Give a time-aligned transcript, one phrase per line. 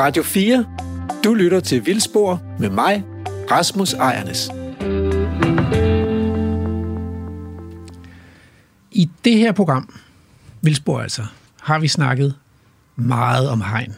[0.00, 0.64] Radio 4.
[1.24, 3.04] Du lytter til Vildspor med mig,
[3.50, 4.50] Rasmus Ejernes.
[8.92, 9.94] I det her program,
[10.62, 11.22] Vildspor altså,
[11.60, 12.34] har vi snakket
[12.96, 13.94] meget om hegn.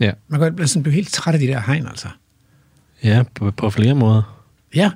[0.00, 0.12] Ja.
[0.28, 2.08] Man kan sådan blive helt træt af de der hegn, altså.
[3.04, 4.42] Ja, på, på flere måder.
[4.74, 4.90] Ja.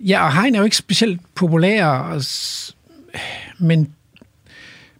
[0.00, 2.76] Ja, og hegn er jo ikke specielt populære, og s-
[3.58, 3.92] men,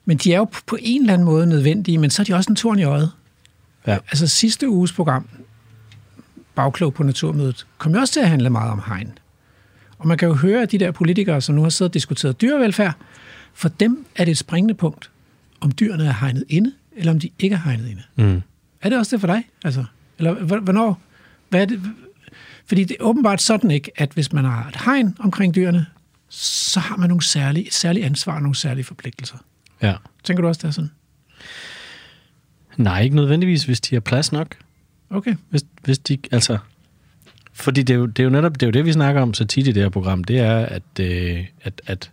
[0.04, 2.50] men de er jo på en eller anden måde nødvendige, men så er de også
[2.50, 3.12] en torn i øjet.
[3.86, 3.94] Ja.
[3.94, 5.28] Altså sidste uges program,
[6.54, 9.18] Bagklog på Naturmødet, kom jo også til at handle meget om hegn.
[9.98, 12.40] Og man kan jo høre, at de der politikere, som nu har siddet og diskuteret
[12.40, 12.94] dyrevelfærd,
[13.54, 15.10] for dem er det et springende punkt,
[15.60, 18.02] om dyrene er hegnet inde, eller om de ikke er hegnet inde.
[18.16, 18.42] Mm.
[18.82, 19.48] Er det også det for dig?
[19.64, 19.84] Altså,
[20.18, 21.00] eller hvornår?
[21.48, 21.82] Hvad er det?
[22.66, 25.86] Fordi det er åbenbart sådan ikke, at hvis man har et hegn omkring dyrene,
[26.28, 29.36] så har man nogle særlige, et særligt ansvar og nogle særlige forpligtelser.
[29.82, 29.94] Ja.
[30.24, 30.90] Tænker du også, det er sådan?
[32.82, 34.56] Nej, ikke nødvendigvis, hvis de har plads nok.
[35.10, 35.34] Okay.
[35.50, 36.58] Hvis, hvis de, altså...
[37.52, 39.34] Fordi det er, jo, det er jo netop det, er jo det, vi snakker om
[39.34, 42.10] så tit i det her program, det er, at, øh, at, at,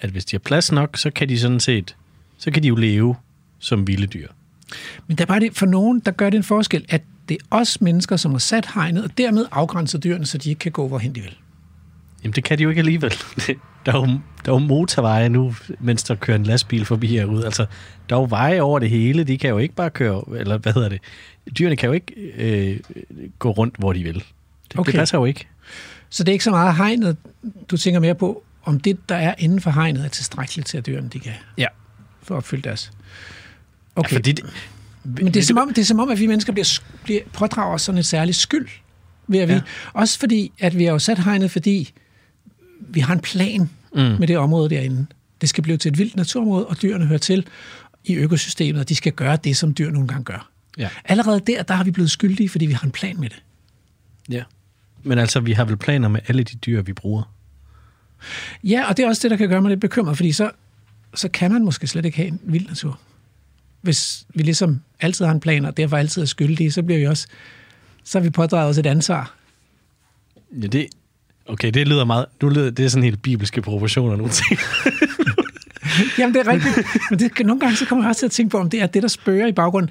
[0.00, 1.96] at hvis de har plads nok, så kan de sådan set,
[2.38, 3.16] så kan de jo leve
[3.58, 4.28] som vilde dyr.
[5.06, 7.56] Men der er bare det, for nogen, der gør det en forskel, at det er
[7.56, 10.88] os mennesker, som har sat hegnet, og dermed afgrænser dyrene, så de ikke kan gå,
[10.88, 11.36] hvorhen de vil.
[12.24, 13.12] Jamen, det kan de jo ikke alligevel.
[13.86, 14.06] Der er jo,
[14.44, 17.44] der er jo motorveje nu, mens der kører en lastbil forbi herude.
[17.44, 17.66] Altså,
[18.08, 19.24] der er jo veje over det hele.
[19.24, 21.00] De kan jo ikke bare køre, eller hvad hedder det?
[21.58, 22.80] Dyrene kan jo ikke øh,
[23.38, 24.14] gå rundt, hvor de vil.
[24.14, 24.24] Det,
[24.78, 24.92] okay.
[24.92, 25.48] Det passer jo ikke.
[26.10, 27.16] Så det er ikke så meget hegnet,
[27.70, 30.86] du tænker mere på, om det, der er inden for hegnet, er tilstrækkeligt til, at
[30.86, 31.66] dyrene de kan Ja.
[32.22, 32.90] få opfyldt deres.
[33.96, 34.10] Okay.
[34.12, 34.44] Ja, fordi det,
[35.04, 37.74] Men det er, som om, det er som om, at vi mennesker bliver, bliver pådrager
[37.74, 38.68] os sådan en særlig skyld.
[39.26, 39.60] Ved at vi, Ja.
[39.92, 41.92] Også fordi, at vi har jo sat hegnet, fordi
[42.88, 44.00] vi har en plan mm.
[44.00, 45.06] med det område derinde.
[45.40, 47.46] Det skal blive til et vildt naturområde, og dyrene hører til
[48.04, 50.50] i økosystemet, og de skal gøre det, som dyr nogle gange gør.
[50.78, 50.88] Ja.
[51.04, 53.42] Allerede der, der har vi blevet skyldige, fordi vi har en plan med det.
[54.28, 54.42] ja.
[55.04, 57.32] Men altså, vi har vel planer med alle de dyr, vi bruger.
[58.64, 60.50] Ja, og det er også det, der kan gøre mig lidt bekymret, fordi så,
[61.14, 63.00] så kan man måske slet ikke have en vild natur.
[63.80, 67.06] Hvis vi ligesom altid har en plan, og derfor altid er skyldige, så bliver vi
[67.06, 67.26] også,
[68.04, 69.34] så har vi pådraget os et ansvar.
[70.62, 70.86] Ja, det...
[71.46, 72.26] Okay, det lyder meget...
[72.42, 74.28] Nu lyder, det er sådan helt bibelske proportioner nu.
[76.18, 76.86] Jamen, det er rigtigt.
[77.10, 78.86] Men det, nogle gange så kommer jeg også til at tænke på, om det er
[78.86, 79.90] det, der spørger i baggrunden.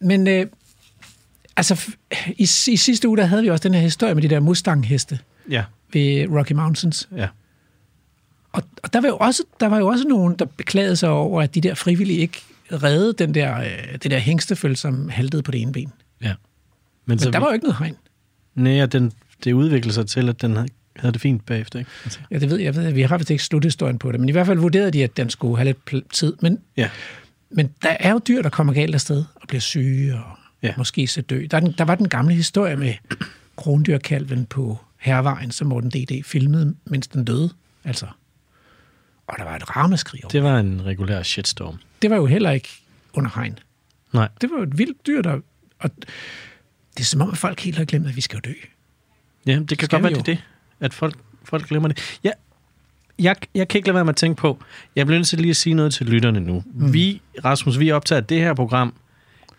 [0.00, 0.46] Men øh,
[1.56, 1.90] altså,
[2.38, 5.18] i, i sidste uge, der havde vi også den her historie med de der Mustang-heste
[5.50, 7.08] ja, ved Rocky Mountains.
[7.16, 7.28] ja.
[8.52, 11.42] Og, og der, var jo også, der var jo også nogen, der beklagede sig over,
[11.42, 12.42] at de der frivillige ikke
[12.72, 15.92] reddede den der, øh, det der hængstefølge, som haltede på det ene ben.
[16.22, 16.34] ja.
[17.06, 17.96] Men så der vi- var jo ikke noget hegn.
[18.54, 19.12] Nej, og den,
[19.44, 20.56] det udviklede sig til, at den
[20.96, 21.90] havde, det fint bagefter, ikke?
[22.04, 22.76] Altså, Ja, det ved jeg.
[22.76, 25.16] ved, vi har vist ikke sluthistorien på det, men i hvert fald vurderede de, at
[25.16, 26.34] den skulle have lidt tid.
[26.42, 26.90] Men, Ja.
[27.50, 30.74] men der er jo dyr, der kommer galt afsted og bliver syge og Ja.
[30.78, 31.46] måske så dø.
[31.50, 32.94] Der, er den, der var den gamle historie med
[33.56, 36.22] krondyrkalven på Hervejen, som Morten D.D.
[36.24, 37.50] filmede, mens den døde.
[37.84, 38.06] Altså.
[39.26, 40.30] Og der var et ramaskrig over.
[40.30, 41.78] Det, var en regulær shitstorm.
[42.02, 42.68] det var jo heller ikke
[43.12, 43.58] under hegn.
[44.12, 44.28] Nej.
[44.40, 45.38] Det var jo et vildt dyr, der...
[45.78, 45.90] Og
[46.96, 48.54] det er som om, at folk helt har glemt, at vi skal jo dø.
[49.46, 50.42] Ja, det kan godt være, det er det,
[50.80, 51.14] at folk,
[51.44, 52.18] folk glemmer det.
[52.24, 52.30] Ja,
[53.18, 54.58] jeg, jeg kan ikke lade være med at tænke på,
[54.96, 56.62] jeg bliver nødt til lige at sige noget til lytterne nu.
[56.74, 56.92] Mm.
[56.92, 58.94] Vi, Rasmus, vi optager det her program,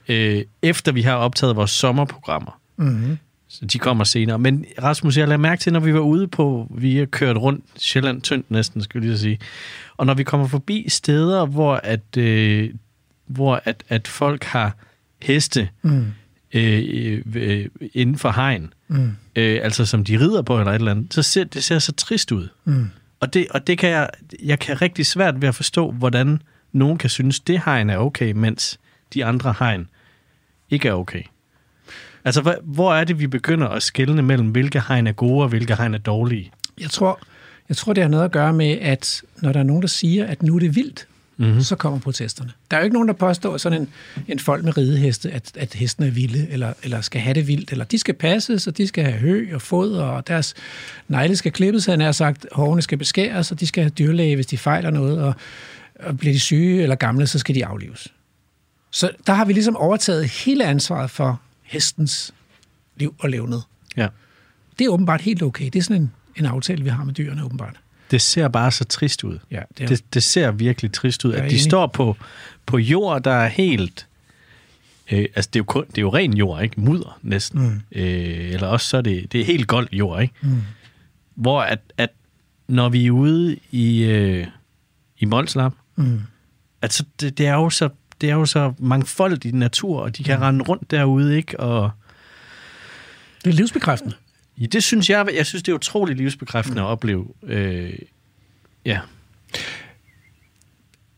[0.07, 2.59] øh, efter vi har optaget vores sommerprogrammer.
[2.77, 3.17] Mm-hmm.
[3.47, 4.39] Så de kommer senere.
[4.39, 7.65] Men Rasmus, jeg lader mærke til, når vi var ude på, vi har kørt rundt
[7.77, 9.39] Sjælland tyndt næsten, skulle jeg lige sige.
[9.97, 12.69] Og når vi kommer forbi steder, hvor at, øh,
[13.25, 14.75] hvor at, at folk har
[15.21, 16.05] heste Mm.
[16.53, 19.11] øh, øh, inden for hegn, Mm.
[19.35, 21.91] øh, altså som de rider på eller et eller andet, så ser det ser så
[21.91, 22.47] trist ud.
[22.65, 22.89] Mm.
[23.19, 24.09] Og det, og det kan jeg,
[24.43, 28.31] jeg kan rigtig svært ved at forstå, hvordan nogen kan synes, det hegn er okay,
[28.31, 28.79] mens
[29.13, 29.87] de andre hegn
[30.69, 31.23] ikke er okay.
[32.25, 35.49] Altså, hvor, hvor er det, vi begynder at skelne mellem, hvilke hegn er gode og
[35.49, 36.51] hvilke hegn er dårlige?
[36.79, 37.19] Jeg tror,
[37.69, 40.25] jeg tror, det har noget at gøre med, at når der er nogen, der siger,
[40.25, 41.07] at nu er det vildt,
[41.37, 41.61] mm-hmm.
[41.61, 42.51] så kommer protesterne.
[42.71, 43.89] Der er jo ikke nogen, der påstår sådan en,
[44.27, 47.71] en folk med rideheste, at, at hesten er vilde, eller, eller skal have det vildt,
[47.71, 50.53] eller de skal passes, og de skal have hø og foder, og deres
[51.07, 54.45] negle skal klippes, han har sagt, hårene skal beskæres, og de skal have dyrlæge, hvis
[54.45, 55.33] de fejler noget, og,
[55.99, 58.13] og bliver de syge eller gamle, så skal de aflives.
[58.91, 62.33] Så der har vi ligesom overtaget hele ansvaret for hestens
[62.95, 63.59] liv og levned.
[63.97, 64.07] Ja.
[64.79, 65.65] Det er åbenbart helt okay.
[65.65, 67.79] Det er sådan en, en aftale, vi har med dyrene, åbenbart.
[68.11, 69.39] Det ser bare så trist ud.
[69.51, 71.61] Ja, det er, Det, det ser virkelig trist ud, at de enig.
[71.61, 72.17] står på,
[72.65, 74.07] på jord, der er helt...
[75.11, 76.81] Øh, altså, det er, jo kun, det er jo ren jord, ikke?
[76.81, 77.61] Mudder næsten.
[77.61, 77.81] Mm.
[78.01, 80.33] Øh, eller også så er det, det er helt gold jord, ikke?
[80.41, 80.61] Mm.
[81.35, 82.09] Hvor at, at
[82.67, 84.47] når vi er ude i, øh,
[85.19, 86.21] i Molslap, Mm.
[86.81, 87.89] altså det, det er jo så
[88.21, 90.41] det er jo så mangfoldig natur, og de kan Mm.
[90.43, 91.59] rende rundt derude, ikke?
[91.59, 91.91] Og
[93.43, 94.15] Det er livsbekræftende.
[94.57, 97.27] Ja, det synes jeg, jeg synes, det er utroligt livsbekræftende at opleve.
[97.43, 97.93] Øh,
[98.85, 98.99] ja.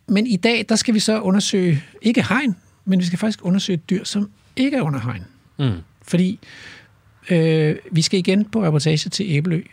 [0.08, 2.56] Men i dag, der skal vi så undersøge, ikke hegn,
[2.86, 5.26] men vi skal faktisk undersøge dyr, som ikke er under hegn.
[5.58, 5.82] Mm.
[6.02, 6.40] Fordi
[7.30, 9.64] øh, vi skal igen på reportage til Æbelø.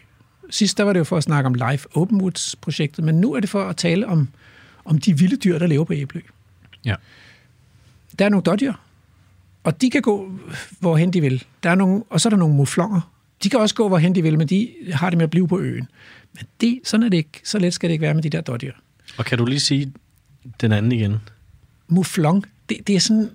[0.50, 3.40] Sidst der var det jo for at snakke om Life Open Woods-projektet, men nu er
[3.40, 4.28] det for at tale om,
[4.84, 6.20] om de vilde dyr, der lever på Æbelø.
[6.84, 6.94] Ja.
[8.18, 8.72] Der er nogle dårdyr,
[9.64, 10.32] og de kan gå,
[10.80, 11.44] hvorhen de vil.
[11.62, 13.11] Der er nogle, og så er der nogle muflonger.
[13.42, 15.58] De kan også gå, hvorhen de vil, men de har det med at blive på
[15.60, 15.88] øen.
[16.34, 17.40] Men det, sådan er det ikke.
[17.44, 18.72] Så let skal det ikke være med de der dårdyr.
[19.16, 19.92] Og kan du lige sige
[20.60, 21.16] den anden igen?
[21.88, 23.30] Muflon, det, det er sådan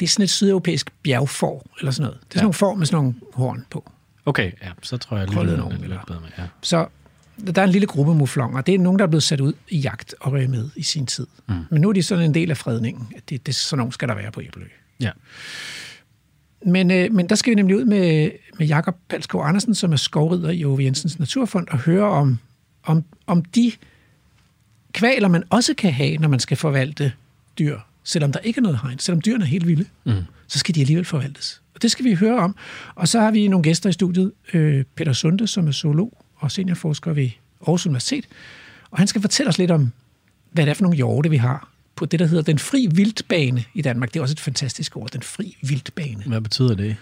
[0.00, 2.20] det er sådan et sydeuropæisk bjergfor, eller sådan noget.
[2.20, 2.42] Det er sådan Ja.
[2.42, 3.92] nogle får med sådan nogle horn på.
[4.26, 6.04] Okay, ja, så tror jeg lige, nogen, er lidt eller?
[6.06, 6.28] bedre med.
[6.38, 6.44] Ja.
[6.62, 6.86] Så
[7.54, 8.60] der er en lille gruppe muflonger.
[8.60, 11.26] Det er nogen, der er blevet sat ud i jagt og med i sin tid.
[11.48, 11.54] Mm.
[11.70, 13.08] Men nu er de sådan en del af fredningen.
[13.16, 14.66] At det, det, sådan nogle skal der være på Æbelø.
[15.00, 15.10] ja.
[16.62, 19.96] Men, øh, men der skal vi nemlig ud med, med Jakob Palskov Andersen, som er
[19.96, 22.38] skovrider i Ove Jensens Naturfond, og høre om,
[22.82, 23.72] om, om de
[24.92, 27.12] kvaler, man også kan have, når man skal forvalte
[27.58, 28.98] dyr, selvom der ikke er noget hegn.
[28.98, 30.12] Selvom dyrene er helt vilde, mm.
[30.48, 31.62] så skal de alligevel forvaltes.
[31.74, 32.56] Og det skal vi høre om.
[32.94, 34.32] Og så har vi nogle gæster i studiet.
[34.52, 37.30] Øh, Peter Sunde, som er zoolog og seniorforsker ved
[37.60, 38.26] Aarhus Universitet.
[38.90, 39.92] Og han skal fortælle os lidt om,
[40.52, 41.68] hvad det er for nogle hjorte, vi har
[41.98, 44.14] på det, der hedder den fri vildbane i Danmark.
[44.14, 46.22] Det er også et fantastisk ord, den fri vildbane.
[46.26, 46.96] Hvad betyder det?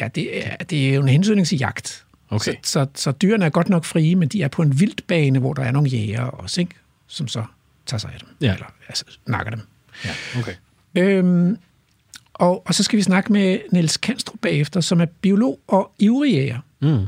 [0.00, 2.04] Ja, det er, det er jo en hensynning til jagt.
[2.28, 2.54] Okay.
[2.62, 5.52] Så, så, så dyrene er godt nok frie, men de er på en vildbane, hvor
[5.52, 6.74] der er nogle jæger også, ikke?
[7.06, 7.44] som så
[7.86, 8.28] tager sig af dem.
[8.40, 8.54] Ja.
[8.54, 9.60] Eller altså, nakker dem.
[10.04, 10.54] Ja, okay.
[10.94, 11.56] Øhm,
[12.34, 16.32] og, og så skal vi snakke med Niels Kanstrup bagefter, som er biolog og ivrig
[16.32, 16.58] jæger.
[16.80, 17.06] Mm.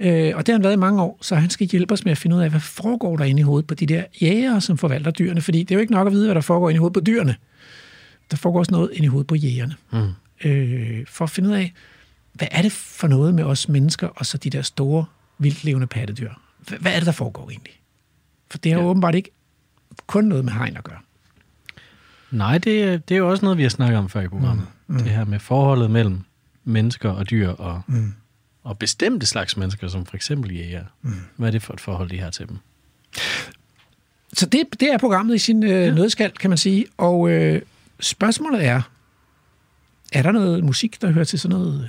[0.00, 2.12] Øh, og det har han været i mange år, så han skal hjælpe os med
[2.12, 4.78] at finde ud af, hvad foregår der inde i hovedet på de der jægere, som
[4.78, 5.40] forvalter dyrene.
[5.40, 7.00] Fordi det er jo ikke nok at vide, hvad der foregår inde i hovedet på
[7.00, 7.36] dyrene.
[8.30, 9.74] Der foregår også noget inde i hovedet på jægerne.
[9.92, 10.48] Mm.
[10.50, 11.72] Øh, for at finde ud af,
[12.32, 15.04] hvad er det for noget med os mennesker, og så de der store,
[15.38, 16.30] vildlevende pattedyr?
[16.80, 17.80] Hvad, er det, der foregår egentlig?
[18.50, 18.86] For det har Ja.
[18.86, 19.30] åbenbart ikke
[20.06, 20.98] kun noget med hegn at gøre.
[22.30, 24.66] Nej, det, er- det er jo også noget, vi har snakket om før i programmet.
[24.86, 24.98] Mm.
[24.98, 26.20] Det her med forholdet mellem
[26.64, 28.12] mennesker og dyr, og, Mm.
[28.64, 30.84] Og bestemte slags mennesker, som for eksempel jæger.
[31.02, 31.12] Mm.
[31.36, 32.58] Hvad er det for et forhold, de har til dem?
[34.32, 35.90] Så det, det er programmet i sin øh, ja.
[35.90, 36.86] nødskald, kan man sige.
[36.96, 37.62] Og øh,
[38.00, 38.82] spørgsmålet er,
[40.12, 41.88] er der noget musik, der hører til sådan noget,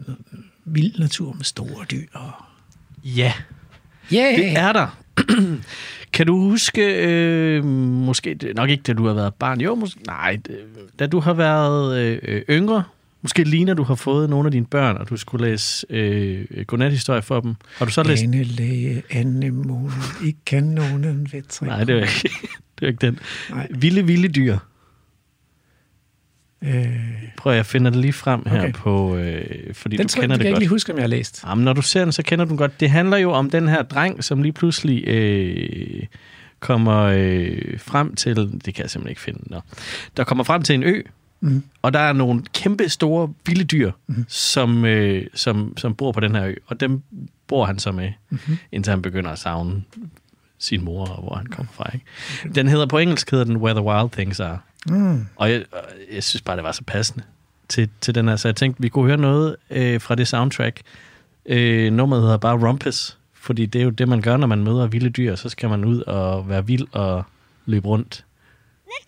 [0.00, 0.22] øh, noget
[0.64, 2.06] vild natur med store dyr?
[2.12, 2.32] Og...
[3.04, 3.32] Ja,
[4.12, 4.36] Yeah!
[4.36, 4.98] det er der.
[6.12, 10.38] kan du huske, øh, måske, nok ikke da du har været barn, jo, måske, nej,
[10.98, 12.84] da du har været øh, yngre,
[13.22, 16.44] måske lige når du har fået nogle af dine børn, og du skulle læse øh,
[16.66, 18.24] godnathistorie for dem, har du så læst...
[18.26, 19.92] Læge, anemonen,
[20.24, 21.66] i kanonen ved tre.
[21.66, 22.30] Nej, det er ikke,
[22.78, 23.18] det er ikke den.
[23.50, 23.66] Nej.
[23.70, 24.58] Vilde, vilde dyr.
[26.64, 26.86] Øh,
[27.36, 28.72] Prøv at jeg finder det lige frem her Okay.
[28.72, 30.56] på, øh, fordi den du tror, kender jeg, det kan jeg godt.
[30.56, 31.44] ikke lige huske, om jeg har læst.
[31.46, 32.80] Jamen, når du ser den, så kender du den godt.
[32.80, 36.02] Det handler jo om den her dreng, som lige pludselig øh,
[36.60, 38.36] kommer øh, frem til...
[38.36, 39.40] Det kan jeg simpelthen ikke finde.
[39.46, 39.60] Nå.
[40.16, 41.02] Der kommer frem til en ø,
[41.40, 41.62] Mm.
[41.82, 44.24] og der er nogle kæmpe store vilde dyr, mm.
[44.28, 46.54] som, øh, som, som bor på den her ø.
[46.66, 47.02] Og dem
[47.46, 48.58] bor han så med, mm-hmm.
[48.72, 49.82] indtil han begynder at savne
[50.58, 51.90] sin mor, og hvor han kommer fra.
[51.94, 52.06] Ikke?
[52.54, 54.58] Den hedder på engelsk hedder den Where the Wild Things Are.
[54.86, 55.26] Mm.
[55.36, 57.24] Og jeg, og jeg synes bare, det var så passende
[57.68, 58.36] til, til den her.
[58.36, 60.82] Så jeg tænkte, vi kunne høre noget øh, fra det soundtrack.
[61.46, 64.86] Øh, nummeret hedder bare Rumpus, fordi det er jo det, man gør, når man møder
[64.86, 65.34] vilde dyr.
[65.34, 67.24] Så skal man ud og være vild og
[67.66, 68.24] løbe rundt.
[68.86, 69.06] Let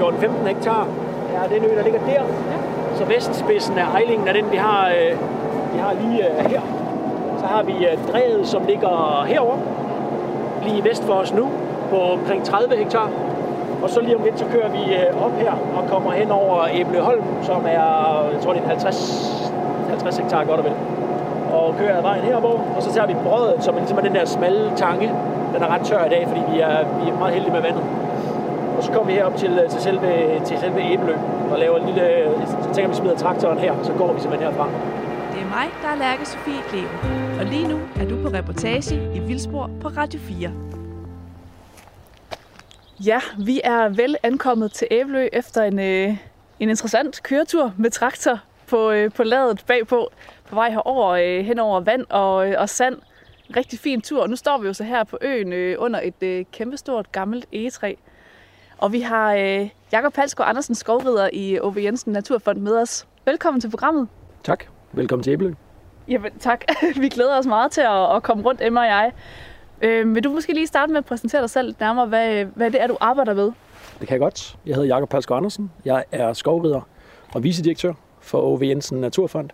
[0.00, 0.88] 14-15 hektar,
[1.34, 2.22] er den ø, der ligger der.
[2.94, 5.18] Så vestspidsen af Ejlingen er den, vi har, øh,
[5.74, 6.60] vi har lige øh, her.
[7.38, 9.56] Så har vi øh, Drevet, som ligger herover
[10.62, 11.48] lige vest for os nu,
[11.90, 13.10] på omkring 30 hektar.
[13.82, 16.66] Og så lige om lidt, så kører vi øh, op her og kommer hen over
[16.72, 19.52] Æbleholm, som er, jeg tror det er 50,
[19.88, 20.72] 50 hektar godt og vel.
[21.52, 24.24] Og kører ad vejen herover, og så tager vi brødet, som er ligesom den der
[24.24, 25.12] smalle tange.
[25.54, 27.82] Den er ret tør i dag, fordi vi er, vi er meget heldige med vandet.
[28.90, 31.16] Så kommer vi herop til, til selve, til selve Æbelø
[31.50, 32.24] og laver en lille...
[32.46, 34.68] Så tænker vi smider traktoren her, så går vi simpelthen herfra.
[35.32, 36.88] Det er mig, der er Lærke Sofie Kleven.
[37.40, 40.52] Og lige nu er du på reportage i Vildspor på Radio 4.
[43.04, 46.16] Ja, vi er vel ankommet til Æbelø efter en, øh,
[46.60, 50.10] en interessant køretur med traktor på, øh, på ladet bagpå,
[50.48, 52.96] på vej herover øh, hen over vand og, øh, og sand.
[53.56, 54.22] Rigtig fin tur.
[54.22, 57.46] Og nu står vi jo så her på øen øh, under et øh, kæmpestort gammelt
[57.52, 57.94] egetræ.
[58.80, 61.76] Og vi har øh, Jakob Palsgaard Andersen, skovrider i O.V.
[61.76, 63.06] Jensen Naturfond med os.
[63.24, 64.08] Velkommen til programmet.
[64.44, 64.64] Tak.
[64.92, 65.54] Velkommen til Æbelø.
[66.08, 66.64] Jamen tak.
[67.00, 69.12] vi glæder os meget til at, at komme rundt, Emma og jeg.
[69.82, 72.70] Øh, vil du måske lige starte med at præsentere dig selv lidt nærmere, hvad, hvad
[72.70, 73.44] det er, du arbejder med?
[74.00, 74.56] Det kan jeg godt.
[74.66, 75.70] Jeg hedder Jakob Palsgaard Andersen.
[75.84, 76.80] Jeg er skovrider
[77.34, 78.62] og vicedirektør for O.V.
[78.62, 79.50] Jensen Naturfond.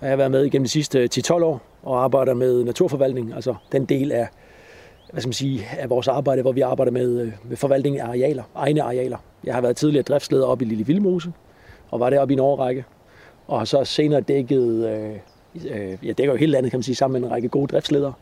[0.00, 3.54] Og jeg har været med igennem de sidste 10-12 år og arbejder med naturforvaltning, altså
[3.72, 4.28] den del af,
[5.12, 8.06] hvad skal man sige, af vores arbejde, hvor vi arbejder med, øh, med forvaltning af
[8.06, 9.18] arealer, egne arealer.
[9.44, 11.32] Jeg har været tidligere driftsleder op i Lille Vildmose,
[11.90, 12.84] og var deroppe i en årrække,
[13.48, 15.16] og har så senere dækket, øh,
[15.70, 18.12] øh, jeg dækker jo hele landet, kan man sige, sammen med en række gode driftsledere,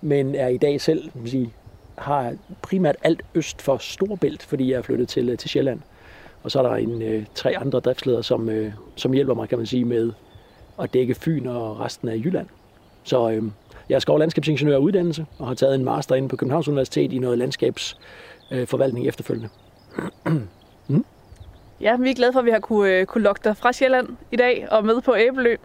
[0.00, 1.52] men er i dag selv, kan man sige,
[1.98, 5.80] har primært alt øst for Storbælt, fordi jeg er flyttet til, øh, til Sjælland.
[6.42, 9.58] Og så er der en, øh, tre andre driftsledere, som, øh, som hjælper mig, kan
[9.58, 10.12] man sige, med
[10.80, 12.46] at dække Fyn og resten af Jylland.
[13.04, 13.42] Så øh,
[13.88, 16.68] jeg er skov- og landskabsingeniør af uddannelse, og har taget en master inde på Københavns
[16.68, 19.48] Universitet i noget landskabsforvaltning øh, efterfølgende.
[21.80, 24.08] Ja, vi er glade for, at vi har kunne, øh, kunne lokke dig fra Sjælland
[24.32, 25.56] i dag og med på Æbelø.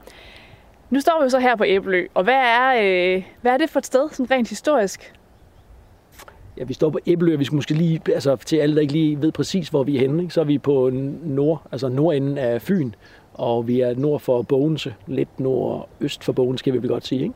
[0.90, 3.70] Nu står vi jo så her på Æbelø, og hvad er, øh, hvad er det
[3.70, 5.14] for et sted, sådan rent historisk?
[6.58, 8.94] Ja, vi står på Æbelø, og vi skal måske lige, altså til alle, der ikke
[8.94, 10.34] lige ved præcis, hvor vi er henne, ikke?
[10.34, 10.90] så er vi på
[11.24, 12.92] nord, altså nordenden af Fyn,
[13.34, 17.22] og vi er nord for Bogense, lidt nordøst for Bogense, skal vi vel godt sige.
[17.22, 17.36] Ikke?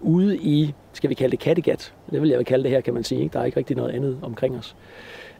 [0.00, 2.94] Ude i, skal vi kalde det Kattegat, det vil jeg vil kalde det her, kan
[2.94, 3.20] man sige.
[3.22, 3.32] Ikke?
[3.32, 4.76] Der er ikke rigtig noget andet omkring os.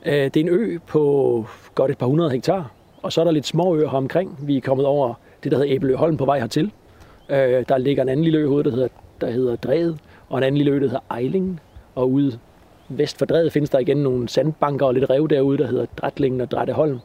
[0.06, 2.70] Øh, Det er en ø på godt et par hundrede hektar,
[3.02, 4.38] og så er der lidt små øer her omkring.
[4.42, 5.14] Vi er kommet over
[5.44, 6.72] det, der hedder Æbeløholm på vej hertil.
[7.28, 8.88] Øh, Der ligger en anden lille ø hovedet, der hedder,
[9.20, 9.98] der hedder Drevet,
[10.28, 11.60] og en anden lille ø, der hedder Ejlingen.
[11.94, 12.38] Og ude
[12.88, 16.40] vest for Drevet findes der igen nogle sandbanker og lidt rev derude, der hedder Drætlingen
[16.40, 16.98] og Drætteholm.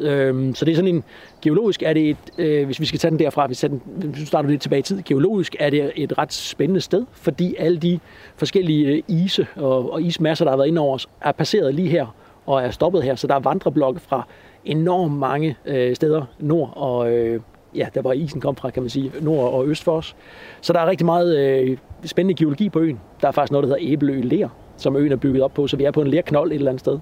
[0.00, 1.04] Øhm, så det er sådan en,
[1.42, 4.20] geologisk er det et, øh, hvis vi skal tage den derfra, hvis vi den, hvis
[4.20, 7.78] vi starter lidt tilbage i tid, geologisk er det et ret spændende sted, fordi alle
[7.78, 7.98] de
[8.36, 11.88] forskellige øh, ise og, og ismasser, der har været inde over os, er passeret lige
[11.88, 12.06] her
[12.46, 14.26] og er stoppet her, så der er vandreblokke fra
[14.64, 17.40] enormt mange øh, steder nord og øh,
[17.74, 20.16] ja, der hvor isen kom fra, kan man sige, nord og øst for os.
[20.60, 23.00] Så der er rigtig meget øh, spændende geologi på øen.
[23.20, 25.76] Der er faktisk noget, der hedder Æbelø Ler, som øen er bygget op på, så
[25.76, 26.98] vi er på en lerknold et eller andet sted.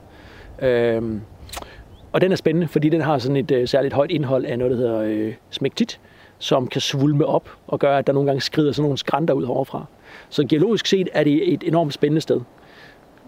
[0.62, 1.02] Øh,
[2.18, 4.70] og den er spændende, fordi den har sådan et øh, særligt højt indhold af noget,
[4.70, 6.00] der hedder øh, smektit,
[6.38, 9.42] som kan svulme op og gøre, at der nogle gange skrider sådan nogle skrænter ud
[9.44, 9.84] overfra.
[10.28, 12.40] Så geologisk set er det et enormt spændende sted.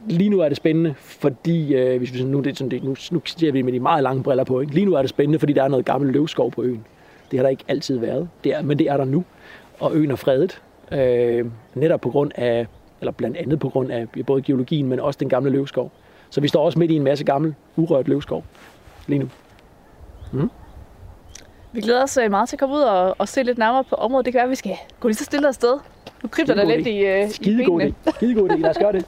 [0.08, 2.96] Lige nu er det spændende, fordi, øh, hvis vi sådan- nu, det sådan, det, nu,
[3.10, 4.74] nu ser vi med de meget lange briller på, ikke?
[4.74, 6.84] lige nu er det spændende, fordi der er noget gammel løvskov på øen.
[7.30, 9.24] Det har der ikke altid været, det er, men det er der nu,
[9.80, 12.66] og øen er fredet, øh, netop på grund af,
[13.00, 15.92] eller blandt andet på grund af både geologien, men også den gamle løvskov.
[16.30, 18.44] Så vi står også midt i en masse gammel, urørt løvskov
[19.10, 19.28] lige nu.
[21.72, 23.94] Vi glæder os øh, meget til at komme ud og, og se lidt nærmere på
[23.94, 24.24] området.
[24.24, 25.78] Det kan være, at vi skal gå lige så stille afsted.
[26.22, 27.94] Nu krybler der lidt i, øh, i Skidegod benene.
[28.14, 28.56] Skidegod idé.
[28.56, 29.04] Lad os gøre det.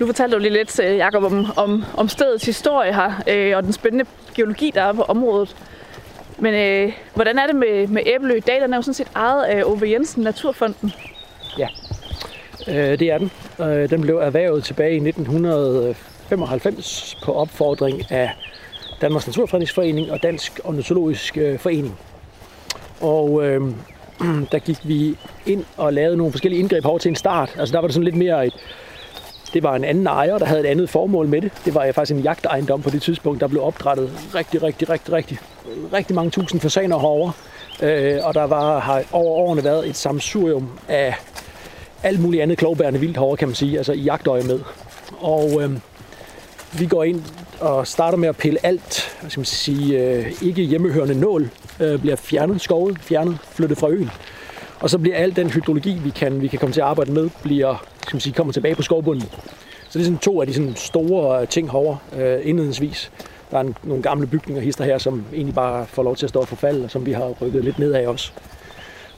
[0.00, 3.62] Nu fortalte du lige lidt, øh, Jacob, om, om, om stedets historie her, øh, og
[3.62, 4.04] den spændende
[4.34, 5.56] geologi, der er på området.
[6.38, 8.60] Men øh, hvordan er det med, med Æbelø i dag?
[8.60, 10.92] Den er jo sådan set ejet af Ove Jensen Naturfonden.
[12.68, 13.30] Øh, det er den.
[13.60, 18.30] Øh, den blev erhvervet tilbage i 1995 på opfordring af
[19.00, 21.98] Danmarks Naturfredningsforening og Dansk Ornitologisk øh, Forening.
[23.00, 23.62] Og øh,
[24.52, 25.16] der gik vi
[25.46, 27.56] ind og lavede nogle forskellige indgreb over til en start.
[27.58, 28.54] Altså der var det sådan lidt mere et,
[29.54, 31.52] det var en anden ejer, der havde et andet formål med det.
[31.64, 35.38] Det var faktisk en jagtejendom på det tidspunkt, der blev opdrettet rigtig, rigtig, rigtig, rigtig,
[35.92, 37.32] rigtig mange tusind fasaner herovre.
[37.82, 41.14] Øh, og der var, har over årene været et samsurium af
[42.04, 44.60] alt muligt andet klovbærende vildt herovre, kan man sige, altså i jagtøje med.
[45.18, 45.70] Og øh,
[46.78, 47.22] vi går ind
[47.60, 52.00] og starter med at pille alt, hvad skal man sige, øh, ikke hjemmehørende nål øh,
[52.00, 54.10] bliver fjernet, skovet, fjernet, flyttet fra øen.
[54.80, 57.30] Og så bliver al den hydrologi, vi kan, vi kan komme til at arbejde med,
[57.42, 59.28] bliver, skal man sige, kommer tilbage på skovbunden.
[59.88, 63.12] Så det er sådan to af de sådan store øh, ting herovre øh, indledningsvis.
[63.50, 66.30] Der er en, nogle gamle bygninger hister her, som egentlig bare får lov til at
[66.30, 68.32] stå og forfalde, og som vi har rykket lidt ned af også.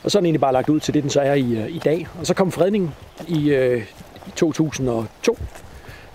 [0.05, 1.69] Og så er den egentlig bare lagt ud til det, den så er i, øh,
[1.71, 2.07] i dag.
[2.21, 2.95] Og så kom fredningen
[3.29, 3.83] i, øh,
[4.26, 5.38] i 2002,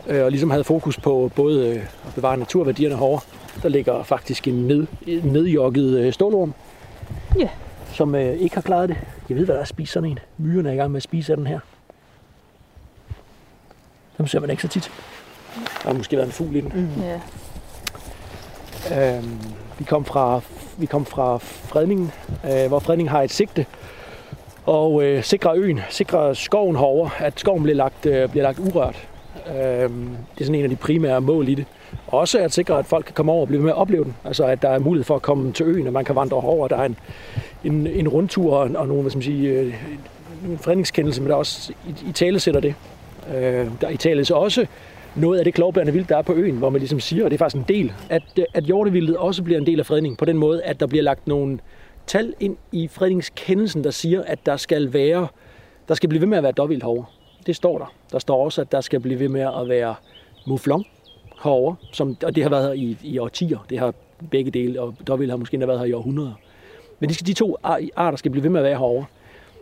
[0.07, 1.75] øh, og ligesom havde fokus på både øh,
[2.07, 3.21] at bevare naturværdierne herovre.
[3.63, 4.87] Der ligger faktisk en ned,
[5.23, 6.53] nedjokket øh, stålorm,
[7.39, 7.49] Ja.
[7.93, 8.97] som øh, ikke har klaret det.
[9.29, 10.19] Jeg ved, hvad der er at spise sådan en.
[10.37, 11.59] Myrerne er i gang med at spise af den her.
[14.17, 14.91] Dem ser man ikke så tit.
[15.55, 16.89] Der har måske været en fugl i den.
[17.01, 17.19] Ja.
[19.17, 19.39] Øhm,
[19.77, 20.41] vi, kom fra,
[20.81, 22.11] vi kom fra fredningen,
[22.45, 23.65] øh, hvor fredningen har et sigte,
[24.65, 29.07] og øh, sikrer øen, sikrer skoven herover, at skoven bliver lagt, øh, bliver lagt urørt.
[29.47, 31.65] Øh, det er sådan en af de primære mål i det.
[32.07, 34.15] Også at sikre, at folk kan komme over og blive med at opleve den.
[34.25, 36.67] Altså at der er mulighed for at komme til øen, og man kan vandre over.
[36.67, 36.97] Der er en,
[37.63, 39.73] en, en rundtur og, og nogle, hvad skal man sige, øh,
[40.49, 42.75] en fredningskendelse, men der også i, i tale sætter det.
[43.35, 44.65] Øh, der i tale også
[45.15, 47.35] noget af det klovbærende vildt, der er på øen, hvor man ligesom siger, og det
[47.35, 50.25] er faktisk en del, at, øh, at hjortevildet også bliver en del af fredningen, på
[50.25, 51.59] den måde, at der bliver lagt nogle
[52.07, 55.27] tal ind i fredningskendelsen, der siger, at der skal være,
[55.87, 57.05] der skal blive ved med at være dårvildt herovre.
[57.45, 57.93] Det står der.
[58.11, 59.95] Der står også, at der skal blive ved med at være
[60.47, 60.85] mouflon
[61.43, 63.65] herovre, som, og det har været her i, i årtier.
[63.69, 63.93] Det har
[64.31, 66.33] begge dele, og dårvildt har måske endda været her i århundreder.
[66.99, 67.57] Men de, skal, de to
[67.95, 69.05] arter skal blive ved med at være herovre.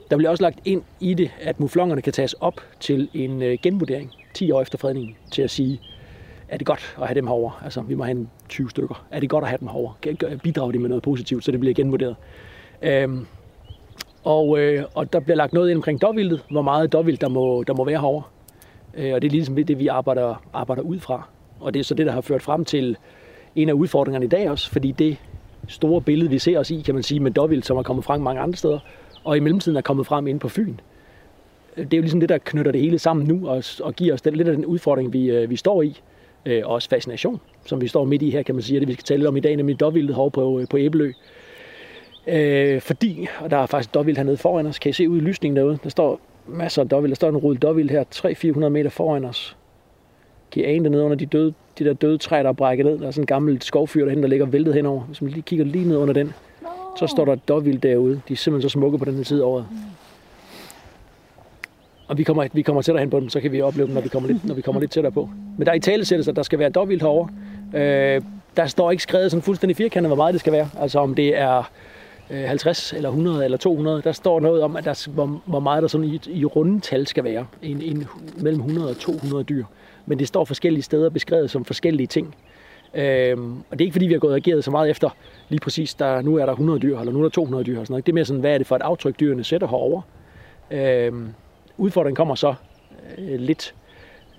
[0.10, 3.58] Der bliver også lagt ind i det, at muflongerne kan tages op til en øh,
[3.62, 5.82] genvurdering 10 år efter fredningen, til at sige,
[6.50, 7.52] er det godt at have dem herovre?
[7.64, 9.06] Altså, vi må have en 20 stykker.
[9.12, 9.94] Er det godt at have dem herovre?
[10.02, 12.16] Kan- Bidrager de med noget positivt, så det bliver genvurderet?
[12.82, 13.26] Øhm,
[14.24, 17.64] og, øh, og der bliver lagt noget ind omkring dovvildet, hvor meget dårvildt der må,
[17.68, 18.24] der må være herovre.
[18.94, 21.28] Øh, og det er ligesom det, vi arbejder, arbejder ud fra.
[21.60, 22.98] Og det er så det, der har ført frem til
[23.56, 25.18] en af udfordringerne i dag også, fordi det
[25.68, 28.22] store billede, vi ser os i, kan man sige, med dårvildt, som er kommet frem
[28.22, 28.80] mange andre steder,
[29.24, 30.76] og i mellemtiden er kommet frem inde på Fyn.
[31.76, 34.22] Det er jo ligesom det, der knytter det hele sammen nu, og, og giver os
[34.22, 36.02] den, lidt af den udfordring, vi, øh, vi står i.
[36.46, 38.88] Øh, og også fascination, som vi står midt i her, kan man sige, og det
[38.88, 41.12] vi skal tale lidt om i dag, nemlig dårvildet herovre på, på Æbelø.
[42.28, 45.20] Øh, fordi, og der er faktisk dårvildt hernede foran os, kan I se ud i
[45.20, 48.04] lysningen derude, der står masser af dårvildt, der står en rulle dårvildt her,
[48.66, 49.58] 300-400 meter foran os.
[50.52, 52.86] Kan I ane det nede under de, døde, de der døde træer, der er brækket
[52.86, 53.00] ned?
[53.00, 55.02] Der er sådan en gammel skovfyr derhen, der ligger væltet henover.
[55.02, 56.34] Hvis man lige kigger lige ned under den,
[57.00, 58.22] så står der dårvildt derude.
[58.28, 59.68] De er simpelthen så smukke på den her tid af året.
[62.10, 64.02] Og vi kommer, vi kommer tættere hen på dem, så kan vi opleve dem, når
[64.02, 65.30] vi kommer lidt, når vi kommer lidt tættere på.
[65.58, 67.30] Men der er i talesættelse, at der skal være dobbelt herovre.
[67.74, 68.22] Øh,
[68.58, 70.70] der står ikke skrevet sådan fuldstændig firkantet, hvor meget det skal være.
[70.80, 71.72] Altså om det er
[72.30, 74.02] øh, 50 eller 100 eller 200.
[74.02, 77.08] Der står noget om, at der, hvor, hvor meget der sådan i, i runde tal
[77.08, 77.46] skal være.
[77.62, 79.66] En, en, mellem 100 og 200 dyr.
[80.06, 82.36] Men det står forskellige steder beskrevet som forskellige ting.
[82.94, 85.10] Øhm, og det er ikke fordi, vi har gået og ageret så meget efter
[85.50, 87.80] lige præcis, der, nu er der 100 dyr, eller nu er der 200 dyr.
[87.80, 88.06] Og sådan noget.
[88.06, 90.02] Det er mere sådan, hvad er det for et aftryk, dyrene sætter herovre.
[90.72, 91.30] Øhm,
[91.80, 92.56] udfordringen kommer så
[93.18, 93.76] øh, lidt,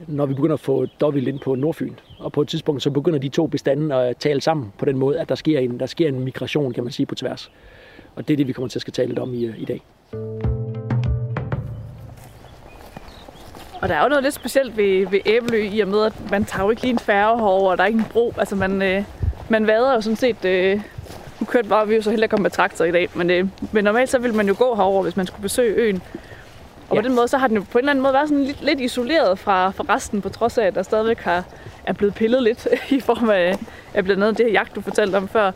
[0.07, 1.95] når vi begynder at få dobbelt ind på Nordfyn.
[2.19, 5.21] Og på et tidspunkt, så begynder de to bestande at tale sammen på den måde,
[5.21, 7.51] at der sker en, der sker en migration, kan man sige, på tværs.
[8.15, 9.65] Og det er det, vi kommer til at skal tale lidt om i, øh, i
[9.65, 9.83] dag.
[13.83, 16.45] Og der er jo noget lidt specielt ved, ved Æbelø, i og med, at man
[16.45, 18.35] tager jo ikke lige en færge herover, og der er ikke en bro.
[18.39, 19.05] Altså, man, øh,
[19.49, 20.45] man vader jo sådan set...
[20.45, 20.81] Øh,
[21.41, 23.47] nu kørte bare, vi jo så heller ikke komme med traktor i dag, men, øh,
[23.73, 26.03] men normalt så ville man jo gå herover, hvis man skulle besøge øen.
[26.91, 27.03] Og Ja.
[27.03, 28.63] på den måde, så har den jo på en eller anden måde været sådan lidt,
[28.63, 31.45] lidt isoleret fra, fra resten, på trods af, at der stadigvæk har,
[31.85, 33.59] er blevet pillet lidt i form af,
[33.95, 35.53] af blandt andet det her jagt, du fortalte om før.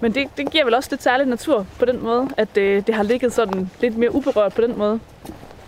[0.00, 2.94] Men det, det giver vel også lidt særlig natur på den måde, at øh, det
[2.94, 5.00] har ligget sådan lidt mere uberørt på den måde.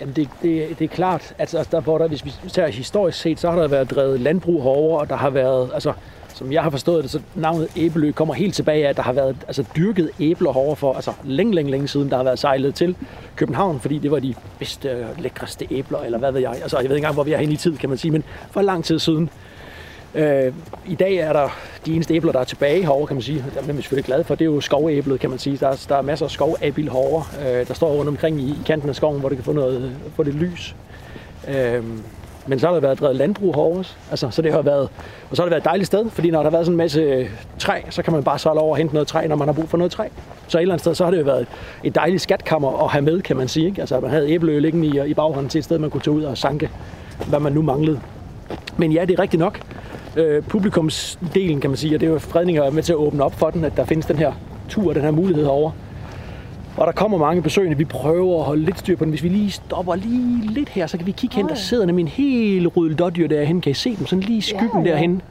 [0.00, 3.20] Jamen det, det, det er klart, at altså, der, hvor der, hvis vi tager historisk
[3.20, 5.92] set, så har der været drevet landbrug herover, og der har været, altså,
[6.36, 9.12] som jeg har forstået det, så navnet Æbelø kommer helt tilbage af, at der har
[9.12, 12.74] været altså, dyrket æbler herover for altså, længe, længe, længe siden, der har været sejlet
[12.74, 12.96] til
[13.36, 16.50] København, fordi det var de bedste, lækreste æbler, eller hvad ved jeg.
[16.62, 18.24] Altså, jeg ved ikke engang, hvor vi er henne i tid, kan man sige, men
[18.50, 19.30] for lang tid siden.
[20.14, 20.52] Øh,
[20.86, 21.48] I dag er der
[21.86, 23.44] de eneste æbler, der er tilbage herovre, kan man sige.
[23.54, 24.34] Det er vi selvfølgelig glade for.
[24.34, 25.56] Det er jo skovæblet, kan man sige.
[25.56, 28.58] Der er, der er masser af skovabil herovre, øh, der står rundt omkring i, i
[28.66, 30.76] kanten af skoven, hvor det kan få, noget, få det lys.
[31.48, 31.82] Øh,
[32.48, 33.94] men så har der været drevet landbrug herovre også.
[34.10, 34.88] Altså, så det har været,
[35.30, 36.76] og så har det været et dejligt sted, fordi når der har været sådan en
[36.76, 39.48] masse øh, træ, så kan man bare sejle over og hente noget træ, når man
[39.48, 40.08] har brug for noget træ.
[40.48, 41.46] Så et eller andet sted, så har det jo været
[41.84, 43.66] et dejligt skatkammer at have med, kan man sige.
[43.66, 43.80] Ikke?
[43.80, 46.14] Altså, at man havde æbleø liggende i, i baghånden til et sted, man kunne tage
[46.14, 46.70] ud og sanke,
[47.28, 48.00] hvad man nu manglede.
[48.76, 49.60] Men ja, det er rigtigt nok.
[50.16, 53.34] Øh, publikumsdelen, kan man sige, og det er jo fredninger med til at åbne op
[53.34, 54.32] for den, at der findes den her
[54.68, 55.72] tur, den her mulighed herovre.
[56.76, 57.76] Og der kommer mange besøgende.
[57.76, 59.10] Vi prøver at holde lidt styr på den.
[59.10, 61.48] Hvis vi lige stopper lige lidt her, så kan vi kigge hen.
[61.48, 63.60] Der sidder nemlig en hel rød dårdyr derhen.
[63.60, 64.06] Kan I se dem?
[64.06, 64.90] Sådan lige i skyggen ja, ja.
[64.90, 65.22] derhen.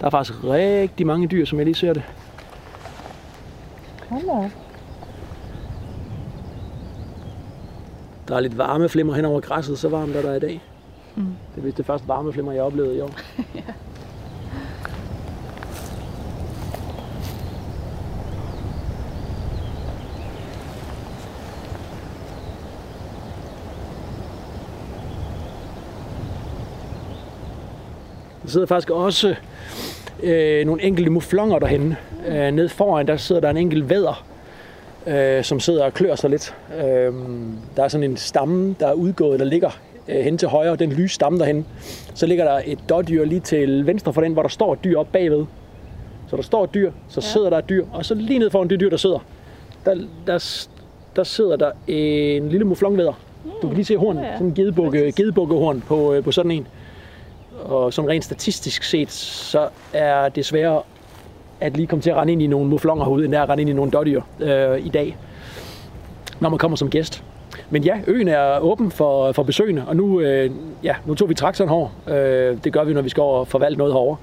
[0.00, 2.02] Der er faktisk rigtig mange dyr, som jeg lige ser det.
[4.08, 4.50] Hold
[8.28, 10.60] Der er lidt varme flimmer hen over græsset, så varmt er der i dag.
[11.16, 11.24] Mm.
[11.24, 13.10] Det er vist det første varme flimmer, jeg oplevede i år.
[13.54, 13.60] ja.
[28.50, 29.34] Der sidder faktisk også
[30.22, 31.96] øh, nogle enkelte muflonger derhenne.
[32.28, 34.24] Øh, nede foran, der sidder der en enkelt væder,
[35.06, 36.54] øh, som sidder og klør sig lidt.
[36.78, 37.12] Øh,
[37.76, 39.70] der er sådan en stamme, der er udgået, der ligger
[40.08, 41.66] øh, hen til højre, den lyse stamme derhen.
[42.14, 44.98] Så ligger der et dårdyr lige til venstre for den, hvor der står et dyr
[44.98, 45.44] op bagved.
[46.28, 48.70] Så der står et dyr, så sidder der et dyr, og så lige ned foran
[48.70, 49.18] det dyr, der sidder,
[49.84, 49.94] der,
[50.26, 50.66] der,
[51.16, 53.12] der sidder der en lille muflonvæder.
[53.62, 54.32] Du kan lige se horn, Ja, ja.
[54.32, 56.66] sådan en gedebukke, gedebukkehorn på, øh, på sådan en.
[57.64, 60.82] Og sådan rent statistisk set, så er det sværere
[61.60, 63.48] at lige komme til at rende ind i nogle muflonger herude, end det er at
[63.48, 65.16] rende ind i nogle dårdyr øh, i dag,
[66.40, 67.24] når man kommer som gæst.
[67.70, 70.50] Men ja, øen er åben for, for besøgende, og nu, øh,
[70.84, 71.88] ja, nu tog vi traktoren herover.
[72.08, 74.16] Øh, det gør vi, når vi skal over og forvalte noget herover.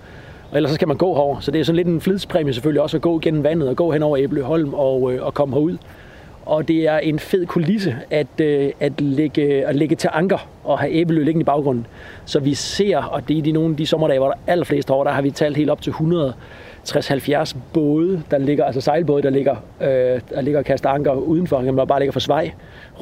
[0.51, 1.39] Og ellers så skal man gå herover.
[1.39, 3.91] Så det er sådan lidt en flidspræmie selvfølgelig også at gå gennem vandet og gå
[3.91, 5.77] hen over Æbleholm og, øh, og komme herud.
[6.47, 10.79] Og det er en fed kulisse at, øh, at, lægge, at lægge til anker og
[10.79, 11.87] have æbelø liggende i baggrunden.
[12.25, 14.91] Så vi ser, og det er de nogle af de sommerdage, hvor der er allerflest
[14.91, 16.33] år, der har vi talt helt op til 100
[16.89, 19.87] 60-70 både, der ligger, altså sejlbåde, der ligger, øh,
[20.29, 22.51] der ligger og kaster anker udenfor, man bare ligger for svej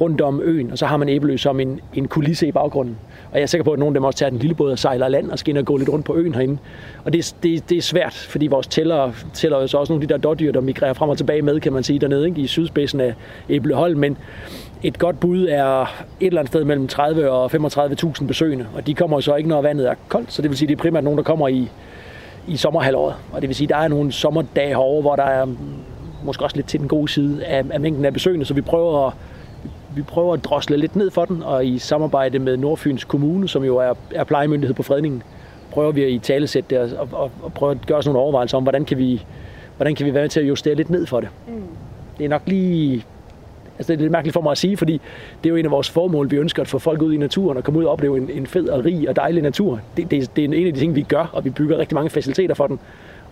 [0.01, 2.97] rundt om øen, og så har man æbelø som en, en kulisse i baggrunden.
[3.31, 4.79] Og jeg er sikker på, at nogle af dem også tager den lille båd og
[4.79, 6.57] sejler land og skal ind og gå lidt rundt på øen herinde.
[7.03, 10.07] Og det, det, det er svært, fordi vores tæller tæller jo så også nogle af
[10.07, 12.41] de der dårdyr, der migrerer frem og tilbage med, kan man sige, dernede ikke?
[12.41, 13.13] i sydspidsen af
[13.49, 13.99] Æbeløholm.
[13.99, 14.17] Men
[14.83, 15.87] et godt bud er et
[16.27, 19.61] eller andet sted mellem 30 og 35.000 besøgende, og de kommer jo så ikke, når
[19.61, 21.69] vandet er koldt, så det vil sige, det er primært nogen, der kommer i,
[22.47, 23.15] i sommerhalvåret.
[23.31, 25.47] Og det vil sige, der er nogle sommerdage herovre, hvor der er
[26.23, 29.07] måske også lidt til den gode side af, af mængden af besøgende, så vi prøver
[29.07, 29.13] at
[29.95, 33.63] vi prøver at drosle lidt ned for den, og i samarbejde med Nordfyns Kommune, som
[33.63, 35.23] jo er, er plejemyndighed på fredningen,
[35.71, 38.57] prøver vi at i talesætte det og, og, og prøve at gøre os nogle overvejelser
[38.57, 39.25] om, hvordan kan vi,
[39.77, 41.29] hvordan kan vi være med til at justere lidt ned for det.
[41.47, 41.53] Mm.
[42.17, 43.05] Det er nok lige...
[43.77, 44.93] Altså det er lidt mærkeligt for mig at sige, fordi
[45.43, 46.31] det er jo en af vores formål.
[46.31, 48.47] Vi ønsker at få folk ud i naturen og komme ud og opleve en, en
[48.47, 49.79] fed og rig og dejlig natur.
[49.97, 52.09] Det, det, det er en af de ting, vi gør, og vi bygger rigtig mange
[52.09, 52.79] faciliteter for den.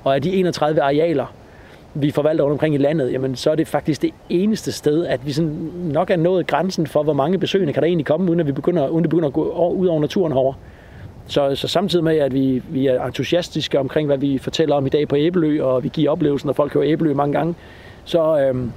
[0.03, 1.33] Og af de 31 arealer,
[1.93, 5.25] vi forvalter rundt omkring i landet, jamen så er det faktisk det eneste sted, at
[5.25, 8.39] vi sådan nok er nået grænsen for, hvor mange besøgende kan der egentlig komme, uden
[8.39, 10.55] at vi begynder, uden det begynder at gå ud over naturen herovre.
[11.27, 14.89] Så, så samtidig med, at vi, vi er entusiastiske omkring, hvad vi fortæller om i
[14.89, 17.55] dag på Æbelø, og vi giver oplevelsen, når folk hører Æbelø mange gange,
[18.05, 18.71] så, øhm,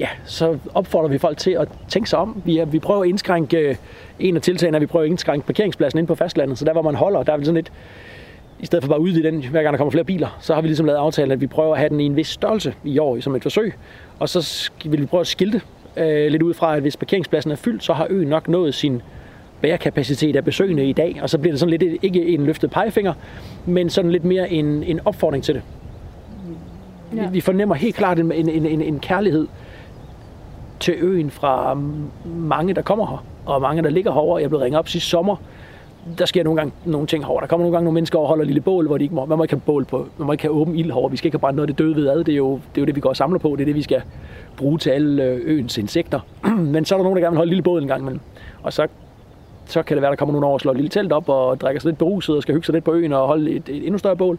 [0.00, 2.42] ja, så opfordrer vi folk til at tænke sig om.
[2.44, 3.76] Vi, er, vi prøver at indskrænke, øh,
[4.18, 6.72] en af tiltagene er, at vi prøver at indskrænke parkeringspladsen ind på fastlandet, så der
[6.72, 7.72] hvor man holder, der er vi sådan lidt,
[8.60, 10.60] i stedet for bare at udvide den, hver gang der kommer flere biler, så har
[10.60, 12.98] vi ligesom lavet aftalen, at vi prøver at have den i en vis størrelse i
[12.98, 13.74] år som et forsøg.
[14.18, 15.60] Og så vil vi prøve at skilte
[15.96, 19.02] øh, lidt ud fra, at hvis parkeringspladsen er fyldt, så har øen nok nået sin
[19.60, 21.18] bærekapacitet af besøgende i dag.
[21.22, 23.12] Og så bliver det sådan lidt, ikke en løftet pegefinger,
[23.66, 25.62] men sådan lidt mere en, en opfordring til det.
[27.16, 27.28] Ja.
[27.28, 29.46] Vi fornemmer helt klart en, en, en, en kærlighed
[30.80, 31.78] til øen fra
[32.24, 34.42] mange, der kommer her, og mange, der ligger herovre.
[34.42, 35.36] Jeg blev ringet op sidste sommer.
[36.18, 37.40] Der sker nogle gange nogle ting herovre.
[37.40, 39.24] Der kommer nogle gange nogle mennesker over og holder lille bål, hvor de ikke må,
[39.24, 41.10] man må ikke have bål på, man må ikke have åben ild herovre.
[41.10, 42.24] Vi skal ikke have brændt noget af det døde ved ad.
[42.24, 43.48] Det er, jo, det er jo det, vi går og samler på.
[43.48, 44.02] Det er det, vi skal
[44.56, 46.20] bruge til alle øh, øens insekter.
[46.74, 48.20] Men så er der nogen, der gerne vil holde lille bål en gang imellem.
[48.62, 48.86] Og så,
[49.70, 51.60] så kan det være, der kommer nogen over og slår et lille telt op og
[51.60, 53.84] drikker sig lidt beruset og skal hygge sig lidt på øen og holde et, et
[53.84, 54.38] endnu større bål.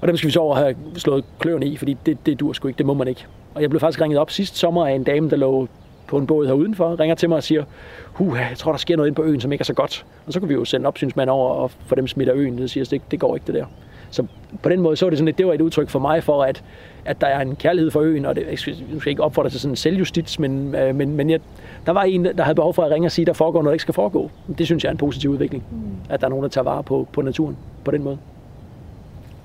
[0.00, 2.68] Og dem skal vi så over have slået kløerne i, fordi det, det dur sgu
[2.68, 3.26] ikke, det må man ikke.
[3.54, 5.68] Og jeg blev faktisk ringet op sidste sommer af en dame, der lå
[6.06, 7.64] på en båd her udenfor, ringer til mig og siger,
[8.12, 10.06] huh, jeg tror, der sker noget inde på øen, som ikke er så godt.
[10.26, 12.62] Og så kunne vi jo sende opsynsmand over og få dem smidt af øen.
[12.62, 13.64] og siger, det, det går ikke det der.
[14.10, 14.26] Så
[14.62, 16.42] på den måde så var det sådan lidt, det var et udtryk for mig for,
[16.42, 16.62] at,
[17.08, 19.50] at der er en kærlighed for øen, og det, jeg skal, jeg skal ikke opfordre
[19.50, 21.40] til sådan en selvjustits, men, øh, men, men jeg,
[21.86, 23.74] der var en, der havde behov for at ringe og sige, der foregår noget, der
[23.74, 24.30] ikke skal foregå.
[24.58, 25.76] Det synes jeg er en positiv udvikling, mm.
[26.10, 28.18] at der er nogen, der tager vare på, på naturen på den måde.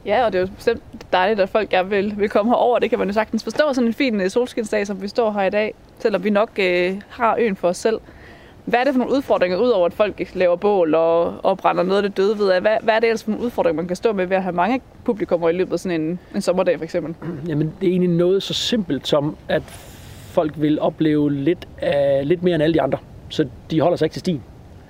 [0.05, 2.79] Ja, og det er jo bestemt dejligt, at folk gerne vil, vil komme herover.
[2.79, 3.73] Det kan man jo sagtens forstå.
[3.73, 7.01] Sådan en fin øh, solskinsdag, som vi står her i dag, selvom vi nok øh,
[7.09, 7.99] har øen for os selv.
[8.65, 12.03] Hvad er det for nogle udfordringer, udover at folk laver bål og, og brænder noget
[12.03, 12.59] af det døde ved?
[12.61, 14.55] Hvad, hvad er det ellers for nogle udfordringer, man kan stå med ved at have
[14.55, 17.15] mange publikummer i løbet af sådan en, en sommerdag, for eksempel?
[17.47, 19.63] Jamen, det er egentlig noget så simpelt som, at
[20.31, 22.97] folk vil opleve lidt, uh, lidt mere end alle de andre.
[23.29, 24.43] Så de holder sig ikke til stien.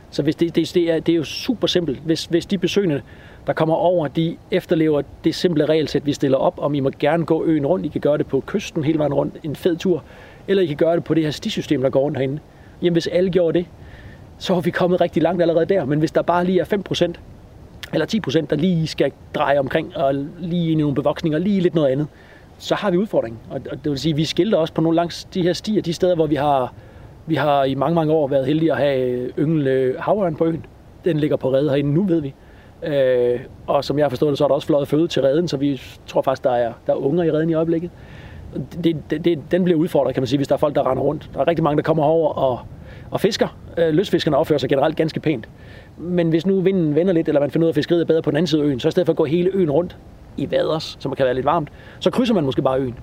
[0.09, 1.99] Så hvis det, det, det, er, det er jo super simpelt.
[2.05, 3.01] Hvis, hvis de besøgende,
[3.47, 7.25] der kommer over, de efterlever det simple regelsæt, vi stiller op, om I må gerne
[7.25, 7.85] gå øen rundt.
[7.85, 10.03] I kan gøre det på kysten hele vejen rundt, en fed tur.
[10.47, 12.39] Eller I kan gøre det på det her stisystem, der går rundt herinde.
[12.83, 13.67] Jamen, hvis alle gjorde det,
[14.37, 15.85] så har vi kommet rigtig langt allerede der.
[15.85, 17.13] Men hvis der bare lige er 5%,
[17.93, 21.75] eller 10%, der lige skal dreje omkring, og lige ind i nogle bevoksninger, lige lidt
[21.75, 22.07] noget andet,
[22.57, 23.39] så har vi udfordringen.
[23.49, 25.81] Og og det vil sige, at vi skilter også på nogle langs de her stier,
[25.81, 26.73] de steder, hvor vi har
[27.25, 30.45] Vi har i mange, mange år været heldige at have øh, yngel øh, havørn på
[30.45, 30.65] øen.
[31.05, 32.33] Den ligger på redde herinde nu, ved vi.
[32.83, 35.47] Øh, og som jeg har forstået det, så er der også fløjet føde til redden,
[35.47, 37.91] så vi tror faktisk, der er, der er unger i redden i øjeblikket.
[38.83, 41.03] Det, det, det, den bliver udfordret, kan man sige, hvis der er folk, der render
[41.03, 41.29] rundt.
[41.33, 42.59] Der er rigtig mange, der kommer over og,
[43.11, 43.57] og fisker.
[43.77, 45.49] Øh, løsfiskerne opfører sig generelt ganske pænt.
[45.97, 48.21] Men hvis nu vinden vender lidt, eller man finder ud af, at fiskeriet er bedre
[48.21, 49.97] på den anden side af øen, så i stedet for at gå hele øen rundt
[50.37, 52.95] i vaders, som kan være lidt varmt, så krydser man måske bare øen.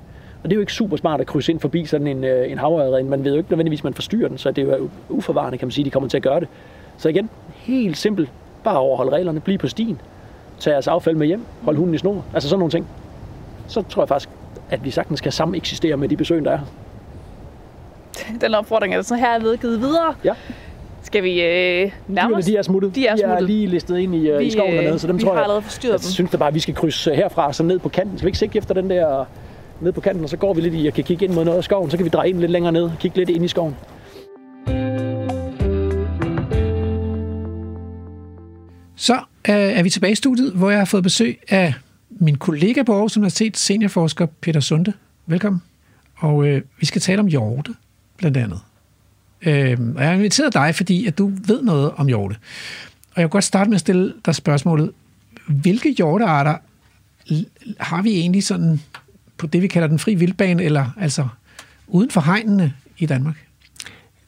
[0.42, 2.58] Og det er jo ikke super smart at krydse ind forbi sådan en, øh, en
[2.58, 3.04] havørred.
[3.04, 5.66] Man ved jo ikke nødvendigvis, at man forstyrrer den, så det er jo uforvarende, kan
[5.66, 6.48] man sige, de kommer til at gøre det.
[6.96, 8.30] Så igen, helt simpelt.
[8.64, 10.00] Bare overholde reglerne, Bliv på stien,
[10.60, 12.86] Tag jeres affald med hjem, hold hunden i snor, altså sådan nogle ting.
[13.66, 14.28] Så tror jeg faktisk,
[14.70, 16.59] at vi sagtens kan sammen eksistere med de besøg, der er.
[18.40, 20.14] Den opfordring er så her vedgivet videre.
[20.24, 20.33] Ja.
[21.02, 22.44] Skal vi øh, nærme os?
[22.44, 22.94] de er smuttet.
[22.94, 23.46] De er de er smuttet.
[23.46, 25.42] lige listet ind i, uh, i skoven øh, dernede, så dem vi tror har jeg,
[25.42, 26.11] allerede forstyrret jeg dem.
[26.11, 28.18] synes da bare, at vi skal krydse herfra så ned på kanten.
[28.18, 29.24] Skal vi ikke sigte efter den der
[29.80, 31.59] ned på kanten, og så går vi lidt i, jeg kan kigge ind mod noget
[31.59, 33.76] af skoven, så kan vi dreje ind lidt længere ned, kigge lidt ind i skoven.
[38.96, 39.14] Så
[39.48, 41.74] øh, er vi tilbage i studiet, hvor jeg har fået besøg af
[42.20, 44.92] min kollega på Aarhus Universitet, seniorforsker Peter Sunde.
[45.26, 45.62] Velkommen.
[46.16, 47.74] Og øh, vi skal tale om hjorte,
[48.16, 48.61] blandt andet.
[49.42, 52.37] Øh, og jeg har inviteret dig, fordi at du ved noget om hjorte.
[53.11, 54.92] Og jeg vil godt starte med at stille dig spørgsmålet.
[55.46, 56.56] Hvilke hjortearter
[57.80, 58.80] har vi egentlig sådan
[59.37, 61.28] på det, vi kalder den fri vildbane, eller altså
[61.87, 63.46] uden for hegnene i Danmark?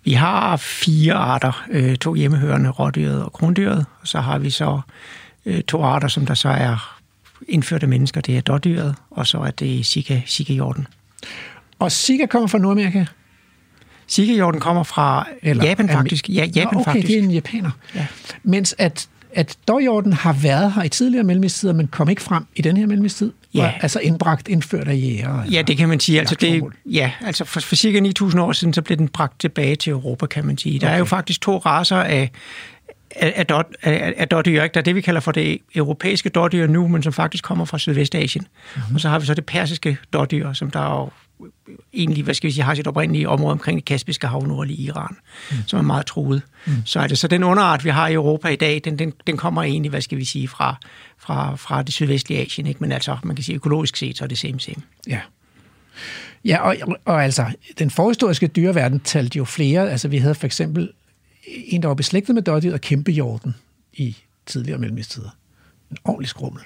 [0.04, 4.80] Vi har fire arter, øh, to hjemmehørende, rådyret og krondyret, og så har vi så
[5.46, 7.01] øh, to arter, som der så er
[7.48, 8.20] indførte mennesker.
[8.20, 10.86] Det er dårdyret, og så er det sika, sikahjorten.
[11.78, 13.04] Og Sika kommer fra Nordamerika?
[14.06, 16.28] Sikahjorten kommer fra Eller Japan faktisk.
[16.28, 17.06] Ja, Japan Nå, okay, faktisk.
[17.06, 17.70] det er en japaner.
[17.94, 18.06] Ja.
[18.42, 22.62] Mens at, at dårhjorten har været her i tidligere mellemisttider, men kom ikke frem i
[22.62, 23.32] den her mellemistid.
[23.54, 23.66] Ja.
[23.66, 25.44] Og, altså indbragt, indført af jæger.
[25.50, 26.18] Ja, det kan man sige.
[26.18, 29.76] Altså, det, ja, altså for, for cirka 9.000 år siden, så blev den bragt tilbage
[29.76, 30.78] til Europa, kan man sige.
[30.78, 30.94] Der okay.
[30.94, 32.30] er jo faktisk to raser af,
[33.16, 34.62] af, af, af, af dårdyr.
[34.62, 34.74] ikke?
[34.74, 37.78] Der er det, vi kalder for det europæiske dårdyr nu, men som faktisk kommer fra
[37.78, 38.46] Sydvestasien.
[38.76, 38.94] Mm-hmm.
[38.94, 41.10] Og så har vi så det persiske dårdyr, som der jo
[41.92, 45.16] egentlig, hvad skal vi sige, har sit oprindelige område omkring det Kaspiske hav nordlige Iran,
[45.50, 45.56] mm.
[45.66, 46.42] som er meget truet.
[46.66, 46.72] Mm.
[46.84, 49.36] Så, er det, så den underart, vi har i Europa i dag, den, den, den
[49.36, 50.74] kommer egentlig, hvad skal vi sige, fra,
[51.18, 52.80] fra, fra det sydvestlige Asien, ikke?
[52.80, 54.82] men altså, man kan sige, økologisk set, så er det same same.
[55.08, 55.20] Ja.
[56.44, 57.46] Ja, og, og altså,
[57.78, 59.90] den forhistoriske dyreverden talte jo flere.
[59.90, 60.90] Altså, vi havde for eksempel
[61.46, 63.54] en, der var beslægtet med dårdyret og kæmpehjorten
[63.92, 65.30] i tidligere mellemisttider.
[65.90, 66.62] En ordentlig skrummel.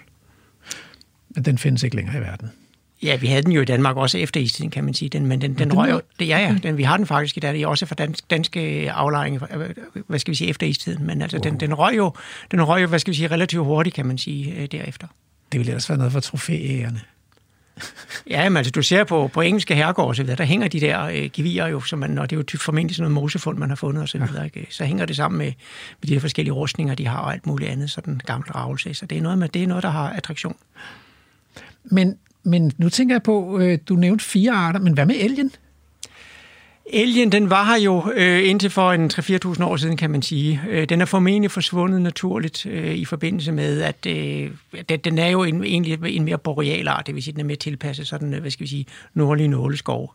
[1.30, 2.50] Men den findes ikke længere i verden.
[3.02, 5.08] Ja, vi havde den jo i Danmark også efter istiden, kan man sige.
[5.08, 7.36] Den, men den, den den røg jo, det, ja, ja, den, vi har den faktisk
[7.36, 9.70] i dag, også for dansk, danske aflejringer,
[10.06, 11.06] hvad skal vi sige, efter istiden.
[11.06, 12.12] Men altså, den, den, røg jo,
[12.50, 15.06] den røg jo, hvad skal vi sige, relativt hurtigt, kan man sige, øh, derefter.
[15.52, 17.00] Det ville ellers være noget for trofæjægerne.
[18.30, 20.80] Ja, men altså, du ser på, på engelske herregård og så videre, der hænger de
[20.80, 23.58] der øh, gevier jo, som man, og det er jo typ formentlig sådan noget mosefund,
[23.58, 24.66] man har fundet og så videre, ikke?
[24.70, 25.52] Så hænger det sammen med,
[26.00, 28.94] med de her forskellige rustninger, de har og alt muligt andet, sådan gamle ravelse.
[28.94, 30.56] Så det er noget, med, det er noget, der har attraktion.
[31.84, 35.52] Men, men nu tænker jeg på, øh, du nævnte fire arter, men hvad med elgen?
[36.92, 40.62] Elgen, den var her jo øh, indtil for en 3-4.000 år siden, kan man sige.
[40.68, 44.50] Øh, den er formentlig forsvundet naturligt øh, i forbindelse med, at øh,
[44.88, 47.44] den, den er jo en, egentlig en mere boreal art, det vil sige, den er
[47.44, 50.14] mere tilpasset sådan, øh, hvad skal vi sige, nordlige nåleskov.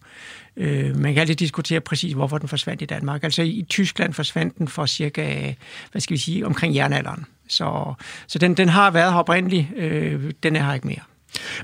[0.57, 3.23] Øh, man kan altid diskutere præcis, hvorfor den forsvandt i Danmark.
[3.23, 5.53] Altså i Tyskland forsvandt den for cirka,
[5.91, 7.25] hvad skal vi sige, omkring jernalderen.
[7.47, 7.93] Så,
[8.27, 11.10] så den, den har været her oprindeligt, øh, den er her ikke mere.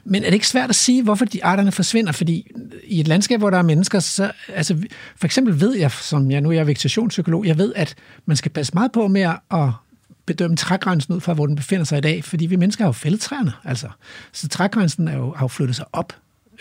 [0.04, 2.12] Men er det ikke svært at sige, hvorfor de arterne forsvinder?
[2.12, 2.48] Fordi
[2.84, 4.78] i et landskab, hvor der er mennesker, så, altså,
[5.16, 8.74] for eksempel ved jeg, som jeg nu er vegetationspsykolog, jeg ved, at man skal passe
[8.74, 9.70] meget på med at
[10.26, 12.94] bedømme trægrænsen ud fra, hvor den befinder sig i dag, fordi vi mennesker har jo
[12.94, 13.88] fældet træerne, altså.
[14.32, 16.14] Så trægrænsen er jo, har jo flyttet sig op,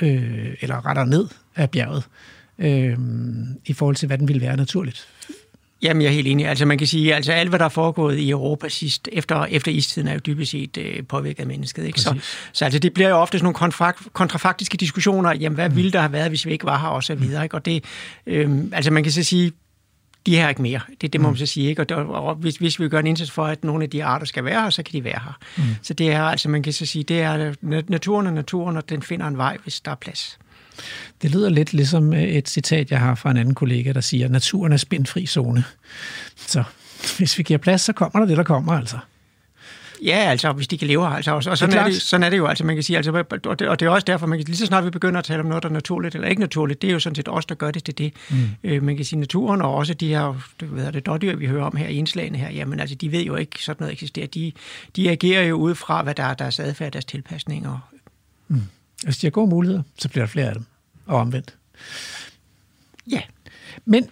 [0.03, 2.05] øh, eller rettere ned af bjerget,
[2.59, 2.99] øh,
[3.67, 5.09] i forhold til, hvad den ville være naturligt.
[5.83, 6.47] Jamen, jeg er helt enig.
[6.47, 9.73] Altså, man kan sige, altså alt, hvad der er foregået i Europa sidst, efter, efter
[9.73, 11.85] istiden, er jo dybest set øh, påvirket af mennesket.
[11.85, 12.01] Ikke?
[12.01, 12.15] Så,
[12.53, 16.01] så altså, det bliver jo ofte sådan nogle kontrafak- kontrafaktiske diskussioner, jamen, hvad ville der
[16.01, 17.43] have været, hvis vi ikke var her, og så videre.
[17.43, 17.55] Ikke?
[17.55, 17.85] Og det,
[18.27, 19.53] øh, altså, man kan så sige,
[20.27, 20.81] de er her ikke mere.
[21.01, 21.69] Det, det må man så sige.
[21.69, 21.83] Ikke?
[21.83, 24.27] Og, der, og hvis, hvis vi gør en indsats for, at nogle af de arter
[24.27, 25.39] skal være her, så kan de være her.
[25.57, 25.63] Mm.
[25.83, 28.89] Så det er, altså, man kan så sige, det er na- naturen og naturen, og
[28.89, 30.39] den finder en vej, hvis der er plads.
[31.23, 34.29] Det lyder lidt ligesom øh, et citat, jeg har fra en anden kollega, der siger,
[34.29, 35.65] naturen er spændfri zone.
[36.37, 36.63] Så
[37.19, 38.99] hvis vi giver plads, så kommer der det, der kommer altså.
[40.05, 41.15] Ja, altså, hvis de kan leve her.
[41.15, 42.47] Altså, og, sådan, Det er er det, sådan er det jo.
[42.47, 44.57] Altså, man kan sige, altså, og, det, og det er også derfor, man kan, lige
[44.57, 46.89] så snart vi begynder at tale om noget, der er naturligt eller ikke naturligt, det
[46.89, 48.13] er jo sådan set os, der gør det til det.
[48.31, 48.37] Mm.
[48.65, 51.65] Øh, man kan sige, naturen og også de her du ved, det dårdyr, vi hører
[51.65, 54.27] om her i indslagene her, jamen altså, de ved jo ikke, sådan noget eksisterer.
[54.27, 54.53] De,
[54.97, 57.91] de agerer jo ud fra, hvad der er deres adfærd, deres tilpasninger.
[59.05, 60.65] Hvis de har gode muligheder, så bliver der flere af dem,
[61.07, 61.57] og omvendt.
[63.11, 63.21] Ja,
[63.85, 64.09] Men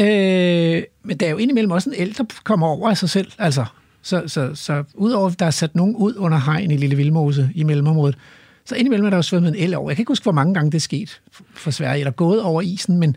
[0.00, 3.32] Øh, men der er jo indimellem også en ældre, der kommer over af sig selv.
[3.38, 3.64] Altså,
[4.02, 7.50] så, så, så udover at der er sat nogen ud under hegn i Lille Vildmose
[7.54, 8.18] i mellemområdet,
[8.64, 9.90] så indimellem er der jo svømmet en el over.
[9.90, 11.20] Jeg kan ikke huske, hvor mange gange det er sket
[11.54, 13.16] for Sverige, eller gået over isen, men,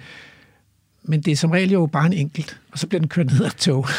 [1.08, 3.46] men det er som regel jo bare en enkelt, og så bliver den kørt ned
[3.46, 3.88] af tog.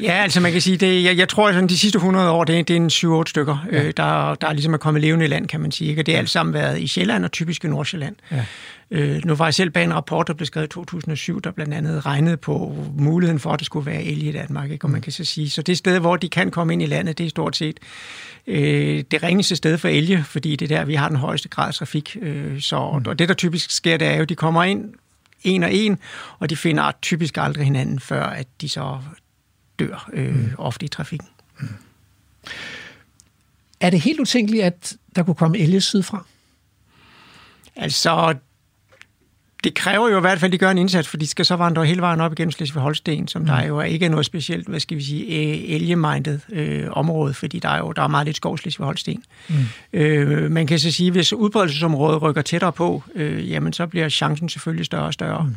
[0.00, 2.58] Ja, altså man kan sige, det, jeg, jeg tror, at de sidste 100 år, det,
[2.58, 2.80] er- det er
[3.16, 3.82] en 7-8 stykker, ja.
[3.82, 5.90] øh, der, der er ligesom er kommet levende i land, kan man sige.
[5.90, 6.02] Ikke?
[6.02, 8.16] Og det er alt sammen været i Sjælland og typisk i Nordsjælland.
[8.30, 8.44] Ja.
[8.90, 11.74] Øh, nu var jeg selv bag en rapport, der blev skrevet i 2007, der blandt
[11.74, 14.70] andet regnede på muligheden for, at der skulle være el i Danmark.
[14.70, 14.84] Ikke?
[14.84, 17.18] Og man kan så sige, så det sted, hvor de kan komme ind i landet,
[17.18, 17.76] det er stort set
[18.46, 21.68] øh, det ringeste sted for elge, fordi det er der, vi har den højeste grad
[21.68, 22.16] af trafik.
[22.22, 24.84] Øh, så, og det, der typisk sker, det er jo, at de kommer ind
[25.46, 25.98] en og en,
[26.38, 29.00] og de finder typisk aldrig hinanden, før at de så
[29.78, 31.28] dør øh, ofte i trafikken.
[33.80, 36.24] Er det helt utænkeligt, at der kunne komme elge sydfra?
[37.76, 38.34] Altså,
[39.64, 41.56] det kræver jo i hvert fald, at de gør en indsats, for de skal så
[41.56, 43.46] vandre hele vejen op igennem Slesvig-Holsten, som mm.
[43.46, 45.26] der jo ikke er noget specielt, hvad skal vi sige,
[45.68, 49.22] elgemindet øh, område, fordi der er jo der er meget lidt skov Slesvig-Holsten.
[49.48, 49.54] Mm.
[49.92, 54.08] Øh, man kan så sige, at hvis udbredelsesområdet rykker tættere på, øh, jamen så bliver
[54.08, 55.42] chancen selvfølgelig større og større.
[55.42, 55.56] Mm.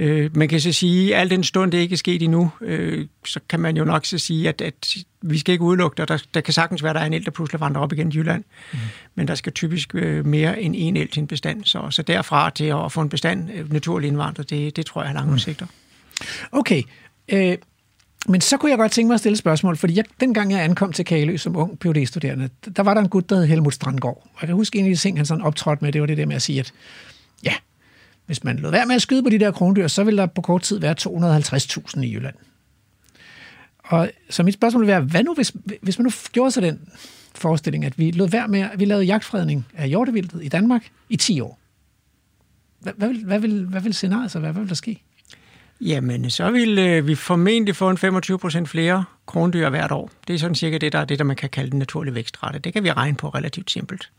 [0.00, 3.06] Øh, man kan så sige, at al den stund, det ikke er sket endnu, øh,
[3.24, 6.08] så kan man jo nok så sige, at, at vi skal ikke udelukke det.
[6.08, 8.12] Der, der kan sagtens være, at der er en el, der pludselig vandrer op igen
[8.12, 8.44] i Jylland.
[8.72, 8.78] Mm.
[9.14, 11.64] Men der skal typisk øh, mere end en el til en bestand.
[11.64, 15.08] Så, så derfra til at få en bestand øh, naturlig indvandret, det, det tror jeg
[15.08, 15.66] har lange udsigter.
[16.52, 16.82] Okay,
[17.28, 17.56] øh,
[18.28, 20.64] men så kunne jeg godt tænke mig at stille et spørgsmål, fordi jeg, dengang jeg
[20.64, 23.74] ankom til Kalø som ung phd studerende der var der en gut, der hed Helmut
[23.74, 24.16] Strandgaard.
[24.16, 26.16] Og jeg kan huske en af de ting, han sådan optrådte med, det var det
[26.16, 26.72] der med at sige, at
[27.44, 27.54] ja,
[28.30, 30.40] hvis man lod være med at skyde på de der krondyr, så ville der på
[30.40, 32.34] kort tid være 250.000 i Jylland.
[33.78, 36.88] Og så mit spørgsmål vil være, hvad nu, hvis, hvis man nu gjorde sig den
[37.34, 41.16] forestilling, at vi lod være med, at vi lavede jagtfredning af hjortevildet i Danmark i
[41.16, 41.58] 10 år?
[42.80, 44.52] Hvad, hvad, vil, hvad, vil, hvad vil scenariet så være?
[44.52, 45.02] Hvad vil der ske?
[45.80, 50.10] Jamen, så vil øh, vi formentlig få en 25 procent flere krondyr hvert år.
[50.28, 52.58] Det er sådan cirka det, der er det, der man kan kalde den naturlige vækstrate.
[52.58, 54.10] Det kan vi regne på relativt simpelt.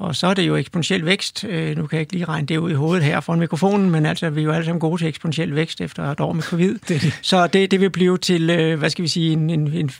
[0.00, 1.44] Og så er det jo eksponentiel vækst.
[1.44, 4.06] Øh, nu kan jeg ikke lige regne det ud i hovedet her foran mikrofonen, men
[4.06, 6.78] altså, vi er jo alle sammen gode til eksponentiel vækst efter et år med covid.
[6.88, 7.18] Det det.
[7.22, 9.90] Så det, det vil blive til, øh, hvad skal vi sige, en, en, en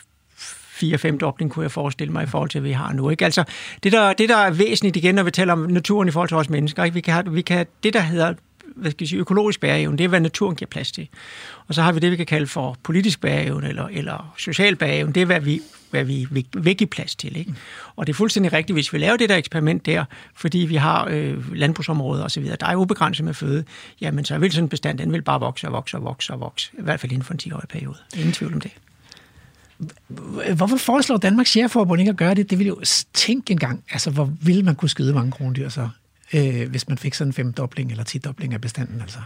[0.83, 3.11] 4-5 dobling, kunne jeg forestille mig, i forhold til, hvad vi har nu.
[3.11, 3.25] Ikke?
[3.25, 3.45] Altså,
[3.83, 6.37] det, der, det, der er væsentligt igen, når vi taler om naturen i forhold til
[6.37, 6.95] os mennesker, ikke?
[6.95, 8.35] Vi, kan vi kan, det, der hedder
[8.81, 11.09] hvad skal jeg sige, økologisk bæreevne, det er, hvad naturen giver plads til.
[11.69, 15.12] Og så har vi det, vi kan kalde for politisk bæreevne, eller, eller social bæreevne,
[15.12, 17.37] det er, hvad vi, hvad vi vil, vil give plads til.
[17.37, 17.55] Ikke?
[17.97, 21.09] Og det er fuldstændig rigtigt, hvis vi laver det der eksperiment der, fordi vi har
[21.11, 23.64] øh, landbrugsområder osv., der er ubegrænset med føde,
[24.01, 26.40] jamen så vil sådan en bestand, den vil bare vokse og vokse og vokse og
[26.40, 27.97] vokse, i hvert fald inden for en 10-årig periode.
[28.16, 28.71] Ingen tvivl om det.
[30.57, 32.51] Hvorfor foreslår Danmarks Jægerforbund ikke at gøre det?
[32.51, 32.81] Det ville jo
[33.14, 35.88] tænke engang, altså hvor ville man kunne skyde mange krondyr så,
[36.35, 39.19] øh, hvis man fik sådan en femdobling eller tidobling af bestanden, altså?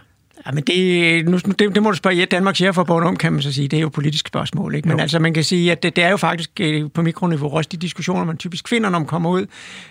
[0.47, 3.43] Ja, men det, nu, det, det må du spørge ja, Danmarks Jægerforbund om, kan man
[3.43, 3.69] så sige.
[3.69, 4.75] Det er jo et politisk spørgsmål.
[4.75, 4.88] Ikke?
[4.88, 5.03] Men Jo.
[5.03, 7.77] altså, man kan sige, at det, det er jo faktisk øh, på mikroniveau også de
[7.77, 9.47] diskussioner, man typisk finder, når man kommer ud.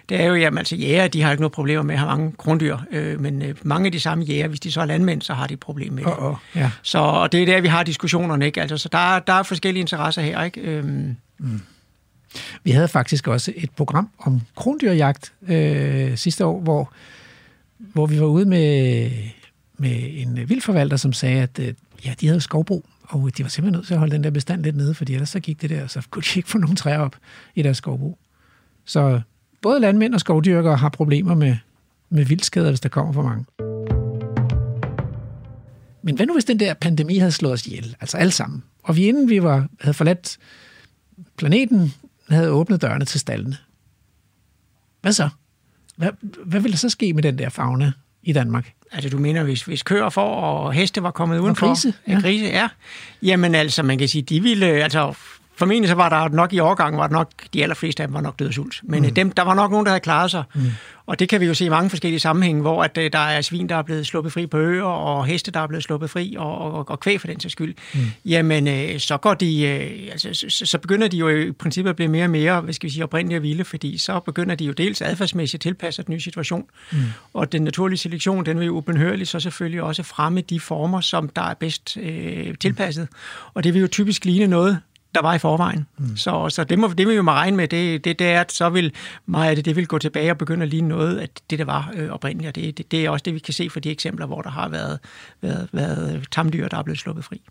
[0.10, 2.32] Det er jo, jamen altså jæger, de har ikke noget problemer med at have mange
[2.38, 2.78] krondyr.
[2.92, 5.48] Øh, men øh, mange af de samme jæger, hvis de så er landmænd, så har
[5.48, 6.12] de et problem med det.
[6.12, 6.72] Åh, åh, ja.
[6.82, 8.46] Så og det er der, vi har diskussionerne.
[8.46, 8.62] Ikke?
[8.62, 10.44] Altså, så der, er- der er forskellige interesser her.
[10.44, 10.62] Ikke?
[10.62, 11.16] Øhm,
[12.64, 16.94] vi havde faktisk også et program om krondyrjagt øh, sidste år, hvor,
[17.78, 19.12] hvor vi var ude med,
[19.78, 21.74] med en vildforvalter, som sagde, at øh,
[22.06, 24.64] ja, de havde skovbrug, og de var simpelthen nødt til at holde den der bestand
[24.64, 27.00] lidt nede, fordi ellers så gik det der, så kunne de ikke få nogen træer
[27.00, 27.16] op
[27.56, 28.18] i deres skovbrug.
[28.86, 29.22] Så
[29.62, 31.56] både landmænd og skovdyrkere har problemer med,
[32.10, 33.46] med vildskader, hvis der kommer for mange.
[36.02, 37.96] Men hvad nu, hvis den der pandemi havde slået os ihjel?
[38.02, 38.64] Altså alle sammen.
[38.84, 40.38] Og vi inden vi var, havde forladt
[41.38, 41.94] planeten,
[42.30, 43.58] havde åbnet dørene til stallene.
[45.02, 45.30] Hvad så?
[45.96, 46.10] Hvad,
[46.46, 47.92] hvad ville der så ske med den der fauna
[48.24, 48.74] i Danmark?
[48.92, 51.68] Altså, du mener, hvis, hvis køer for og heste var kommet udenfor?
[51.68, 52.14] grise, ja.
[52.14, 52.20] ja.
[52.20, 52.70] Grise, ja.
[53.22, 54.66] Jamen altså, man kan sige, de ville...
[54.66, 55.14] Altså,
[55.56, 58.22] formentlig så var der nok i årgangen, var der nok, de allerfleste af dem var
[58.22, 58.80] nok døde af sult.
[58.84, 59.14] Men mm.
[59.14, 60.44] dem, der var nok nogen, der havde klaret sig.
[60.56, 60.62] Mm.
[61.06, 63.42] Og det kan vi jo se i mange forskellige sammenhænge, hvor at, øh, der er
[63.42, 66.36] svin, der er blevet sluppet fri på øer, og heste, der er blevet sluppet fri,
[66.38, 67.76] og, og, og kvæg for den sags skyld.
[67.94, 68.00] Mm.
[68.26, 69.62] Jamen, øh, så går de...
[69.64, 72.62] Øh, altså, så, så- så begynder de jo i princippet at blive mere og mere,
[72.62, 75.62] hvad skal vi sige, oprindelige og vilde, fordi så begynder de jo dels adfærdsmæssigt at
[75.62, 76.98] tilpasse den nye situation, mm.
[77.34, 81.30] og den naturlige selektion, den vil jo ubenhørligt så selvfølgelig også fremme de former, som
[81.30, 83.08] der er bedst øh, tilpasset.
[83.54, 84.80] Og det vil jo typisk ligne noget,
[85.16, 85.86] der var i forvejen.
[85.98, 86.18] Mm.
[86.18, 88.42] Så, så det, må, det vil vi jo må regne med, det, det, det er,
[88.42, 88.92] at så vil
[89.26, 91.66] meget af det, det vil gå tilbage og begynde at ligne noget af det, der
[91.66, 92.48] var øh, oprindeligt.
[92.48, 94.50] Og det, det, det er også det, vi kan se fra de eksempler, hvor der
[94.50, 95.00] har været,
[95.42, 97.42] været, været tamdyr, der er blevet sluppet fri.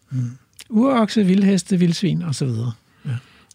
[0.70, 2.48] Urokse, vildheste, vildsvin osv.
[3.06, 3.10] Ja.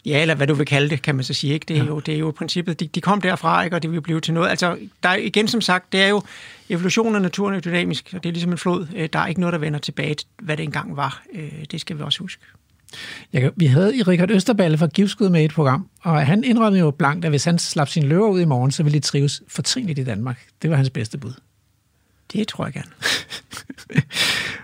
[0.06, 1.54] Ja, eller hvad du vil kalde det, kan man så sige.
[1.54, 1.66] Ikke?
[1.68, 3.76] Det, er jo, det er jo princippet, de, de kom derfra, ikke?
[3.76, 4.50] og det vil blive til noget.
[4.50, 6.22] Altså, der er igen som sagt, det er jo,
[6.70, 8.88] evolution af naturen er dynamisk, og det er ligesom en flod.
[8.96, 11.24] Øh, Der er ikke noget, der vender tilbage til, hvad det engang var.
[11.34, 12.44] Øh, Det skal vi også huske.
[13.34, 16.92] Jeg, vi havde i Richard Østerballe fra Givskud med et program, og han indrømmede jo
[16.92, 20.00] blankt, at hvis han slap sine løver ud i morgen, så ville de trives fortrinligt
[20.00, 20.46] i Danmark.
[20.62, 21.34] Det var hans bedste bud.
[22.34, 22.92] Det tror jeg gerne.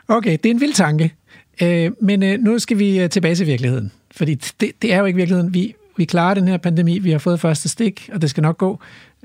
[0.07, 1.13] Okay, det er en vild tanke.
[1.61, 3.91] Øh, men øh, nu skal vi øh, tilbage til virkeligheden.
[4.11, 5.53] Fordi det, det er jo ikke virkeligheden.
[5.53, 6.99] Vi, vi klarer den her pandemi.
[6.99, 8.79] Vi har fået første stik, og det skal nok gå.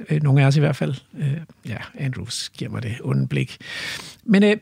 [0.08, 0.94] Øh, nogle af os i hvert fald.
[1.18, 1.36] Øh,
[1.66, 3.56] ja, Andrews giver mig det onde blik.
[4.24, 4.56] Men øh,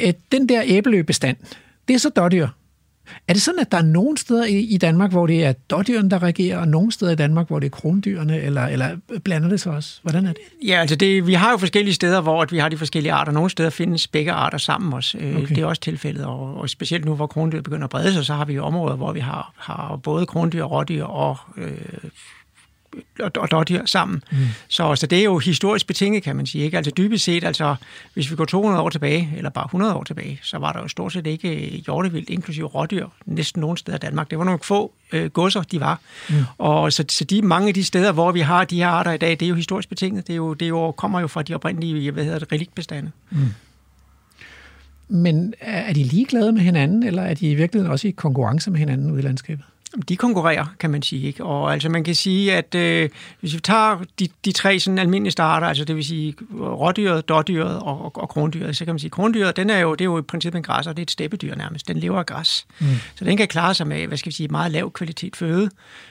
[0.00, 1.36] øh, den der æbeløbestand,
[1.88, 2.48] det er så dårdyr.
[3.28, 6.10] Er det sådan, at der er nogle steder i, i Danmark, hvor det er dårdyrene,
[6.10, 9.60] der reagerer, og nogle steder i Danmark, hvor det er krondyrene, eller, eller blander det
[9.60, 9.98] sig også?
[10.02, 10.42] Hvordan er det?
[10.68, 13.32] Ja, altså det, vi har jo forskellige steder, hvor at vi har de forskellige arter.
[13.32, 15.18] Nogle steder findes begge arter sammen også.
[15.18, 15.36] Okay.
[15.36, 15.54] Okay.
[15.54, 18.34] Det er også tilfældet, og, og specielt nu, hvor krondyr begynder at brede sig, så
[18.34, 21.70] har vi jo områder, hvor vi har, har både krondyr, rådyr og, øh,
[23.20, 24.22] og, dårdyr sammen.
[24.32, 24.38] Mm.
[24.68, 26.64] Så, så det er jo historisk betinget, kan man sige.
[26.64, 26.76] Ikke?
[26.76, 27.76] Altså dybest set, altså,
[28.14, 30.88] hvis vi går 200 år tilbage, eller bare 100 år tilbage, så var der jo
[30.88, 34.30] stort set ikke hjortevildt, inklusive rådyr, næsten nogen steder i Danmark.
[34.30, 36.00] Det var nogle få øh, godser, de var.
[36.30, 36.34] Mm.
[36.58, 39.18] Og så, så de, mange af de steder, hvor vi har de her arter i
[39.18, 40.26] dag, det er jo historisk betinget.
[40.26, 43.10] Det, er jo, det er jo, kommer jo fra de oprindelige, hvad hedder det, relikbestande.
[45.08, 48.70] Men er er de ligeglade med hinanden, eller er de i virkeligheden også i konkurrence
[48.70, 49.64] med hinanden ude i landskabet?
[50.08, 51.26] De konkurrerer, kan man sige.
[51.26, 51.44] Ikke?
[51.44, 53.08] Og altså man kan sige, at øh,
[53.40, 57.78] hvis vi tager de, de tre sådan almindelige starter, altså det vil sige rådyret, dårdyret
[57.78, 60.18] og, og, og krondyret, så kan man sige, krondyret, den er jo, det er jo
[60.18, 61.88] i princippet en græsser, det er et steppedyr nærmest.
[61.88, 62.66] Den lever af græs.
[62.78, 62.86] Mm.
[63.14, 65.70] Så den kan klare sig med, hvad skal vi sige, meget lav kvalitet føde.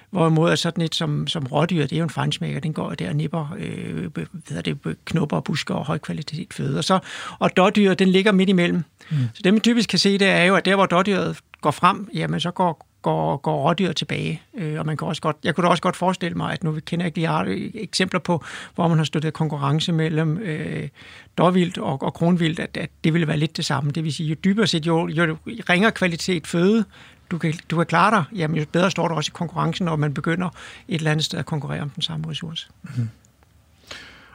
[0.10, 3.10] Hvorimod at sådan et som, som rådyr, det er jo en fansmækker, den går der
[3.10, 4.08] og nipper øh,
[4.50, 6.78] hvad det, knopper og busker og høj kvalitet føde.
[6.78, 7.00] Og, så,
[7.40, 8.84] og dårdyret, den ligger midt imellem.
[9.12, 9.18] Mm.
[9.34, 12.10] Så det man typisk kan se, det er jo, at der hvor dårdyret går frem,
[12.14, 14.42] jamen så går går, går rådyr tilbage.
[14.58, 16.72] Øh, og man kan også godt, jeg kunne da også godt forestille mig, at nu
[16.72, 18.44] vi kender ikke lige eksempler på,
[18.76, 20.90] hvor man har støttet konkurrence mellem øh,
[21.38, 23.92] dårvildt og, og kronvildt, at, at det ville være lidt det samme.
[23.92, 26.86] Det vil sige, jo dybere set, jo, jo ringere kvalitet føde,
[27.32, 29.96] du kan, du kan klare dig, jamen jo bedre står du også i konkurrencen, når
[29.96, 30.50] man begynder
[30.88, 32.68] et eller andet sted at konkurrere om den samme ressource.
[32.84, 33.10] Mhm.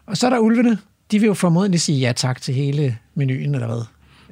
[0.06, 0.78] Og så er der ulvene.
[1.10, 3.82] De vil jo formodentlig sige ja tak til hele menuen, eller hvad?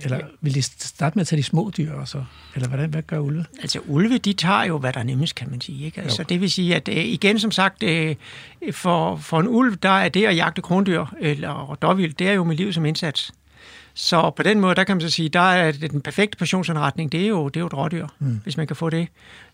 [0.00, 2.24] Eller vil de starte med at tage de små dyr og så?
[2.54, 3.44] Eller hvordan, hvad gør ulve?
[3.60, 5.84] Altså ulve, de tager jo, hvad der er nemmest, kan man sige.
[5.84, 6.00] Ikke?
[6.00, 8.16] Altså, det vil sige, at øh, igen som sagt, øh,
[8.72, 12.44] for, for en ulv, der er det at jagte krondyr eller dårvildt, det er jo
[12.44, 13.32] med livet som indsats.
[14.00, 17.22] Så på den måde, der kan man så sige, der er den perfekte passionsanretning, det
[17.22, 18.40] er jo, det er jo et rådyr, mm.
[18.42, 19.08] hvis man kan få det.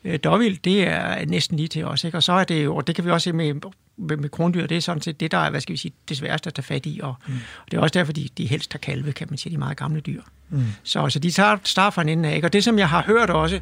[0.04, 2.18] Øh, Dårvildt, det er næsten lige til os, ikke?
[2.18, 3.54] Og så er det jo, og det kan vi også se med,
[3.96, 6.16] med, med krondyr, det er sådan set det, der er, hvad skal vi sige, det
[6.16, 7.34] sværeste at tage fat i, og, mm.
[7.34, 9.76] og det er også derfor, de, de helst har kalve, kan man sige, de meget
[9.76, 10.22] gamle dyr.
[10.50, 10.64] Mm.
[10.82, 12.46] Så, så de tager start fra en ende af, ikke?
[12.48, 13.60] Og det, som jeg har hørt også,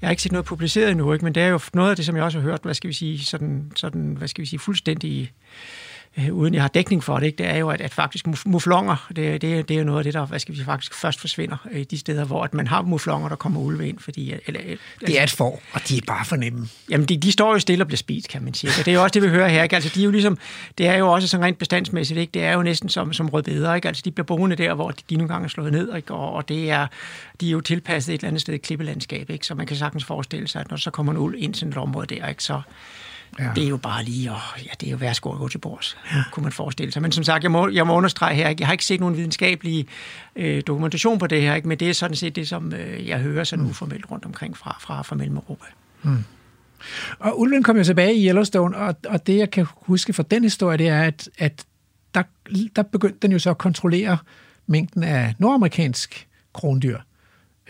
[0.00, 1.24] jeg har ikke set noget publiceret endnu, ikke?
[1.24, 2.94] men det er jo noget af det, som jeg også har hørt, hvad skal vi
[2.94, 5.32] sige, sådan, sådan hvad skal vi sige, fuldstændig
[6.18, 8.42] øh, uden jeg har dækning for det, ikke, det er jo, at, at faktisk muf-
[8.46, 11.20] muflonger, det, det, det er jo noget af det, der hvad skal vi faktisk først
[11.20, 14.34] forsvinder øh, de steder, hvor at man har muflonger, der kommer ulve ind, fordi...
[14.46, 14.60] Eller,
[15.00, 16.68] Det er et får, og de er bare for nemme.
[16.90, 18.70] Jamen, de, de står jo stille og bliver spist, kan man sige.
[18.78, 19.62] Og det er jo også det, vi hører her.
[19.62, 19.74] Ikke?
[19.74, 20.38] Altså, de er jo ligesom,
[20.78, 22.30] det er jo også sådan rent bestandsmæssigt, ikke?
[22.30, 23.74] det er jo næsten som, som rødbeder.
[23.74, 23.88] Ikke?
[23.88, 26.14] Altså, de bliver boende der, hvor de, de nogle gange er slået ned, ikke?
[26.14, 26.86] Og, og, det er,
[27.40, 29.46] de er jo tilpasset et eller andet sted i klippelandskab, ikke?
[29.46, 31.76] så man kan sagtens forestille sig, at når så kommer en uld ind til et
[31.76, 32.44] område der, ikke?
[32.44, 32.60] så
[33.38, 33.50] Ja.
[33.54, 35.96] det er jo bare lige, og ja, det er jo værsgo at gå til bords,
[36.12, 36.22] ja.
[36.32, 37.02] kunne man forestille sig.
[37.02, 38.60] Men som sagt, jeg må, jeg må understrege her, ikke?
[38.60, 39.86] jeg har ikke set nogen videnskabelig
[40.36, 41.68] øh, dokumentation på det her, ikke?
[41.68, 44.76] men det er sådan set det, som øh, jeg hører sådan uformelt rundt omkring fra,
[44.80, 45.64] fra, fra Mellem-Europa.
[47.18, 50.42] Og ulven kom jo tilbage i Yellowstone, og, og det, jeg kan huske fra den
[50.42, 51.64] historie, det er, at, at
[52.14, 52.22] der,
[52.76, 54.18] der begyndte den jo så at kontrollere
[54.66, 56.98] mængden af nordamerikansk krondyr.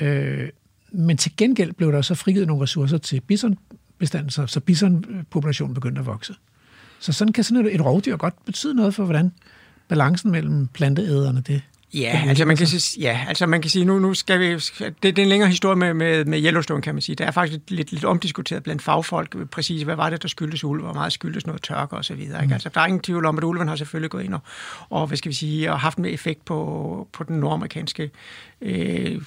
[0.00, 0.48] Øh,
[0.92, 3.20] men til gengæld blev der så frigivet nogle ressourcer til
[4.03, 6.34] bisonbestanden, så, så bisonpopulationen begyndte at vokse.
[6.98, 9.32] Så sådan kan sådan et, et rovdyr godt betyde noget for, hvordan
[9.88, 11.62] balancen mellem planteæderne, det,
[11.94, 14.92] Ja, altså man kan sige, ja, altså man kan sige nu, nu skal vi, det,
[15.03, 17.16] det er en længere historie med, med, med Yellowstone, kan man sige.
[17.16, 20.84] Der er faktisk lidt, lidt, omdiskuteret blandt fagfolk, præcis hvad var det, der skyldtes ulve,
[20.84, 22.42] hvor meget skyldtes noget tørke og så videre.
[22.42, 22.55] Ikke?
[22.55, 24.40] Altså, der er ingen tvivl om, at ulven har selvfølgelig gået ind og,
[24.90, 28.11] og hvad skal vi sige, og haft med effekt på, på den nordamerikanske
[28.62, 29.22] øh,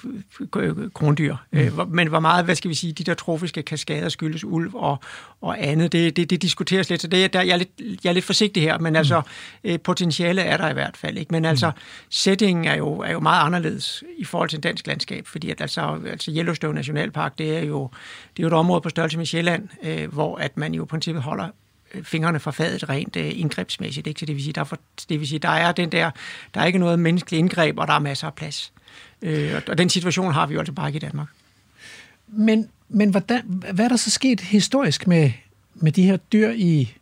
[0.93, 1.35] krondyr.
[1.51, 1.59] Mm.
[1.59, 4.99] Øh, men hvor meget, hvad skal vi sige, de der trofiske kaskader skyldes ulv og,
[5.41, 7.01] og andet, det, det, det diskuteres lidt.
[7.01, 7.69] Så det, er- der, jeg, er lidt,
[8.03, 9.21] jeg er lidt forsigtig her, men altså,
[9.63, 11.17] øh, potentiale er der i hvert fald.
[11.17, 11.31] Ikke?
[11.31, 11.71] Men altså,
[12.09, 15.99] settingen er jo, er jo meget anderledes i forhold til dansk landskab, fordi at altså,
[16.09, 17.89] altså Yellowstone Nationalpark, det er jo,
[18.37, 20.87] det er jo et område på størrelse med Sjælland, øh, hvor at man jo i
[20.87, 21.47] princippet holder
[21.93, 24.07] øh, fingrene fra fadet rent øh, indgrebsmæssigt.
[24.07, 24.19] Ikke?
[24.19, 24.79] Så det vil, sige, der er for,
[25.09, 26.11] det vil sige, der er den der,
[26.53, 28.73] der er ikke noget menneskeligt indgreb, og der er masser af plads.
[29.21, 31.27] Øh, og- den situation har vi jo altså bare ikke i Danmark.
[32.27, 33.41] Men men hvordan,
[33.73, 35.31] hvad er der så sket historisk med,
[35.75, 36.93] med de her dyr i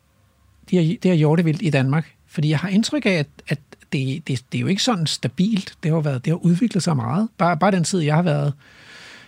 [0.70, 2.14] de her, det her hjortevildt i Danmark?
[2.28, 3.60] Fordi jeg har indtryk af, at, at
[3.94, 5.76] det, det, det er jo ikke sådan stabilt.
[5.84, 7.30] Det har, været, det har udviklet sig meget.
[7.38, 8.54] Bare, bare den tid, jeg har været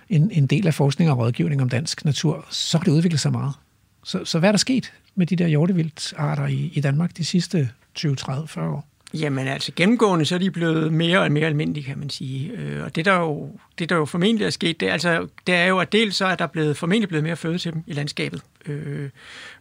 [0.10, 3.32] en, en del af forskning og rådgivning om dansk natur, så har det udviklet sig
[3.32, 3.54] meget.
[4.04, 7.70] Så, så hvad er der sket med de der hjortevildtarter i, i Danmark de sidste
[7.96, 8.88] 20, 30, 40 år?
[9.14, 12.52] Jamen altså gennemgående, så er de blevet mere og mere almindelige, kan man sige.
[12.52, 15.56] Øh, Og det der jo, det der jo formentlig er sket, det, er, altså, det
[15.56, 17.94] er jo, at dels så er der blevet, formentlig blevet mere føde til dem i
[17.94, 18.42] landskabet.
[18.66, 19.10] Øh,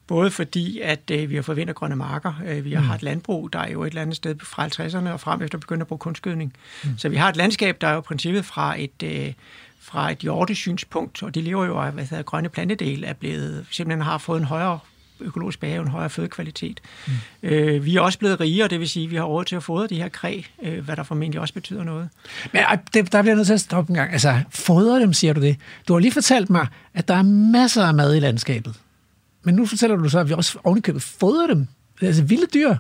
[0.06, 2.86] Både fordi, at øh, vi har fået vintergrønne marker, øh, vi har mm.
[2.86, 5.80] haft landbrug, der er jo et eller andet sted fra 50'erne og frem efter begyndt
[5.80, 6.52] at bruge kunstgødning.
[6.84, 6.98] Mm.
[6.98, 9.32] Så vi har et landskab, der er jo i princippet fra et, øh,
[9.80, 14.02] fra et hjortesynspunkt, og de lever jo af, hvad hedder, grønne plantedel, er blevet, simpelthen
[14.02, 14.78] har fået en højere
[15.20, 16.80] økologisk bage, en højere fødekvalitet.
[17.06, 17.12] Mm.
[17.42, 19.62] Øh, vi er også blevet rigere, det vil sige, at vi har råd til at
[19.62, 22.08] fodre de her kræ, øh, hvad der formentlig også betyder noget.
[22.52, 22.62] Men
[22.94, 24.12] det, der bliver jeg nødt til at stoppe en gang.
[24.12, 25.56] Altså, fodre dem, siger du det.
[25.88, 28.74] Du har lige fortalt mig, at der er masser af mad i landskabet.
[29.42, 31.66] Men nu fortæller du så, at vi også ovenikøbet fodrer dem.
[32.02, 32.74] Altså vilde dyr.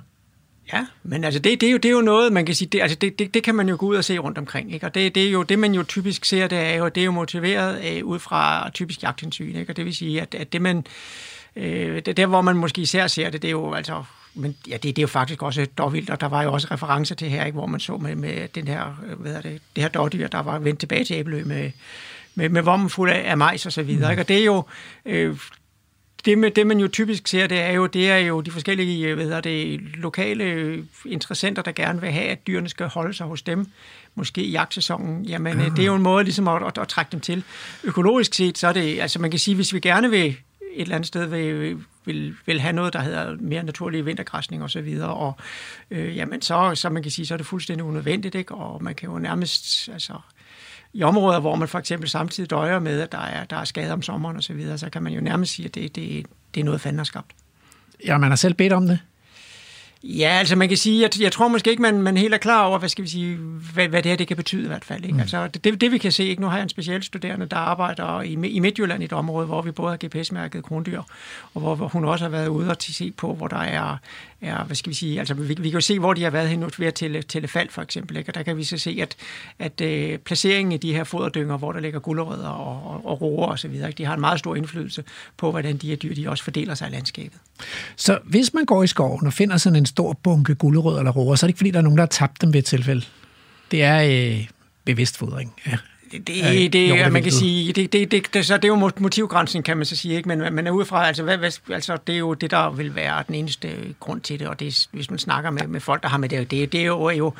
[0.72, 2.80] Ja, men altså det, det, er, jo, det er jo noget, man kan sige, det,
[2.80, 4.86] altså det, det, det kan man jo gå ud og se rundt omkring, ikke?
[4.86, 7.04] og det, det er jo det, man jo typisk ser, det er jo, det er
[7.04, 9.72] jo motiveret øh, ud fra typisk jagthensyn, ikke?
[9.72, 10.86] og det vil sige, at, at det man,
[11.56, 14.72] øh, det, der hvor man måske især ser det, det er jo altså, men ja,
[14.72, 17.44] det, det er jo faktisk også dårvildt, og der var jo også referencer til her,
[17.44, 17.56] ikke?
[17.56, 18.84] hvor man så med, med den her,
[19.18, 21.70] hvad er det, det her dårdyr, der var vendt tilbage til Æbelø med,
[22.34, 24.22] med, med vommen fuld af, af majs og så videre, ikke?
[24.22, 24.62] og det er jo,
[25.06, 25.36] øh,
[26.24, 29.14] det, med, det, man jo typisk ser, det er jo, det er jo de forskellige
[29.14, 33.42] hvad hedder det, lokale interessenter, der gerne vil have, at dyrene skal holde sig hos
[33.42, 33.66] dem,
[34.14, 35.24] måske i jagtsæsonen.
[35.24, 35.70] Jamen, uh-huh.
[35.70, 37.44] det er jo en måde ligesom at, at, at trække dem til.
[37.84, 40.36] Økologisk set, så er det, altså man kan sige, hvis vi gerne vil
[40.74, 44.70] et eller andet sted vil, vil, vil have noget, der hedder mere naturlig vintergræsning og
[44.70, 45.36] så videre, og
[45.90, 48.54] øh, jamen så, så man kan sige, så er det fuldstændig unødvendigt, ikke?
[48.54, 50.12] og man kan jo nærmest, altså,
[50.92, 53.92] i områder, hvor man for eksempel samtidig døjer med, at der er, der er skader
[53.92, 56.60] om sommeren osv., så, videre, så kan man jo nærmest sige, at det, det, det
[56.60, 57.32] er noget, fanden har skabt.
[58.06, 58.98] Ja, man har selv bedt om det.
[60.06, 62.64] Ja, altså man kan sige, at jeg tror måske ikke, man, man helt er klar
[62.64, 63.36] over, hvad skal vi sige,
[63.74, 65.04] hvad, hvad det her det kan betyde i hvert fald.
[65.04, 65.14] Ikke?
[65.14, 65.20] Mm.
[65.20, 66.42] Altså, det, det, vi kan se, ikke?
[66.42, 69.62] nu har jeg en speciel studerende, der arbejder i, i Midtjylland i et område, hvor
[69.62, 71.02] vi både har GPS-mærket krondyr,
[71.54, 73.96] og hvor, hvor hun også har været ude og se på, hvor der er,
[74.44, 76.48] er hvad skal vi sige, altså vi, vi kan jo se, hvor de har været
[76.48, 78.30] hen ved at tælle, tælle fald for eksempel, ikke?
[78.30, 79.16] og der kan vi så se, at,
[79.58, 83.46] at øh, placeringen i de her foderdynger, hvor der ligger gulerødder og, og, og roer
[83.46, 83.92] osv., ikke?
[83.98, 85.04] de har en meget stor indflydelse
[85.36, 87.38] på, hvordan de her dyr de også fordeler sig i landskabet.
[87.96, 91.34] Så hvis man går i skoven og finder sådan en stor bunke gulerødder eller roer,
[91.34, 93.06] så er det ikke fordi, der er nogen, der har tabt dem ved et tilfælde.
[93.70, 94.48] Det er øh,
[94.84, 95.52] bevidst fodring.
[95.66, 95.76] Ja.
[96.18, 98.90] Det, det, det, ja, man kan sige, det, det, det, det, så det er jo
[98.98, 100.28] motivgrænsen, kan man så sige, ikke?
[100.28, 103.24] men man er udefra, altså, hvad, hvad, altså det er jo det, der vil være
[103.26, 103.68] den eneste
[104.00, 106.50] grund til det, og det, hvis man snakker med, med folk, der har med det,
[106.50, 107.32] det, det er jo, jo,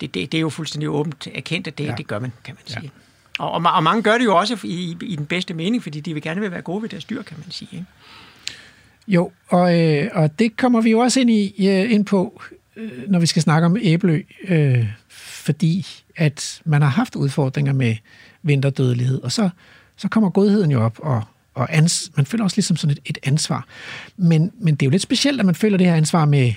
[0.00, 1.94] det, det, det er jo fuldstændig åbent erkendt, at det, ja.
[1.98, 2.82] det gør man, kan man sige.
[2.82, 3.02] Ja.
[3.38, 6.14] Og, og, og mange gør det jo også i, i den bedste mening, fordi de
[6.14, 7.68] vil gerne vil være gode ved deres dyr, kan man sige.
[7.72, 7.86] Ikke?
[9.08, 12.42] Jo, og, øh, og det kommer vi jo også ind, i, øh, ind på,
[12.76, 15.86] øh, når vi skal snakke om æblø, øh, fordi
[16.16, 17.96] at man har haft udfordringer med
[18.42, 19.50] vinterdødelighed, og så,
[19.96, 21.22] så kommer godheden jo op, og,
[21.54, 23.66] og ans, man føler også ligesom sådan et, et ansvar.
[24.16, 26.52] Men, men det er jo lidt specielt, at man føler det her ansvar med,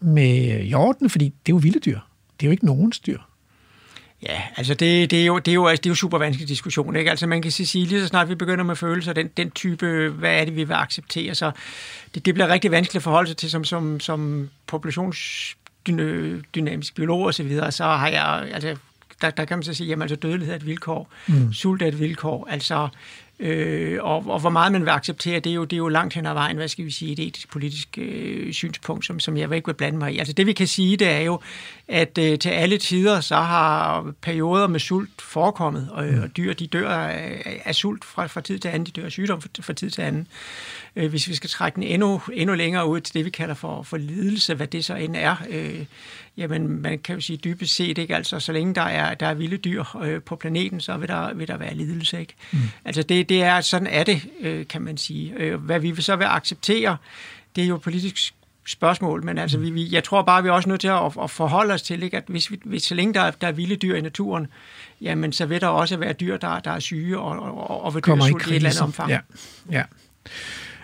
[0.00, 1.98] med hjorten, fordi det er jo vilde dyr.
[2.40, 3.18] Det er jo ikke nogens dyr.
[4.28, 6.48] Ja, altså det, det, er jo, det, er jo, altså det er jo super vanskelig
[6.48, 6.96] diskussion.
[6.96, 7.10] Ikke?
[7.10, 10.40] Altså man kan sige, lige så snart vi begynder med følelser, den, den type, hvad
[10.40, 11.50] er det, vi vil acceptere, så
[12.14, 17.34] det, det bliver rigtig vanskeligt at forholde sig til som, som, som populationsdynamisk biolog og
[17.34, 18.76] så videre, så har jeg, altså
[19.22, 21.52] der, der kan man så sige, jamen altså dødelighed er et vilkår, mm.
[21.52, 22.88] sult er et vilkår, altså
[23.42, 26.14] Øh, og, og hvor meget man vil acceptere, det er, jo, det er jo langt
[26.14, 29.66] hen ad vejen, hvad skal vi sige, et etisk-politisk øh, synspunkt, som, som jeg ikke
[29.66, 30.18] vil blande mig i.
[30.18, 31.40] Altså det vi kan sige, det er jo,
[31.88, 36.22] at øh, til alle tider, så har perioder med sult forekommet, og, mm.
[36.22, 39.12] og dyr, de dør af, af sult fra, fra tid til anden, de dør af
[39.12, 40.26] sygdom fra, fra tid til anden.
[40.96, 43.82] Øh, hvis vi skal trække den endnu, endnu længere ud til det, vi kalder for,
[43.82, 45.84] for lidelse, hvad det så end er, øh,
[46.36, 48.16] jamen man kan jo sige dybest set, ikke?
[48.16, 51.34] Altså, så længe der er, der er vilde dyr øh, på planeten, så vil der,
[51.34, 52.20] vil der være lidelse.
[52.20, 52.34] Ikke?
[52.52, 52.58] Mm.
[52.84, 55.32] Altså det, det er, sådan er det, øh, kan man sige.
[55.36, 56.96] Øh, hvad vi så vil acceptere,
[57.56, 58.34] det er jo politisk
[58.66, 61.30] spørgsmål, men altså, vi, vi, jeg tror bare, vi er også nødt til at, at
[61.30, 62.16] forholde os til, ikke?
[62.16, 64.46] at hvis, vi, hvis så længe der, der er vilde dyr i naturen,
[65.00, 68.02] jamen så vil der også være dyr, der, der er syge og, og, og vil
[68.02, 69.10] dø i et eller andet omfang.
[69.10, 69.18] Ja,
[69.70, 69.82] ja.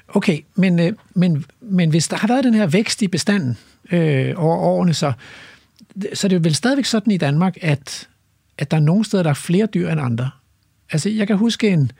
[0.08, 3.58] Okay, men, øh, men, men hvis der har været den her vækst i bestanden
[3.92, 5.12] øh, over årene, så,
[6.14, 8.08] så er det vel stadigvæk sådan i Danmark, at,
[8.58, 10.30] at der er nogle steder, der er flere dyr end andre.
[10.92, 11.92] Altså, jeg kan huske en,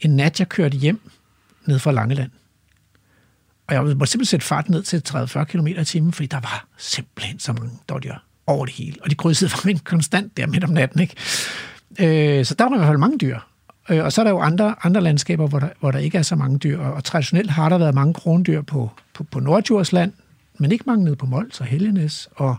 [0.00, 1.00] en nat, jeg kørte hjem
[1.66, 2.30] ned fra Langeland.
[3.66, 6.66] Og jeg måtte simpelthen sætte farten ned til 30-40 km i timen, fordi der var
[6.78, 8.96] simpelthen så mange dårligere over det hele.
[9.02, 11.00] Og de krydsede for mig konstant der midt om natten.
[11.00, 11.14] Ikke?
[12.38, 13.38] Øh, så der var i hvert fald mange dyr.
[13.90, 16.22] Øh, og så er der jo andre, andre landskaber, hvor der, hvor der ikke er
[16.22, 16.78] så mange dyr.
[16.78, 20.12] Og, og traditionelt har der været mange krondyr på, på, på Nordjordsland,
[20.58, 22.28] men ikke mange nede på Mols og Helgenes.
[22.32, 22.56] Og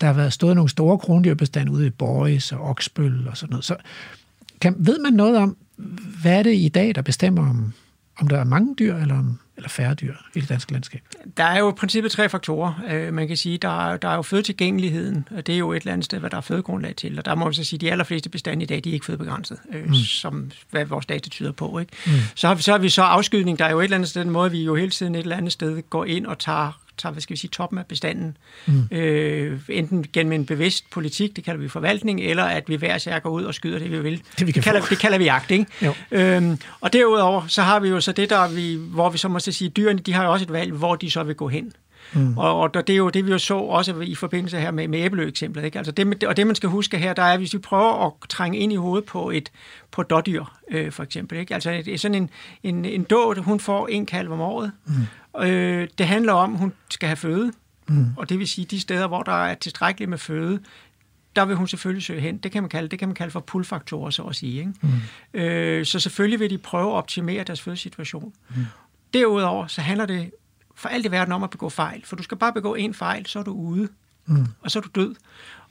[0.00, 3.64] der har været stået nogle store krondyrbestande ude i Borges og Oksbøl og sådan noget.
[3.64, 3.76] Så
[4.60, 5.56] kan, ved man noget om,
[6.22, 7.72] hvad er det i dag, der bestemmer, om,
[8.18, 11.00] om der er mange dyr eller, om, eller færre dyr i det danske landskab?
[11.36, 12.72] Der er jo i princippet tre faktorer.
[12.88, 15.76] Øh, man kan sige, der er, der er jo fødetilgængeligheden, og det er jo et
[15.76, 17.18] eller andet sted, hvad der er fødegrundlag til.
[17.18, 19.06] Og der må man så sige, at de allerfleste bestande i dag, de er ikke
[19.06, 19.94] fødebegrænset, øh, mm.
[19.94, 21.78] som hvad vores data tyder på.
[21.78, 21.92] Ikke?
[22.06, 22.12] Mm.
[22.34, 23.58] Så, har vi, så har vi så afskydning.
[23.58, 25.36] Der er jo et eller andet sted, den måde, vi jo hele tiden et eller
[25.36, 28.36] andet sted går ind og tager tager, hvad skal vi sige, toppen af bestanden.
[28.66, 28.88] Mm.
[28.92, 33.18] Øh, enten gennem en bevidst politik, det kalder vi forvaltning, eller at vi hver sær
[33.18, 34.22] går ud og skyder det, vi vil.
[34.38, 35.66] Det, vi kan det, kalder, det kalder vi jagt, ikke?
[35.82, 35.94] Jo.
[36.10, 39.38] Øhm, og derudover, så har vi jo så det, der vi, hvor vi så må
[39.38, 41.72] sige, dyrene, de har jo også et valg, hvor de så vil gå hen.
[42.12, 42.38] Mm.
[42.38, 44.98] Og, og det er jo det, vi jo så også i forbindelse her med, med
[44.98, 45.64] æbleø-eksemplet.
[45.64, 45.78] Ikke?
[45.78, 48.58] Altså det, og det, man skal huske her, der er, hvis vi prøver at trænge
[48.58, 49.50] ind i hovedet på et
[49.90, 51.38] på dårdyr, øh, for eksempel.
[51.38, 51.54] Ikke?
[51.54, 52.30] Altså det er sådan en,
[52.62, 54.72] en, en dåd, hun får en kalv om året.
[54.86, 54.92] Mm.
[55.42, 57.52] Øh, det handler om, at hun skal have føde.
[57.88, 58.06] Mm.
[58.16, 60.60] Og det vil sige, de steder, hvor der er tilstrækkeligt med føde,
[61.36, 62.38] der vil hun selvfølgelig søge hen.
[62.38, 64.58] Det kan man kalde, det kan man kalde for pull-faktorer, så at sige.
[64.58, 64.72] Ikke?
[65.34, 65.40] Mm.
[65.40, 68.32] Øh, så selvfølgelig vil de prøve at optimere deres fødesituation.
[68.56, 68.64] Mm.
[69.14, 70.30] Derudover så handler det
[70.74, 72.02] for alt i verden om at begå fejl.
[72.04, 73.88] For du skal bare begå en fejl, så er du ude.
[74.26, 74.46] Mm.
[74.60, 75.14] Og så er du død.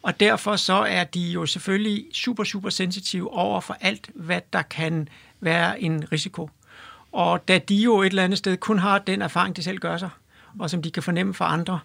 [0.04, 4.62] Og derfor så er de jo selvfølgelig super, super sensitive over for alt, hvad der
[4.62, 5.08] kan
[5.40, 6.50] være en risiko.
[7.12, 9.98] Og da de jo et eller andet sted kun har den erfaring, de selv gør
[9.98, 10.10] sig,
[10.60, 11.80] og som de kan fornemme for andre,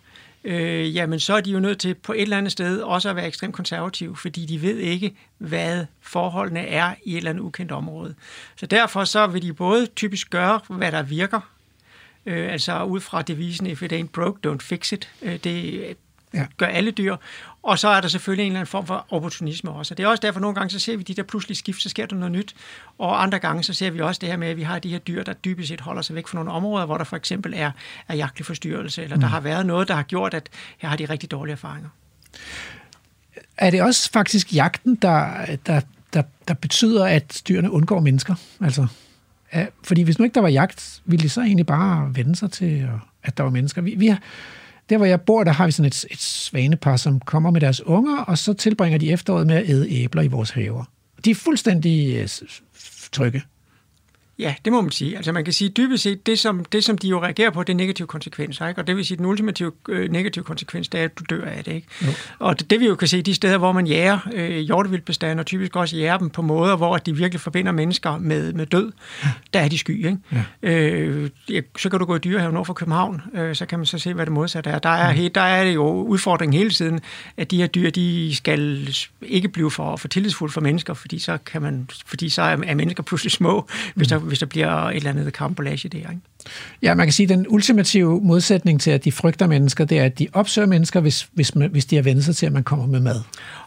[0.44, 3.16] øh, jamen så er de jo nødt til på et eller andet sted også at
[3.16, 7.72] være ekstremt konservative, fordi de ved ikke, hvad forholdene er i et eller andet ukendt
[7.72, 8.14] område.
[8.56, 11.40] Så derfor så vil de både typisk gøre, hvad der virker,
[12.26, 15.10] øh, altså ud fra devisen, if it ain't broke, don't fix it.
[15.22, 15.96] Øh, det
[16.34, 16.46] Ja.
[16.56, 17.16] gør alle dyr.
[17.62, 19.94] Og så er der selvfølgelig en eller anden form for opportunisme også.
[19.94, 21.88] Og det er også derfor, nogle gange så ser vi de der pludselige skift, så
[21.88, 22.54] sker der noget nyt.
[22.98, 24.98] Og andre gange så ser vi også det her med, at vi har de her
[24.98, 27.70] dyr, der dybest set holder sig væk fra nogle områder, hvor der for eksempel er,
[28.08, 29.20] er jagtlig forstyrrelse, eller mm.
[29.20, 30.48] der har været noget, der har gjort, at
[30.78, 31.88] her har de rigtig dårlige erfaringer.
[33.56, 35.30] Er det også faktisk jagten, der,
[35.66, 35.80] der,
[36.12, 38.34] der, der betyder, at dyrene undgår mennesker?
[38.60, 38.86] Altså,
[39.84, 42.88] fordi hvis nu ikke der var jagt, ville de så egentlig bare vende sig til,
[43.22, 43.82] at der var mennesker?
[43.82, 44.18] Vi, vi har,
[44.90, 47.86] der, hvor jeg bor, der har vi sådan et, et svanepar, som kommer med deres
[47.86, 50.84] unger, og så tilbringer de efteråret med at æde æbler i vores haver.
[51.24, 52.28] De er fuldstændig øh,
[53.12, 53.42] trygge.
[54.42, 55.16] Ja, det må man sige.
[55.16, 57.72] Altså man kan sige dybest set, det som, det som de jo reagerer på, det
[57.72, 58.68] er negative konsekvenser.
[58.68, 58.80] Ikke?
[58.80, 61.64] Og det vil sige, den ultimative øh, negative konsekvens, det er, at du dør af
[61.64, 61.72] det.
[61.72, 61.86] Ikke?
[62.38, 65.46] Og det, det vi jo kan se, de steder, hvor man jager øh, hjortevildbestanden, og
[65.46, 68.92] typisk også jager dem på måder, hvor de virkelig forbinder mennesker med, med død,
[69.52, 70.06] der er de sky.
[70.06, 70.18] Ikke?
[70.62, 70.70] Ja.
[70.70, 73.86] Øh, ja, så kan du gå i dyrehaven nord for København, øh, så kan man
[73.86, 74.78] så se, hvad det modsatte er.
[74.78, 75.32] Der er, mm.
[75.34, 77.00] der er det jo udfordringen hele tiden,
[77.36, 78.88] at de her dyr, de skal
[79.22, 82.74] ikke blive for, for tillidsfulde for mennesker, fordi så, kan man, fordi så er, er
[82.74, 85.98] mennesker pludselig små, hvis der, hvis der bliver et eller andet kampolage der.
[85.98, 86.20] Ikke?
[86.82, 90.04] Ja, man kan sige, at den ultimative modsætning til, at de frygter mennesker, det er,
[90.04, 92.64] at de opsøger mennesker, hvis, hvis, man, hvis de har vendt sig til, at man
[92.64, 93.20] kommer med mad.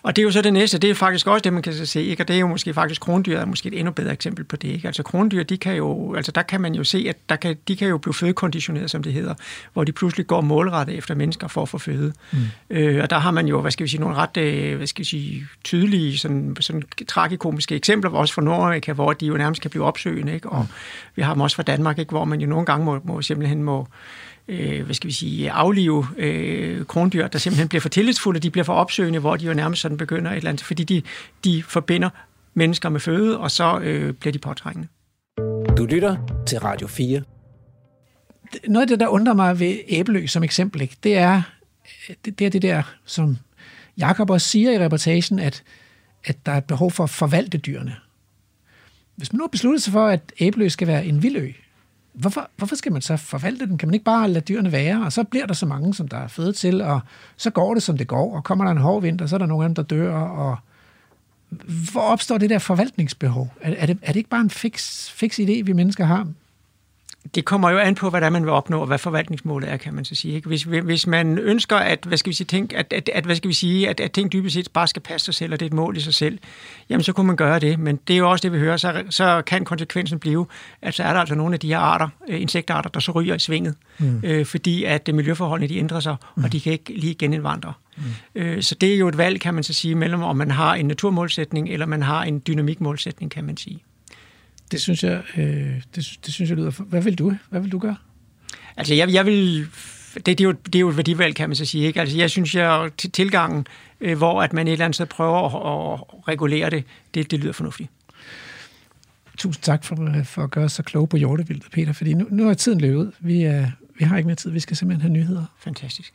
[0.04, 2.04] Og det er jo så det næste, det er faktisk også det, man kan se,
[2.04, 2.24] ikke?
[2.24, 4.68] og det er jo måske faktisk krondyr, er måske et endnu bedre eksempel på det.
[4.68, 4.88] Ikke?
[4.88, 7.76] Altså krondyr, de kan jo, altså der kan man jo se, at der kan, de
[7.76, 9.34] kan jo blive fødekonditioneret, som det hedder,
[9.74, 12.14] hvor de pludselig går målrettet efter mennesker for at få føde.
[12.32, 12.40] Mm.
[12.70, 15.00] Øh, og der har man jo, hvad skal vi sige, nogle ret, øh, hvad skal
[15.00, 19.72] vi sige, tydelige, sådan, sådan tragikomiske eksempler, også fra Nordamerika, hvor de jo nærmest kan
[19.72, 20.50] blive opsøgende, ikke?
[20.50, 20.68] og
[21.16, 22.12] vi har dem også fra Danmark, ikke?
[22.12, 23.88] hvor man jo nogle gange må, må simpelthen må,
[24.48, 28.66] øh, hvad skal vi sige, aflive øh, krondyr, der simpelthen bliver for tillidsfulde, de bliver
[28.66, 31.02] for opsøgende, hvor de jo nærmest sådan begynder et eller andet, fordi de,
[31.44, 32.10] de forbinder
[32.54, 34.88] mennesker med føde, og så øh, bliver de påtrængende.
[35.78, 37.22] Du lytter til Radio 4.
[38.68, 41.42] Noget af det, der undrer mig ved æblø som eksempel, ikke, det er
[42.26, 43.38] det, det er det der, som
[43.98, 45.64] Jakob også siger i reportagen, at,
[46.24, 47.96] at der er et behov for at forvalte dyrene.
[49.16, 51.52] Hvis man nu har besluttet sig for, at æblø skal være en vild ø,
[52.16, 53.78] hvorfor, hvorfor skal man så forvalte den?
[53.78, 55.06] Kan man ikke bare lade dyrene være?
[55.06, 57.00] Og så bliver der så mange, som der er fede til, og
[57.38, 59.46] så går det, som det går, og kommer der en hård vinter, så er der
[59.46, 60.58] nogle af dem, der dør, og
[61.92, 63.54] hvor opstår det der forvaltningsbehov?
[63.62, 66.28] Er, er, det, er det ikke bare en fix, fix idé, vi mennesker har?
[67.36, 69.94] Det kommer jo an på, hvad der man vil opnå, og hvad forvaltningsmålet er, kan
[69.94, 70.36] man så sige.
[70.36, 70.48] Ikke?
[70.48, 73.48] Hvis, hvis man ønsker, at, hvad skal vi sige, tænk, at, at, at, hvad skal
[73.48, 75.70] vi sige, at, at ting dybest set bare skal passe sig selv, og det er
[75.70, 76.40] et mål i sig selv,
[76.90, 77.80] jamen så kunne man gøre det.
[77.80, 78.78] Men det er jo også det, vi hører.
[78.78, 80.46] Så, så kan konsekvensen blive,
[80.82, 83.36] at så er der altså nogle af de her arter, øh, insektarter, der så ryger
[83.36, 84.22] i svinget, mm.
[84.24, 86.44] øh, fordi at øh, miljøforholdene de ændrer sig, mm.
[86.44, 87.74] og de kan ikke lige genindvandre.
[87.98, 88.04] Mm.
[88.36, 90.76] Øh, så det er jo et valg, kan man så sige, mellem om man har
[90.76, 93.84] en naturmålsætning, eller man har en dynamikmålsætning, kan man sige.
[94.72, 96.72] Det synes jeg, øh, det, det synes jeg lyder...
[96.72, 97.34] Hvad vil du?
[97.50, 97.96] Hvad vil du gøre?
[98.78, 99.68] Altså, jeg, jeg vil...
[100.16, 101.86] Det, det, er jo, det er jo et værdivalg, kan man så sige.
[101.88, 102.00] Ikke?
[102.00, 103.68] Altså, jeg synes, jeg til tilgangen,
[104.02, 107.40] øh, hvor at man et eller andet sted prøver at, at regulere det, det, det
[107.40, 107.90] lyder fornuftigt.
[109.38, 112.50] Tusind tak for, for at gøre os så kloge på hjortevildet, Peter, fordi nu, nu
[112.50, 113.12] er tiden løbet ud.
[113.20, 113.68] Vi, er,
[114.00, 114.52] vi har ikke mere tid.
[114.52, 115.46] Vi skal simpelthen have nyheder.
[115.60, 116.14] Fantastisk.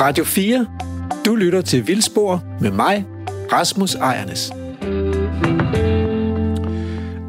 [0.00, 0.66] Radio 4.
[1.26, 3.04] Du lytter til Vildspor med mig,
[3.52, 4.61] Rasmus Ejernes.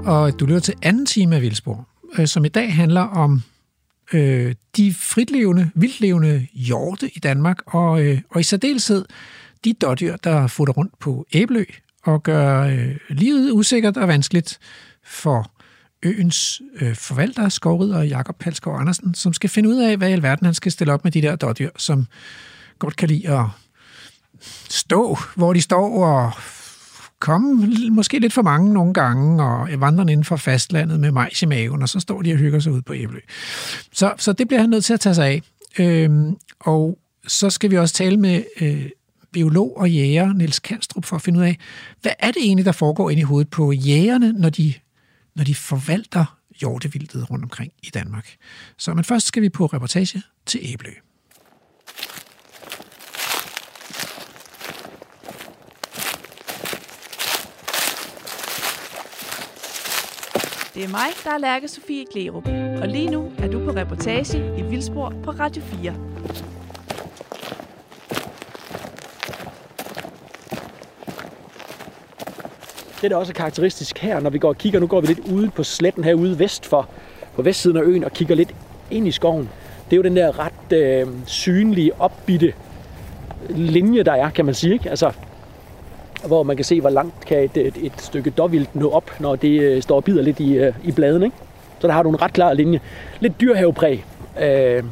[0.06, 1.86] Og du lytter til anden time af Vildsborg,
[2.20, 3.43] øh, som i dag handler om
[4.14, 9.06] øh, de fritlevende, vildlevende hjorte i Danmark, og, øh, og i særdeleshed
[9.64, 11.64] de dårdyr, der futter rundt på Æbelø
[12.04, 14.60] og gør øh, livet usikkert og vanskeligt
[15.06, 15.51] for
[16.04, 20.45] øens øh, forvalter, skovrider Jakob Palskov Andersen, som skal finde ud af, hvad i alverden
[20.45, 22.08] han skal stille op med de der dårdyr, som
[22.80, 23.45] godt kan lide at
[24.70, 26.32] stå, hvor de står, og
[27.24, 31.46] komme måske lidt for mange nogle gange, og vandre inden for fastlandet med majs i
[31.46, 33.20] maven, og så står de og hygger sig ud på Æbelø.
[33.92, 35.42] Så, så det bliver han nødt til at tage sig af.
[35.80, 36.98] Øhm, og
[37.28, 38.90] så skal vi også tale med øh,
[39.32, 41.58] biolog og jæger Niels Kanstrup for at finde ud af,
[42.02, 44.74] hvad er det egentlig, der foregår inde i hovedet på jægerne, når de,
[45.36, 48.36] når de forvalter hjortevildet rundt omkring i Danmark.
[48.78, 50.92] Så men først skal vi på reportage til Æbelø.
[60.76, 62.48] Det er mig, der er Lærke Sofie Glerup,
[62.82, 65.96] og lige nu er du på reportage i Vildspor på Radio 4.
[73.02, 75.20] Det, der også er karakteristisk her, når vi går og kigger, nu går vi lidt
[75.20, 76.90] ude på sletten herude vest for,
[77.36, 78.56] på vestsiden af øen og kigger lidt
[78.92, 79.50] ind i skoven.
[79.86, 82.54] Det er jo den der ret øh, synlige, opbitte
[83.50, 84.74] øh, linje, der er, kan man sige.
[84.74, 84.90] Ikke?
[84.90, 85.12] Altså,
[86.28, 89.36] hvor man kan se, hvor langt kan et, et, et stykke dårvildt nå op, når
[89.36, 91.26] det øh, står og bider lidt i, øh, i bladene.
[91.26, 91.38] Ikke?
[91.80, 92.80] Så der har du en ret klar linje.
[93.20, 94.06] Lidt dyrhavepræg.
[94.42, 94.84] Øh,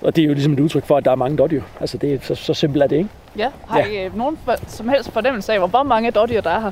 [0.00, 1.62] og det er jo ligesom et udtryk for, at der er mange dårdyr.
[1.80, 3.10] Altså, det er, så, så simpelt er det, ikke?
[3.36, 6.60] Ja, har I øh, nogen for, som helst fornemmelse af, hvor mange dårdyr der er
[6.60, 6.70] her?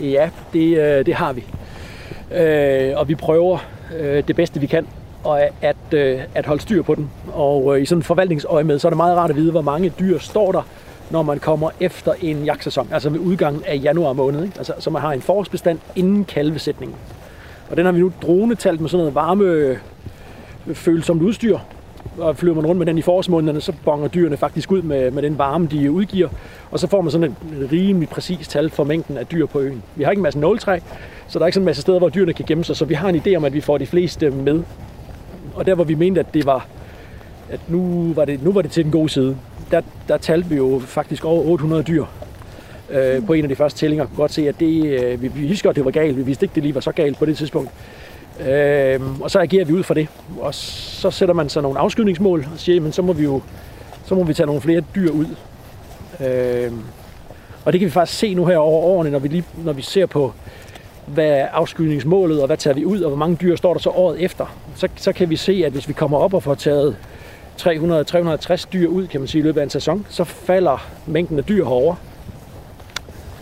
[0.00, 1.44] Ja, det, øh, det har vi.
[2.34, 3.58] Øh, og vi prøver
[3.98, 4.86] øh, det bedste, vi kan,
[5.24, 7.10] og at, øh, at holde styr på den.
[7.32, 9.60] Og øh, i sådan en forvaltningsøje med, så er det meget rart at vide, hvor
[9.60, 10.62] mange dyr står der,
[11.10, 14.44] når man kommer efter en jagtsæson, altså ved udgangen af januar måned.
[14.44, 14.58] Ikke?
[14.58, 16.96] Altså, så man har en forårsbestand inden kalvesætningen.
[17.70, 19.76] Og den har vi nu dronetalt med sådan noget varme øh,
[20.74, 21.58] følsomt udstyr,
[22.18, 25.22] og flyver man rundt med den i forårsmånederne, så bonger dyrene faktisk ud med, med
[25.22, 26.28] den varme, de udgiver.
[26.70, 29.82] Og så får man sådan et rimelig præcist tal for mængden af dyr på øen.
[29.96, 30.78] Vi har ikke en masse nåletræ,
[31.28, 32.76] så der er ikke sådan en masse steder, hvor dyrene kan gemme sig.
[32.76, 34.62] Så vi har en idé om, at vi får de fleste med.
[35.54, 36.66] Og der, hvor vi mente, at det var,
[37.50, 39.36] at nu var det, nu var det til den gode side,
[39.70, 42.04] der, der talte vi jo faktisk over 800 dyr
[42.90, 44.06] øh, på en af de første tællinger.
[44.06, 46.16] kunne godt se, at det, øh, vi, vi vidste godt, det var galt.
[46.16, 47.70] Vi vidste ikke, det lige var så galt på det tidspunkt.
[48.48, 50.08] Øh, og så agerer vi ud fra det.
[50.40, 53.40] Og så sætter man så nogle afskydningsmål og siger, men så må vi jo
[54.04, 55.26] så må vi tage nogle flere dyr ud.
[56.20, 56.72] Øh,
[57.64, 59.82] og det kan vi faktisk se nu her over årene, når vi, lige, når vi
[59.82, 60.32] ser på,
[61.06, 63.90] hvad er afskydningsmålet, og hvad tager vi ud, og hvor mange dyr står der så
[63.90, 64.56] året efter.
[64.76, 66.96] Så, så kan vi se, at hvis vi kommer op og får taget
[67.66, 71.44] 300-360 dyr ud, kan man sige, i løbet af en sæson, så falder mængden af
[71.44, 71.94] dyr herover.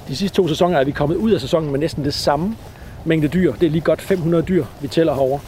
[0.09, 2.57] De sidste to sæsoner er vi kommet ud af sæsonen med næsten det samme
[3.05, 3.53] mængde dyr.
[3.53, 5.39] Det er lige godt 500 dyr, vi tæller herover.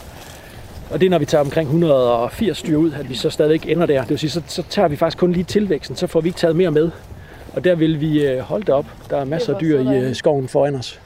[0.91, 3.85] Og det er, når vi tager omkring 180 dyr ud, at vi så stadigvæk ender
[3.85, 4.01] der.
[4.01, 6.39] Det vil sige, så, så tager vi faktisk kun lige tilvæksten, så får vi ikke
[6.39, 6.91] taget mere med.
[7.53, 8.85] Og der vil vi øh, holde det op.
[9.09, 10.99] Der er masser af dyr i øh, skoven foran os.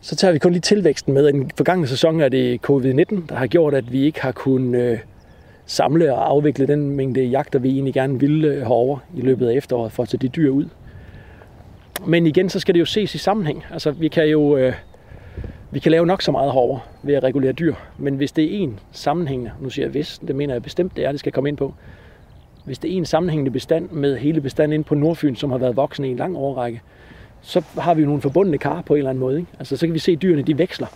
[0.00, 1.28] Så tager vi kun lige tilvæksten med.
[1.28, 4.80] I den forgangne sæson er det covid-19, der har gjort, at vi ikke har kunnet
[4.80, 4.98] øh,
[5.66, 9.54] samle og afvikle den mængde jagter, vi egentlig gerne ville øh, herover i løbet af
[9.54, 10.64] efteråret for at tage de dyr ud.
[12.06, 13.64] Men igen, så skal det jo ses i sammenhæng.
[13.70, 14.72] Altså, vi kan jo øh,
[15.72, 18.58] vi kan lave nok så meget herover ved at regulere dyr, men hvis det er
[18.58, 21.48] en sammenhængende, nu siger jeg hvis, det mener jeg bestemt, det er, det skal komme
[21.48, 21.74] ind på,
[22.64, 25.76] hvis det er en sammenhængende bestand med hele bestanden ind på Nordfyn, som har været
[25.76, 26.80] voksen i en lang årrække,
[27.42, 29.38] så har vi jo nogle forbundne kar på en eller anden måde.
[29.38, 29.50] Ikke?
[29.58, 30.86] Altså, så kan vi se, at dyrene de veksler.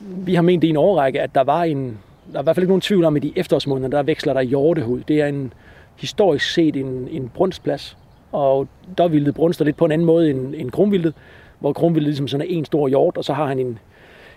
[0.00, 1.98] Vi har ment i en årrække, at der var en,
[2.32, 4.40] der er i hvert fald ikke nogen tvivl om, at i efterårsmånederne, der veksler der
[4.40, 5.00] hjortehud.
[5.08, 5.52] Det er en
[5.96, 7.96] historisk set en, en brunstplads,
[8.32, 8.68] og
[8.98, 11.14] der vildede brunster lidt på en anden måde end, end krumvildet,
[11.58, 13.78] hvor krumvildet ligesom sådan er en stor hjort, og så har han en,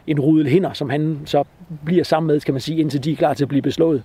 [0.08, 1.44] en rudel hinder, som han så
[1.86, 4.04] bliver sammen med, kan man sige, indtil de er klar til at blive beslået.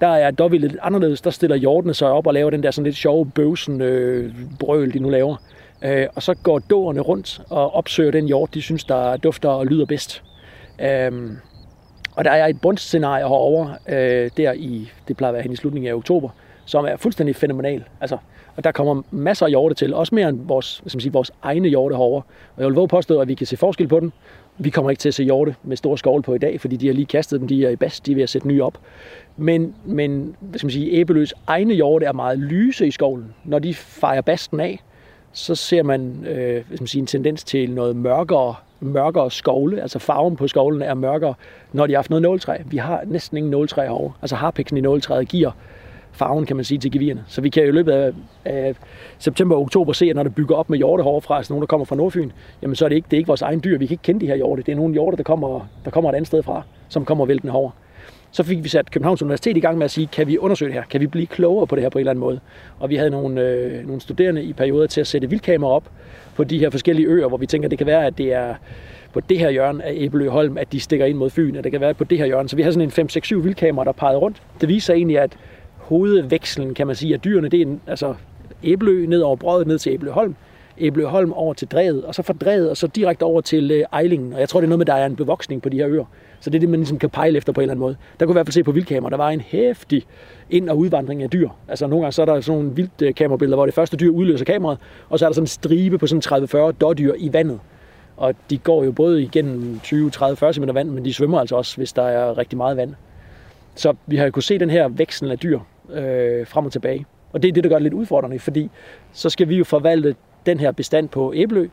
[0.00, 1.20] Der er dårvildet lidt anderledes.
[1.20, 4.92] Der stiller hjortene sig op og laver den der sådan lidt sjove bøvsen øh, brøl,
[4.92, 5.36] de nu laver.
[5.82, 9.66] Øh, og så går dårerne rundt og opsøger den jord, de synes, der dufter og
[9.66, 10.22] lyder bedst.
[10.80, 11.30] Øh,
[12.16, 15.56] og der er et bundscenarie herovre, øh, der i, det plejer at være hen i
[15.56, 16.28] slutningen af oktober,
[16.64, 17.84] som er fuldstændig fænomenal.
[18.00, 18.18] Altså,
[18.56, 21.30] og der kommer masser af hjorte til, også mere end vores, skal man sige, vores
[21.42, 22.22] egne hjorte herovre.
[22.56, 24.12] Og jeg vil våge påstå, at vi kan se forskel på dem.
[24.58, 26.86] Vi kommer ikke til at se hjorte med store skovle på i dag, fordi de
[26.86, 28.78] har lige kastet dem, de er i bast, de er ved at sætte nye op.
[29.36, 33.34] Men, men hvad skal man sige, Æbeløs egne hjorte er meget lyse i skovlen.
[33.44, 34.80] Når de fejrer basten af,
[35.38, 39.82] så ser man, øh, hvis man siger, en tendens til noget mørkere, mørkere skovle.
[39.82, 41.34] Altså farven på skovlen er mørkere,
[41.72, 42.56] når de har haft noget nåletræ.
[42.66, 44.12] Vi har næsten ingen nåletræ herovre.
[44.22, 45.50] Altså harpiksen i nåletræet giver
[46.12, 47.24] farven, kan man sige, til gevirerne.
[47.28, 48.12] Så vi kan i løbet af,
[48.44, 48.74] af
[49.18, 51.60] september og oktober se, at når det bygger op med hjorte herovre fra, altså nogen,
[51.60, 52.30] der kommer fra Nordfyn,
[52.62, 53.78] jamen så er det ikke, det er ikke vores egen dyr.
[53.78, 54.62] Vi kan ikke kende de her hjorte.
[54.62, 57.52] Det er nogle hjorte, der kommer, der kommer et andet sted fra, som kommer væltende
[57.52, 57.70] herover.
[58.30, 60.74] Så fik vi sat Københavns Universitet i gang med at sige, kan vi undersøge det
[60.74, 60.84] her?
[60.90, 62.40] Kan vi blive klogere på det her på en eller anden måde?
[62.78, 65.90] Og vi havde nogle, øh, nogle studerende i perioder til at sætte vildkamera op
[66.36, 68.54] på de her forskellige øer, hvor vi tænker, det kan være, at det er
[69.12, 71.72] på det her hjørne af Æbelø Holm, at de stikker ind mod Fyn, at det
[71.72, 72.48] kan være på det her hjørne.
[72.48, 74.42] Så vi har sådan en 5-6-7 vildkamera, der pegede rundt.
[74.60, 75.36] Det viser egentlig, at
[75.76, 78.14] hovedvekslen, kan man sige, af dyrene, det er en, altså
[78.64, 79.92] Æbelø ned over brødet, ned til
[80.78, 83.84] Æbelø Holm, over til Drevet, og så fra Drevet, og så direkte over til øh,
[83.92, 84.32] Ejlingen.
[84.32, 85.88] Og jeg tror, det er noget med, at der er en bevoksning på de her
[85.88, 86.04] øer.
[86.40, 87.96] Så det er det, man ligesom kan pejle efter på en eller anden måde.
[88.20, 90.06] Der kunne i hvert fald se på vildkamera, der var en hæftig
[90.50, 91.48] ind- og udvandring af dyr.
[91.68, 94.10] Altså nogle gange så er der sådan nogle vildt øh, kamerabilleder, hvor det første dyr
[94.10, 94.78] udløser kameraet,
[95.08, 97.60] og så er der sådan en stribe på sådan 30-40 dårdyr i vandet.
[98.16, 101.56] Og de går jo både igennem 20, 30, 40 cm vand, men de svømmer altså
[101.56, 102.94] også, hvis der er rigtig meget vand.
[103.74, 105.60] Så vi har jo kunnet se den her veksel af dyr
[105.92, 107.06] øh, frem og tilbage.
[107.32, 108.70] Og det er det, der gør det lidt udfordrende, fordi
[109.12, 110.14] så skal vi jo forvalte
[110.46, 111.68] den her bestand på Æbelø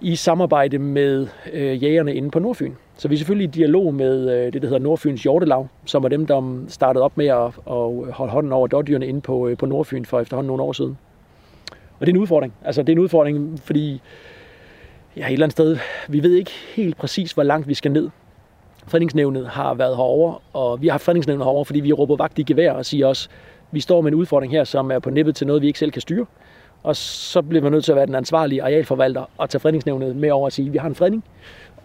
[0.00, 2.72] i samarbejde med øh, jægerne inde på Nordfyn.
[3.02, 6.08] Så vi er selvfølgelig i dialog med øh, det, der hedder Nordfyns Hjortelag, som er
[6.08, 9.66] dem, der startede op med at, at holde hånden over dårdyrene inde på, øh, på
[9.66, 10.98] Nordfyn for efterhånden nogle år siden.
[11.70, 12.52] Og det er en udfordring.
[12.64, 14.00] Altså, det er en udfordring, fordi
[15.16, 15.76] ja, et eller andet sted,
[16.08, 18.10] vi ved ikke helt præcis, hvor langt vi skal ned.
[18.86, 22.42] Fredningsnævnet har været herover, og vi har haft fredningsnævnet herover, fordi vi råber vagt i
[22.42, 23.28] gevær og siger også,
[23.70, 25.90] vi står med en udfordring her, som er på nippet til noget, vi ikke selv
[25.90, 26.26] kan styre.
[26.82, 30.30] Og så bliver man nødt til at være den ansvarlige arealforvalter og tage fredningsnævnet med
[30.30, 31.24] over og sige, vi har en fredning,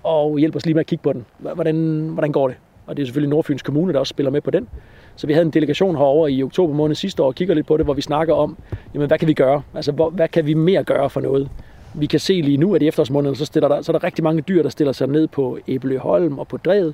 [0.03, 1.25] og hjælp os lige med at kigge på den.
[1.37, 2.57] Hvordan, hvordan går det?
[2.87, 4.67] Og det er selvfølgelig Nordfyns Kommune, der også spiller med på den.
[5.15, 7.77] Så vi havde en delegation herover i oktober måned sidste år og kigger lidt på
[7.77, 8.57] det, hvor vi snakker om,
[8.93, 9.61] jamen, hvad kan vi gøre?
[9.75, 11.49] Altså, hvor, hvad kan vi mere gøre for noget?
[11.93, 14.23] Vi kan se lige nu, at i efterårsmåneden, så, stiller der, så er der rigtig
[14.23, 16.93] mange dyr, der stiller sig ned på Æbeløholm og på Drevet.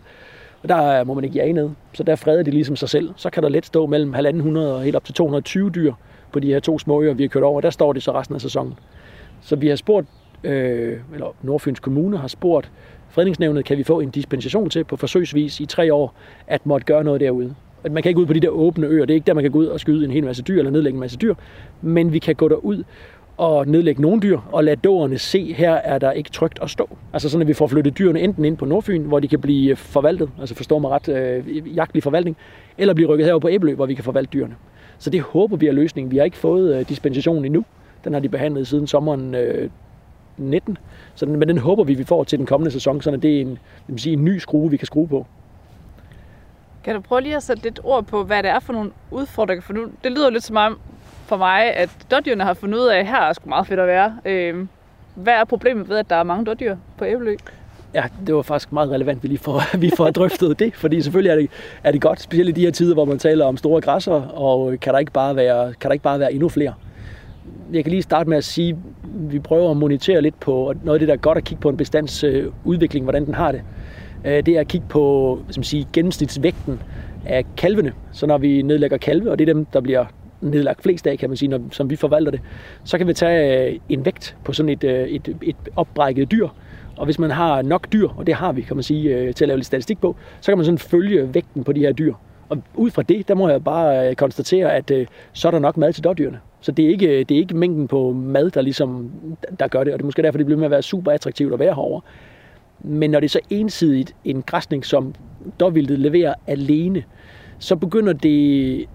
[0.64, 1.70] Og der må man ikke jage ned.
[1.94, 3.10] Så der freder de ligesom sig selv.
[3.16, 5.94] Så kan der let stå mellem 1.500 og helt op til 220 dyr
[6.32, 7.62] på de her to små øer, vi har kørt over.
[7.62, 8.74] Der står det så resten af sæsonen.
[9.42, 10.08] Så vi har spurgt,
[10.44, 12.72] øh, eller Nordfyns Kommune har spurgt
[13.14, 16.16] fredningsnævnet, kan vi få en dispensation til på forsøgsvis i tre år,
[16.48, 17.56] at måtte gøre noget derude.
[17.92, 19.06] Man kan ikke ud på de der åbne øer.
[19.06, 20.72] Det er ikke der, man kan gå ud og skyde en hel masse dyr eller
[20.72, 21.36] nedlægge en masse dyr.
[21.82, 22.84] Men vi kan gå derud
[23.38, 26.90] og nedlægge nogle dyr og lade dårerne se, her er der ikke trygt at stå.
[27.14, 29.76] Altså sådan, at vi får flyttet dyrene enten ind på Nordfyn, hvor de kan blive
[29.76, 32.38] forvaltet, altså forstår mig ret, øh, jagtlig forvaltning,
[32.78, 34.56] eller blive rykket herover på Æbelø, hvor vi kan forvalte dyrene.
[34.98, 36.12] Så det håber vi er løsningen.
[36.12, 37.66] Vi har ikke fået øh, endnu.
[38.04, 39.70] Den har de behandlet siden sommeren øh,
[40.38, 40.78] 19.
[41.16, 43.42] Så den, men den håber vi, vi får til den kommende sæson, så det er
[43.42, 45.28] en, vil sige, en ny skrue, vi kan skrue på.
[46.84, 49.62] Kan du prøve lige at sætte lidt ord på, hvad det er for nogle udfordringer?
[49.62, 50.80] For nu, det lyder lidt som om
[51.26, 53.88] for mig, at dårdyrene har fundet ud af, at her er sgu meget fedt at
[53.88, 54.18] være.
[54.26, 54.68] Øh,
[55.16, 57.36] hvad er problemet ved, at der er mange dårdyr på Æbelø?
[57.94, 61.32] Ja, det var faktisk meget relevant, vi lige får, vi får drøftet det, fordi selvfølgelig
[61.32, 61.50] er det,
[61.84, 64.80] er det godt, specielt i de her tider, hvor man taler om store græsser, og
[64.82, 66.74] kan der ikke bare være, kan der ikke bare være endnu flere.
[67.74, 70.96] Jeg kan lige starte med at sige, at vi prøver at monitere lidt på noget
[70.96, 73.62] af det, der er godt at kigge på en bestandsudvikling, hvordan den har det.
[74.26, 76.82] Øh, det er at kigge på som sige, gennemsnitsvægten
[77.26, 77.94] af kalvene.
[78.12, 80.06] Så når vi nedlægger kalve, og det er dem, der bliver
[80.42, 82.42] nedlagt flest af, kan man sige, når, som vi forvalter det,
[82.84, 86.48] så kan vi tage øh, en vægt på sådan et, øh, et, et opbrækket dyr,
[86.98, 89.48] og hvis man har nok dyr, og det har vi, kan man sige, til at
[89.48, 92.14] lave lidt statistik på, så kan man sådan følge vægten på de her dyr.
[92.50, 94.92] Og ud fra det, der må jeg bare konstatere, at
[95.34, 96.40] så er der nok mad til dårdyrene.
[96.64, 99.12] Så det er, ikke, det er ikke mængden på mad, der ligesom
[99.60, 101.54] der gør det, og det er måske derfor, det bliver med at være super attraktivt
[101.54, 102.02] at være herovre.
[102.80, 105.16] Men når det er så ensidigt en græsning, som
[105.60, 107.04] dårvildet leverer alene,
[107.60, 108.86] så begynder det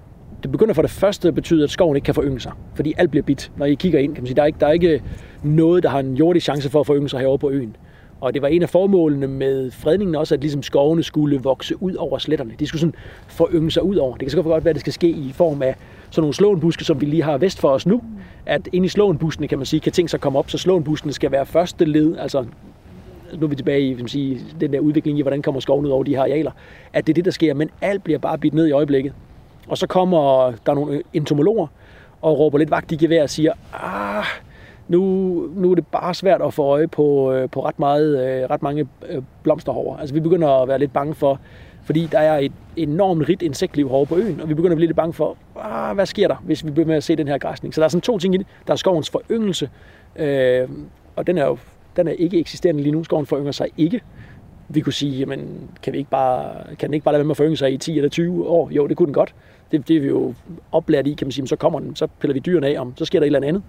[0.42, 3.10] det begynder for det første at betyde, at skoven ikke kan forynge sig, fordi alt
[3.10, 3.52] bliver bidt.
[3.56, 5.02] Når I kigger ind, kan man sige, der er ikke, der er ikke
[5.42, 7.76] noget, der har en jordisk chance for at forynge sig herovre på øen.
[8.20, 11.94] Og det var en af formålene med fredningen også, at ligesom skovene skulle vokse ud
[11.94, 12.52] over sletterne.
[12.58, 12.94] De skulle sådan
[13.26, 14.12] forynge sig ud over.
[14.12, 15.76] Det kan så godt være, at det skal ske i form af
[16.10, 18.02] sådan nogle slåenbuske, som vi lige har vest for os nu.
[18.46, 21.32] At ind i slåenbuskene, kan man sige, kan ting så komme op, så slåenbuskene skal
[21.32, 22.44] være første led, altså
[23.34, 25.90] nu er vi tilbage i man sige, den der udvikling i, hvordan kommer skoven ud
[25.90, 26.50] over de her arealer,
[26.92, 29.12] at det er det, der sker, men alt bliver bare bidt ned i øjeblikket.
[29.68, 31.66] Og så kommer der nogle entomologer
[32.22, 34.24] og råber lidt vagt i gevær og siger, ah,
[34.88, 35.00] nu,
[35.54, 38.62] nu er det bare svært at få øje på, øh, på ret, meget, øh, ret
[38.62, 39.96] mange øh, blomsterhover.
[39.96, 41.40] Altså vi begynder at være lidt bange for,
[41.88, 44.88] fordi der er et enormt rigt insektliv herovre på øen, og vi begynder at blive
[44.88, 47.38] lidt bange for, ah, hvad sker der, hvis vi bliver med at se den her
[47.38, 47.74] græsning.
[47.74, 48.46] Så der er sådan to ting i det.
[48.66, 49.70] Der er skovens foryngelse,
[50.16, 50.68] øh,
[51.16, 51.58] og den er jo
[51.98, 53.04] den er ikke eksisterende lige nu.
[53.04, 54.00] Skoven forynger sig ikke.
[54.68, 57.32] vi kunne sige, jamen, kan, vi ikke bare, kan den ikke bare lade være med
[57.32, 58.70] at forynge sig i 10 eller 20 år?
[58.70, 59.34] Jo, det kunne den godt.
[59.72, 60.34] Det, det er vi jo
[60.72, 61.42] oplært i, kan man sige.
[61.42, 63.48] Men så kommer den, så piller vi dyrene af, om, så sker der et eller
[63.48, 63.62] andet.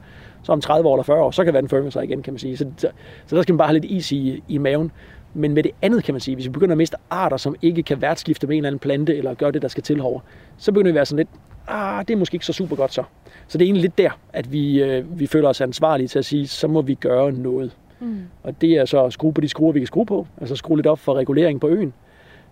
[0.43, 2.33] Så om 30 år eller 40 år, så kan være den forynge sig igen, kan
[2.33, 2.57] man sige.
[2.57, 2.87] Så, så,
[3.25, 4.91] så der skal man bare have lidt is i, i maven.
[5.33, 7.83] Men med det andet kan man sige, hvis vi begynder at miste arter, som ikke
[7.83, 10.19] kan værtskifte med en eller anden plante, eller gøre det, der skal til herover,
[10.57, 11.29] så begynder vi at være sådan lidt,
[11.67, 13.03] ah, det er måske ikke så super godt så.
[13.47, 16.25] Så det er egentlig lidt der, at vi, øh, vi føler os ansvarlige til at
[16.25, 17.71] sige, så må vi gøre noget.
[17.99, 18.21] Mm.
[18.43, 20.27] Og det er så at skrue på de skruer, vi kan skrue på.
[20.41, 21.93] Altså skrue lidt op for regulering på øen.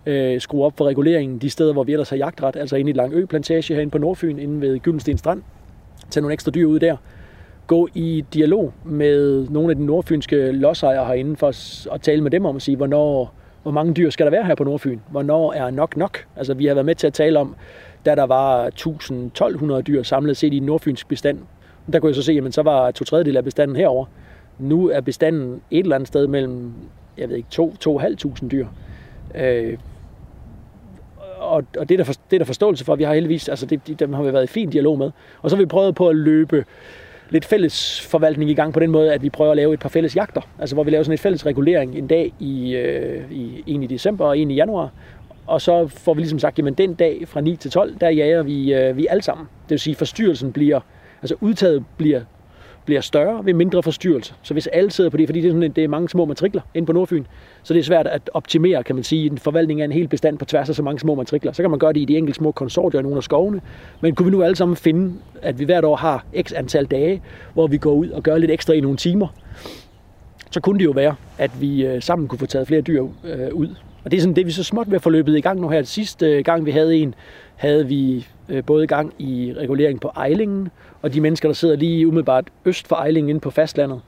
[0.06, 2.56] Øh, skrue op for reguleringen de steder, hvor vi ellers har jagtret.
[2.56, 5.42] Altså inde i Langø Plantage herinde på Nordfyn, inde ved Gyldensten Strand.
[6.10, 6.96] Tag nogle ekstra dyr ud der.
[7.68, 11.48] Gå i dialog med nogle af de nordfynske lodsejere herinde for
[11.94, 14.54] at- tale med dem om at sige, hvornår, hvor mange dyr skal der være her
[14.54, 14.98] på Nordfyn?
[15.10, 16.26] Hvornår er nok nok?
[16.36, 17.54] Altså vi har været med til at tale om,
[18.06, 21.38] da der var 1000-1200 dyr samlet set i nordfynsk bestand.
[21.92, 24.06] Der kunne jeg så se, at så var to tredjedel af bestanden herover.
[24.58, 26.72] Nu er bestanden et eller andet sted mellem,
[27.18, 28.66] jeg ved ikke, 2-2.500 dyr.
[29.34, 29.78] Øh,
[31.38, 32.96] og, og det, er der for, det er der forståelse for.
[32.96, 35.10] Vi har heldigvis, altså det, dem har vi været i fin dialog med.
[35.42, 36.64] Og så har vi prøvet på at løbe
[37.30, 39.88] lidt fælles forvaltning i gang på den måde, at vi prøver at lave et par
[39.88, 40.40] fælles jagter.
[40.58, 43.86] Altså hvor vi laver sådan et fælles regulering en dag i, øh, i en i
[43.86, 44.90] december og en i januar.
[45.46, 48.42] Og så får vi ligesom sagt, jamen den dag fra 9 til 12, der jager
[48.42, 49.46] vi, øh, vi alle sammen.
[49.62, 50.80] Det vil sige, forstyrrelsen bliver,
[51.22, 52.20] altså udtaget bliver
[52.88, 54.34] bliver større ved mindre forstyrrelse.
[54.42, 56.60] Så hvis alle sidder på det, fordi det er, sådan, det er mange små matrikler
[56.74, 57.24] inde på Nordfyn,
[57.62, 60.38] så det er svært at optimere, kan man sige, en forvaltning af en hel bestand
[60.38, 61.52] på tværs af så mange små matrikler.
[61.52, 63.60] Så kan man gøre det i de enkelte små konsortier i nogle af skovene,
[64.00, 67.22] men kunne vi nu alle sammen finde, at vi hvert år har x antal dage,
[67.54, 69.28] hvor vi går ud og gør lidt ekstra i nogle timer,
[70.50, 73.54] så kunne det jo være, at vi øh, sammen kunne få taget flere dyr øh,
[73.54, 73.68] ud.
[74.04, 75.68] Og det er sådan det, vi så småt ved at få løbet i gang nu
[75.68, 75.82] her.
[75.82, 77.14] Sidste øh, gang, vi havde en,
[77.56, 78.26] havde vi
[78.66, 80.68] både gang i regulering på Ejlingen,
[81.02, 84.00] og de mennesker, der sidder lige umiddelbart øst for Ejlingen inde på fastlandet.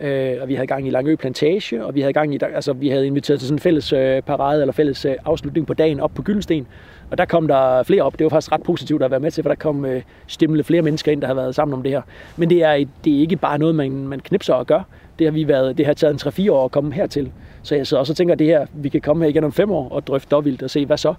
[0.00, 2.88] Øh, og vi havde gang i Langø Plantage, og vi havde gang i, altså vi
[2.88, 6.10] havde inviteret til sådan en fælles øh, parade eller fælles øh, afslutning på dagen op
[6.14, 6.66] på Gyldensten.
[7.10, 8.18] Og der kom der flere op.
[8.18, 10.82] Det var faktisk ret positivt at være med til, for der kom øh, stimle flere
[10.82, 12.02] mennesker ind, der har været sammen om det her.
[12.36, 14.82] Men det er, det er ikke bare noget, man, man knipser og gør.
[15.18, 17.32] Det har vi været, det har taget en 3-4 år at komme hertil.
[17.62, 19.52] Så jeg sidder også og tænker, at det her, vi kan komme her igen om
[19.52, 21.14] 5 år og drøfte dårvildt og se, hvad så?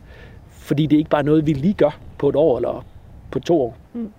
[0.50, 2.86] Fordi det er ikke bare noget, vi lige gør på et år eller
[3.32, 3.78] på to år.
[3.94, 4.10] Mm.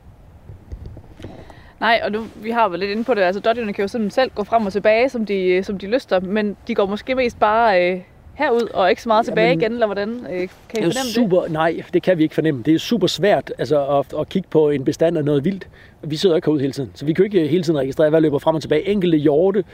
[1.85, 3.21] Nej, og nu, vi har været lidt inde på det.
[3.23, 6.21] Altså, dårdyrene kan jo simpelthen selv gå frem og tilbage, som de, som de lyster,
[6.21, 8.01] men de går måske mest bare øh,
[8.35, 10.09] herud og ikke så meget tilbage Jamen, igen, eller hvordan?
[10.11, 11.15] Øh, kan I Det fornemme det?
[11.15, 12.63] super, nej, det kan vi ikke fornemme.
[12.63, 15.69] Det er super svært altså, at, at kigge på en bestand af noget vildt.
[16.03, 18.21] Vi sidder ikke herude hele tiden, så vi kan jo ikke hele tiden registrere, hvad
[18.21, 18.89] løber frem og tilbage.
[18.89, 19.65] Enkelte hjorte,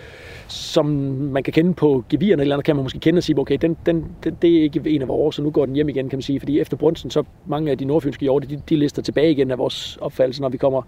[0.49, 0.87] som
[1.33, 3.77] man kan kende på gevirerne, eller andet, kan man måske kende og sige, okay, den,
[3.87, 6.17] den, den, det er ikke en af vores, så nu går den hjem igen, kan
[6.17, 6.41] man sige.
[6.41, 9.59] Fordi efter brunsten, så mange af de nordfynske hjorte, de, de lister tilbage igen af
[9.59, 10.83] vores opfattelse, når vi kommer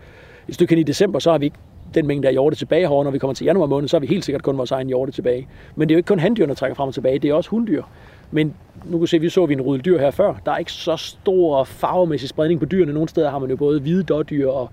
[0.49, 1.59] et stykke hen i december, så har vi ikke
[1.95, 3.05] den mængde af hjorte tilbage herovre.
[3.05, 5.12] Når vi kommer til januar måned, så har vi helt sikkert kun vores egen hjorte
[5.12, 5.49] tilbage.
[5.76, 7.51] Men det er jo ikke kun handdyr, der trækker frem og tilbage, det er også
[7.51, 7.82] hunddyr.
[8.30, 10.34] Men nu kan se, vi så vi en rydde her før.
[10.47, 12.93] Der er ikke så stor farvemæssig spredning på dyrene.
[12.93, 14.70] Nogle steder har man jo både hvide dårdyr og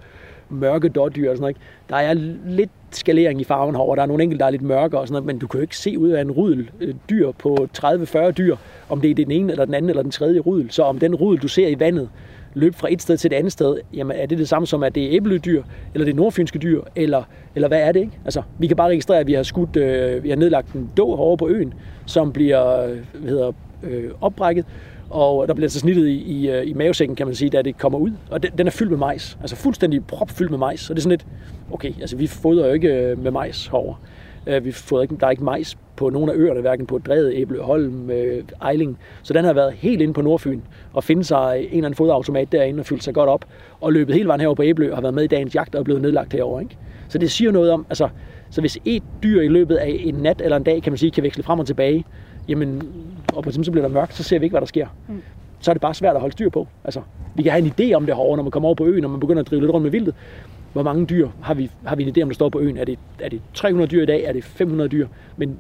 [0.50, 1.56] mørke dårdyr og sådan noget.
[1.56, 1.62] ikke?
[1.90, 2.14] Der er
[2.46, 3.96] lidt skalering i farven herovre.
[3.96, 5.62] Der er nogle enkelte, der er lidt mørke og sådan noget, men du kan jo
[5.62, 8.56] ikke se ud af en rydel øh, dyr på 30-40 dyr,
[8.90, 10.72] om det er den ene eller den anden eller den tredje rydel.
[10.72, 12.10] Så om den rydel, du ser i vandet,
[12.60, 14.96] løb fra et sted til et andet sted, jamen er det det samme som, at
[14.96, 17.24] det er æbledyr, eller det er nordfynske dyr, eller,
[17.56, 18.20] eller hvad er det, ikke?
[18.26, 21.16] Altså, vi kan bare registrere, at vi har skudt, øh, vi har nedlagt en då
[21.16, 21.74] herovre på øen,
[22.06, 23.52] som bliver, øh, hvad hedder,
[23.84, 24.66] øh, opbrækket,
[25.10, 27.78] og der bliver så snittet i, i, øh, i mavesækken, kan man sige, da det
[27.78, 28.12] kommer ud.
[28.32, 29.38] Og den, den er fyldt med majs.
[29.42, 30.90] Altså fuldstændig propfyldt med majs.
[30.90, 31.26] Og det er sådan lidt,
[31.72, 33.96] okay, altså vi fodrer jo ikke øh, med majs herovre.
[34.48, 37.36] Øh, Vi fodrer ikke, der er ikke majs på nogle af øerne, hverken på Drede,
[37.36, 38.98] Æble, Holm, øh, Ejling.
[39.24, 40.62] Så den har været helt inde på Nordfyn
[40.94, 43.46] og finde sig en eller anden fodautomat derinde og fyldt sig godt op.
[43.82, 45.80] Og løbet hele vejen herover på Æble og har været med i dagens jagt og
[45.80, 46.60] er blevet nedlagt herover.
[46.60, 46.78] Ikke?
[47.10, 48.10] Så det siger noget om, altså,
[48.50, 51.12] så hvis et dyr i løbet af en nat eller en dag, kan man sige,
[51.12, 52.06] kan veksle frem og tilbage,
[52.48, 52.84] jamen,
[53.34, 54.88] og på så bliver der mørkt, så ser vi ikke, hvad der sker.
[55.08, 55.22] Mm.
[55.60, 56.68] Så er det bare svært at holde styr på.
[56.84, 57.02] Altså,
[57.36, 59.12] vi kan have en idé om det herovre, når man kommer over på øen, og
[59.12, 60.16] man begynder at drive lidt rundt med vildtet.
[60.74, 62.78] Hvor mange dyr har vi, har vi en idé om, der står på øen?
[62.78, 64.24] Er det, er det 300 dyr i dag?
[64.24, 65.08] Er det 500 dyr?
[65.38, 65.58] Men,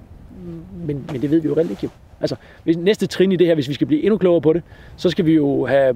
[0.85, 1.89] men, men det ved vi jo reelt ikke jo.
[2.21, 4.63] Altså, hvis, næste trin i det her, hvis vi skal blive endnu klogere på det,
[4.95, 5.95] så skal vi jo have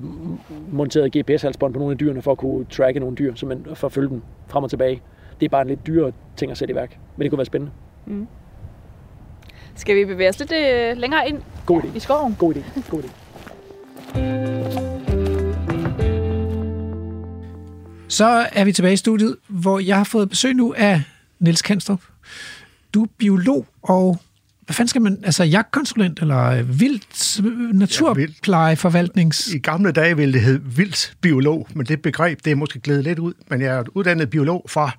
[0.71, 3.87] monteret GPS-halsbånd på nogle af dyrene, for at kunne tracke nogle dyr, så man, for
[3.87, 5.01] at følge dem frem og tilbage.
[5.39, 7.45] Det er bare en lidt dyrere ting at sætte i værk, men det kunne være
[7.45, 7.71] spændende.
[9.75, 11.95] Skal vi bevæge os lidt øh, længere ind God idé.
[11.95, 12.35] i skoven?
[12.39, 12.89] God idé.
[12.91, 13.09] God idé.
[18.13, 21.01] Så er vi tilbage i studiet, hvor jeg har fået besøg nu af
[21.39, 22.01] Niels Kanstrup.
[22.93, 24.21] Du er biolog og
[24.65, 29.47] hvad fanden skal man, altså jagtkonsulent eller øh, vildt øh, naturplejeforvaltnings...
[29.47, 29.67] Ja, vildt.
[29.67, 33.03] I gamle dage ville det hedde vildt biolog, men det begreb, det er måske glædet
[33.03, 33.33] lidt ud.
[33.49, 34.91] Men jeg er uddannet biolog fra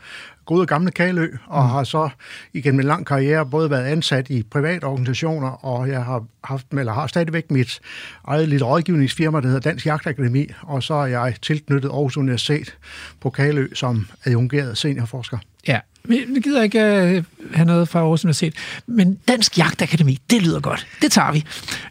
[0.44, 1.70] gode gamle Kalø, og mm.
[1.70, 2.08] har så
[2.52, 6.92] igennem en lang karriere både været ansat i private organisationer, og jeg har haft, eller
[6.92, 7.80] har stadigvæk mit
[8.24, 12.76] eget lille rådgivningsfirma, der hedder Dansk Jagtakademi, og så er jeg tilknyttet Aarhus Universitet
[13.20, 15.38] på Kalø som adjungeret seniorforsker.
[15.68, 18.54] Ja, vi, vi gider ikke uh, have noget fra Aarhus Universitet,
[18.86, 20.86] men Dansk Jagtakademi, det lyder godt.
[21.02, 21.44] Det tager vi.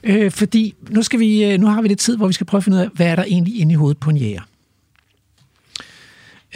[0.04, 2.60] Øh, fordi nu, skal vi, uh, nu har vi lidt tid, hvor vi skal prøve
[2.60, 4.42] at finde ud af, hvad er der egentlig inde i hovedet på en jæger.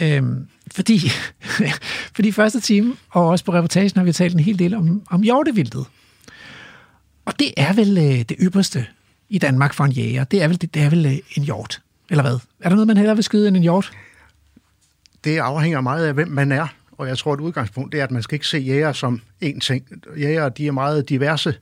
[0.00, 1.10] Øhm, fordi,
[2.16, 5.22] fordi første time, og også på reportagen, har vi talt en hel del om, om
[5.22, 5.86] hjortevildet.
[7.24, 8.86] Og det er vel øh, det ypperste
[9.28, 10.24] i Danmark for en jæger.
[10.24, 12.38] Det er vel, det, det er vel øh, en hjort, eller hvad?
[12.60, 13.92] Er der noget, man hellere vil skyde end en hjort?
[15.24, 16.66] Det afhænger meget af, hvem man er.
[16.98, 19.58] Og jeg tror, at udgangspunkt det er, at man skal ikke se jæger som én
[19.58, 19.84] ting.
[20.16, 21.54] Jæger, de er meget diverse,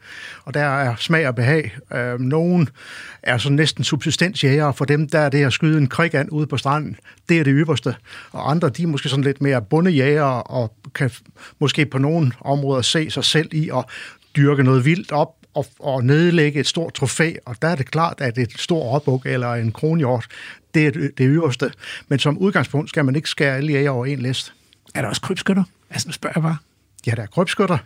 [0.44, 1.76] og der er smag og behag.
[1.94, 2.68] Øh, nogen
[3.22, 6.56] er så næsten subsistensjæger, for dem der er det at skyde en krigand ude på
[6.56, 6.96] stranden,
[7.28, 7.94] det er det ypperste.
[8.32, 11.10] Og andre, de er måske sådan lidt mere bundejæger, og kan
[11.58, 13.84] måske på nogle områder se sig selv i at
[14.36, 18.20] dyrke noget vildt op, og, og nedlægge et stort trofæ, og der er det klart,
[18.20, 20.26] at et stort råbuk eller en kronhjort,
[20.74, 21.72] det er det, det øverste.
[22.08, 24.52] Men som udgangspunkt skal man ikke skære alle jæger over en list.
[24.94, 25.64] Er der også krybskytter?
[25.90, 26.56] Altså, nu spørger jeg bare.
[27.06, 27.78] Ja, der er krybskytter.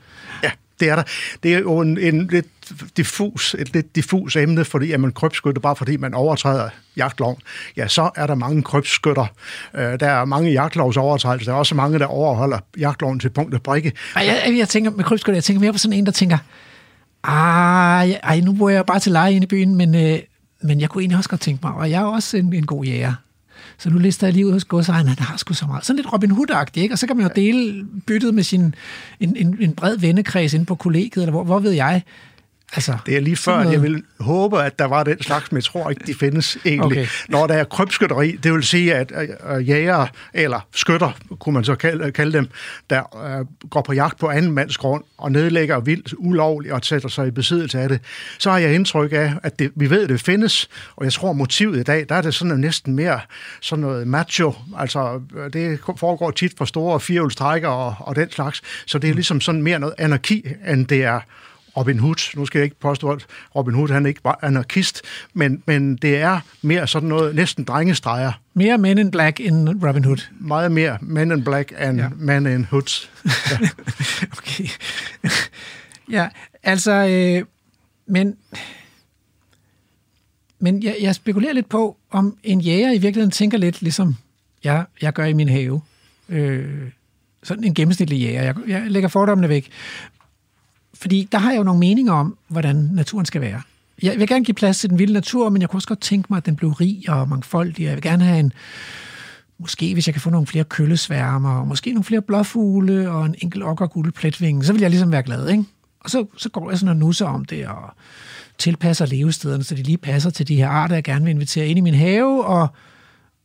[0.43, 1.03] Ja, det er der.
[1.43, 2.47] Det er jo en, en lidt
[2.97, 7.37] diffus, et lidt diffus emne, fordi at man krybskytter bare fordi man overtræder jagtloven.
[7.77, 9.27] Ja, så er der mange krybskytter.
[9.75, 11.51] Øh, der er mange jagtlovsovertrædelser.
[11.51, 13.93] Der er også mange, der overholder jagtloven til punkt og prikke.
[14.17, 16.39] Ej, jeg, jeg tænker med krybskytter, jeg tænker mere på sådan en, der tænker,
[17.25, 20.19] ej, ej nu bor jeg bare til leje inde i byen, men, øh,
[20.63, 22.85] men jeg kunne egentlig også godt tænke mig, og jeg er også en, en god
[22.85, 23.15] jæger.
[23.79, 25.87] Så nu lister jeg lige ud hos godsejeren, han har sgu så meget.
[25.87, 26.95] Sådan lidt Robin Hood-agtigt, ikke?
[26.95, 28.75] Og så kan man jo dele byttet med sin,
[29.21, 32.03] en, en, en bred vennekreds inde på kollegiet, eller hvor, hvor ved jeg.
[32.73, 35.57] Altså, det er lige før, at jeg vil håbe, at der var den slags, men
[35.57, 36.99] jeg tror ikke, de findes egentlig.
[36.99, 37.07] Okay.
[37.29, 39.13] Når der er krybskytteri, det vil sige, at
[39.69, 42.49] jæger eller skytter, kunne man så kalde, kalde dem,
[42.91, 47.09] der øh, går på jagt på anden mands grund og nedlægger vildt ulovligt og sætter
[47.09, 48.01] sig i besiddelse af det,
[48.39, 51.33] så har jeg indtryk af, at det, vi ved, at det findes, og jeg tror,
[51.33, 53.21] motivet i dag, der er det sådan næsten mere
[53.61, 55.21] sådan noget macho, altså
[55.53, 59.63] det foregår tit for store firehjulstrækker og, og den slags, så det er ligesom sådan
[59.63, 61.21] mere noget anarki, end det er
[61.77, 62.37] Robin Hood.
[62.37, 65.03] Nu skal jeg ikke påstå, at Robin Hood han er ikke bare anarkist,
[65.35, 68.33] men, men det er mere sådan noget, næsten drengestreger.
[68.55, 70.29] Mere Men in Black end Robin Hood.
[70.41, 72.09] Meget mere Men in Black end ja.
[72.17, 73.11] Men in Hoods.
[73.51, 73.69] Ja.
[74.39, 74.69] okay.
[76.19, 76.29] ja,
[76.63, 77.45] altså, øh,
[78.07, 78.37] men,
[80.59, 84.17] men jeg, jeg spekulerer lidt på, om en jæger i virkeligheden tænker lidt ligesom
[84.65, 85.81] jeg, jeg gør i min have.
[86.29, 86.91] Øh,
[87.43, 88.43] sådan en gennemsnitlig jæger.
[88.43, 89.71] Jeg, jeg lægger fordommene væk.
[91.01, 93.63] Fordi der har jeg jo nogle meninger om, hvordan naturen skal være.
[94.03, 96.27] Jeg vil gerne give plads til den vilde natur, men jeg kunne også godt tænke
[96.31, 97.85] mig, at den blev rig og mangfoldig.
[97.85, 98.53] Jeg vil gerne have en,
[99.59, 103.35] måske hvis jeg kan få nogle flere køllesværmer, og måske nogle flere blåfugle og en
[103.39, 105.65] enkelt okkerguld pletvinge, så vil jeg ligesom være glad, ikke?
[106.01, 107.91] Og så, så går jeg sådan og nusser om det, og
[108.59, 111.79] tilpasser levestederne, så de lige passer til de her arter, jeg gerne vil invitere ind
[111.79, 112.69] i min have, og,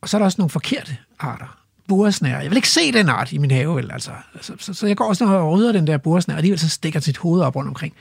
[0.00, 2.40] og så er der også nogle forkerte arter buresnær.
[2.40, 3.90] Jeg vil ikke se den art i min have, vel?
[3.92, 4.10] Altså,
[4.40, 7.00] så, så, så jeg går også og rydder den der buresnær, og alligevel så stikker
[7.00, 7.94] sit hoved op rundt omkring.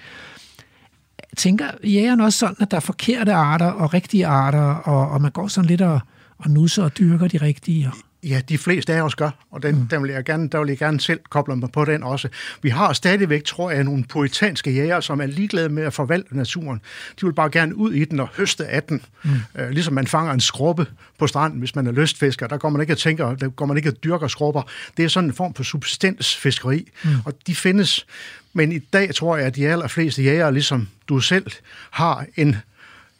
[1.37, 5.31] Tænker jægeren også sådan, at der er forkerte arter og rigtige arter, og, og man
[5.31, 5.99] går sådan lidt og,
[6.37, 7.87] og nusser og dyrker de rigtige?
[7.87, 7.93] Og...
[8.25, 9.87] Ja, de fleste af os gør, og den, mm.
[9.87, 12.27] den vil jeg gerne, der vil jeg gerne selv koble mig på den også.
[12.61, 16.81] Vi har stadigvæk, tror jeg, nogle poetanske jæger, som er ligeglade med at forvalte naturen.
[17.21, 19.01] De vil bare gerne ud i den og høste af den.
[19.23, 19.31] Mm.
[19.55, 20.85] Øh, ligesom man fanger en skrubbe
[21.19, 22.47] på stranden, hvis man er lystfisker.
[22.47, 24.61] Der går man ikke at tænke, der går man ikke at dyrke skrubber.
[24.97, 27.09] Det er sådan en form for subsistensfiskeri, mm.
[27.25, 28.05] og de findes.
[28.53, 31.51] Men i dag tror jeg, at de allerfleste jæger, ligesom du selv,
[31.91, 32.55] har en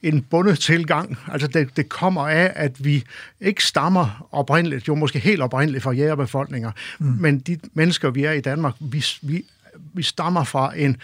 [0.05, 1.17] en bundet tilgang.
[1.31, 3.03] Altså det, det kommer af, at vi
[3.41, 7.05] ikke stammer oprindeligt, jo måske helt oprindeligt fra jægerbefolkninger, mm.
[7.19, 9.45] men de mennesker, vi er i Danmark, vi, vi,
[9.93, 10.97] vi stammer fra en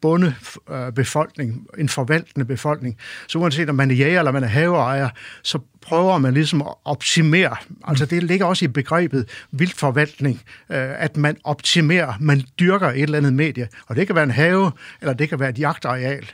[0.00, 0.34] bunde
[0.70, 2.96] øh, befolkning, en forvaltende befolkning.
[3.26, 5.08] Så uanset om man er jæger eller man er haveejer,
[5.42, 7.56] så prøver man ligesom at optimere.
[7.84, 13.18] Altså det ligger også i begrebet vildforvaltning, øh, at man optimerer, man dyrker et eller
[13.18, 13.68] andet medie.
[13.86, 16.30] Og det kan være en have, eller det kan være et jagtareal.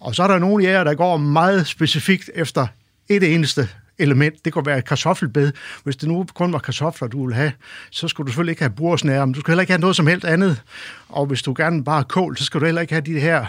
[0.00, 2.66] Og så er der nogle jæger, der går meget specifikt efter
[3.08, 3.68] et eneste
[3.98, 4.44] element.
[4.44, 5.52] Det kunne være et kartoffelbed.
[5.84, 7.52] Hvis det nu kun var kartofler, du ville have,
[7.90, 10.06] så skulle du selvfølgelig ikke have bursnære, men du skal heller ikke have noget som
[10.06, 10.62] helst andet.
[11.08, 13.46] Og hvis du gerne bare har kål, så skal du heller ikke have de her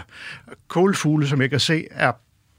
[0.68, 2.12] kålfugle, som jeg kan se er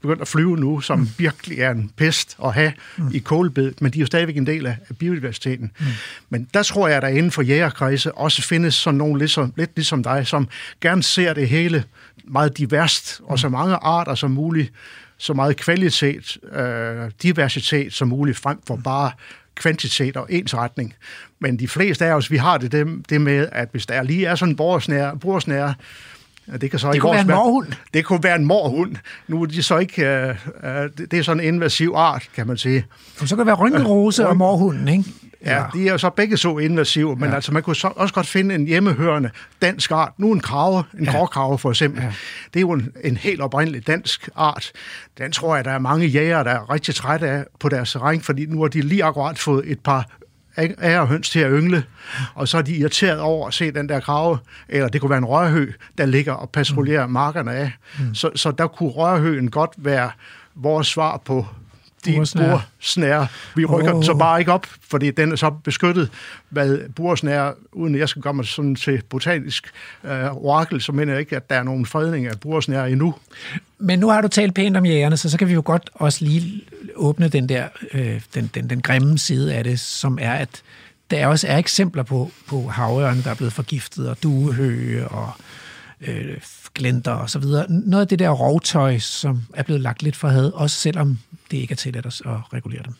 [0.04, 1.08] begyndt at flyve nu, som mm.
[1.18, 3.10] virkelig er en pest at have mm.
[3.12, 5.72] i kålbedet, men de er jo stadigvæk en del af, biodiversiteten.
[5.78, 5.86] Mm.
[6.30, 9.70] Men der tror jeg, at der inden for jægerkredse også findes sådan nogen ligesom, lidt
[9.76, 10.48] ligesom dig, som
[10.80, 11.84] gerne ser det hele
[12.24, 14.72] meget diverst, og så mange arter som muligt,
[15.18, 19.10] så meget kvalitet, øh, diversitet som muligt, frem for bare
[19.54, 20.94] kvantitet og ensretning.
[21.38, 24.26] Men de fleste af os, vi har det, det, det med, at hvis der lige
[24.26, 24.56] er sådan en
[25.20, 25.74] borsnær Ja,
[26.60, 27.66] det kan så Det i kunne være en morhund.
[27.94, 28.96] Det kunne være en morhund.
[29.28, 30.06] Nu er de så ikke...
[30.06, 30.28] Øh,
[30.64, 32.84] øh, det er sådan en invasiv art, kan man sige.
[33.20, 35.04] Og så kan det være rynkerose og morhunden, ikke?
[35.44, 37.34] Ja, de er så begge så invasive, men ja.
[37.34, 39.30] altså man kunne så også godt finde en hjemmehørende
[39.62, 40.12] dansk art.
[40.18, 41.10] Nu en krave, en ja.
[41.10, 42.02] gråkrave for eksempel.
[42.02, 42.12] Ja.
[42.54, 44.72] Det er jo en, en helt oprindelig dansk art.
[45.18, 48.20] Den tror jeg, der er mange jægere, der er rigtig trætte af på deres terræn,
[48.20, 50.06] fordi nu har de lige akkurat fået et par
[50.58, 51.84] ærehøns til at yngle,
[52.34, 55.18] og så er de irriteret over at se den der krave, eller det kunne være
[55.18, 57.12] en rørhø, der ligger og patruljerer mm.
[57.12, 57.72] markerne af.
[57.98, 58.14] Mm.
[58.14, 60.10] Så, så der kunne rørhøen godt være
[60.54, 61.46] vores svar på
[62.04, 63.26] de Bursnære.
[63.56, 63.96] Vi rykker oh.
[63.96, 66.10] den så bare ikke op, fordi den er så beskyttet
[66.48, 69.70] hvad bursnære, uden jeg skal komme sådan til botanisk
[70.04, 73.14] øh, orakel, så mener jeg ikke, at der er nogen fredning af bursnære endnu.
[73.78, 76.24] Men nu har du talt pænt om jægerne, så så kan vi jo godt også
[76.24, 76.62] lige
[76.94, 80.62] åbne den der øh, den, den, den grimme side af det, som er, at
[81.10, 85.30] der også er eksempler på, på havørne, der er blevet forgiftet, og duehøge og
[86.00, 86.36] øh,
[86.74, 87.70] glinter og så videre.
[87.70, 91.18] Noget af det der rovtøj, som er blevet lagt lidt for had, også selvom
[91.50, 92.94] det ikke er tilladt at, at regulere dem.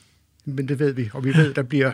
[0.44, 1.92] Men det ved vi, og vi ved, der bliver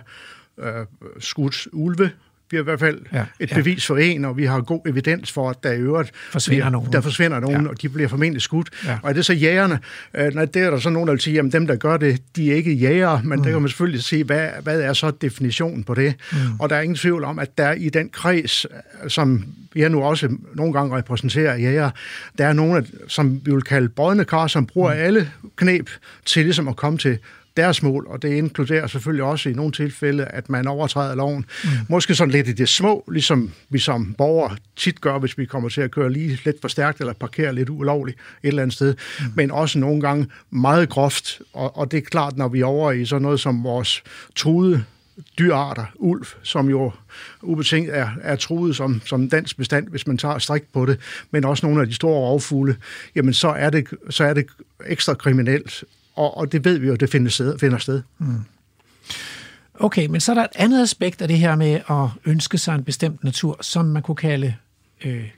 [0.58, 0.86] øh,
[1.18, 2.10] skudt ulve.
[2.50, 3.54] Vi har i hvert fald Ja, et ja.
[3.54, 6.70] bevis for en, og vi har god evidens for, at der i øvrigt Forsvinder bliver,
[6.70, 6.92] nogen.
[6.92, 7.68] Der forsvinder nogen, Ja.
[7.68, 8.68] og de bliver formentlig skudt.
[8.86, 8.98] Ja.
[9.02, 9.78] Og er det så jægerne?
[10.14, 12.20] Øh, nej, det er der så nogen, der vil sige, at dem, der gør det,
[12.36, 13.44] de er ikke jægere, men mm.
[13.44, 16.14] der kan man selvfølgelig sige, hvad, hvad er så definitionen på det?
[16.32, 16.38] Mm.
[16.58, 18.66] Og der er ingen tvivl om, at der i den kreds,
[19.08, 19.44] som
[19.74, 21.90] jeg nu også nogle gange repræsenterer jæger,
[22.38, 25.00] der er nogen, som vi vil kalde brødne kar, som bruger mm.
[25.00, 25.90] alle knep
[26.24, 27.18] til ligesom at komme til
[27.60, 31.44] deres mål, og det inkluderer selvfølgelig også i nogle tilfælde, at man overtræder loven.
[31.64, 31.70] Mm.
[31.88, 35.68] Måske sådan lidt i det små, ligesom vi som borgere tit gør, hvis vi kommer
[35.68, 38.94] til at køre lige lidt for stærkt eller parkere lidt ulovligt et eller andet sted,
[39.20, 39.26] mm.
[39.36, 42.92] men også nogle gange meget groft, og, og det er klart, når vi er over
[42.92, 44.02] i sådan noget som vores
[44.36, 44.84] truede
[45.38, 46.92] dyrarter, ulv, som jo
[47.42, 50.98] ubetinget er, er truet som, som dansk bestand, hvis man tager strikt på det,
[51.30, 52.76] men også nogle af de store rovfugle,
[53.14, 54.46] jamen så er det, så er det
[54.86, 55.84] ekstra kriminelt,
[56.20, 57.58] og, og det ved vi jo, det finder sted.
[57.58, 58.02] Finder sted.
[58.18, 58.44] Mm.
[59.74, 62.74] Okay, men så er der et andet aspekt af det her med at ønske sig
[62.74, 64.54] en bestemt natur, som man kunne kalde
[65.04, 65.28] øh,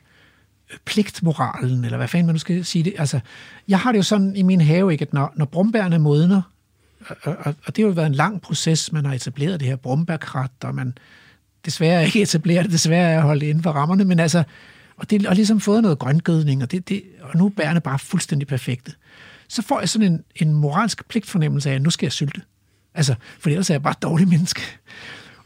[0.85, 2.95] pligtmoralen, eller hvad fanden man nu skal sige det.
[2.99, 3.21] Altså,
[3.69, 6.43] jeg har det jo sådan i min have, ikke, at når, når brumbærne modner,
[7.09, 9.77] og, og, og det har jo været en lang proces, man har etableret det her
[9.77, 10.99] brumbærkrat, og man
[11.65, 14.45] desværre ikke etablerer det, desværre er holdt inden for rammerne, men altså,
[15.03, 17.99] og det og ligesom fået noget grøngødning, og, det, det, og nu er bærene bare
[17.99, 18.93] fuldstændig perfekte.
[19.49, 22.41] Så får jeg sådan en, en moralsk pligtfornemmelse af, at nu skal jeg sylte.
[22.95, 24.61] Altså, for ellers er jeg bare et dårligt menneske.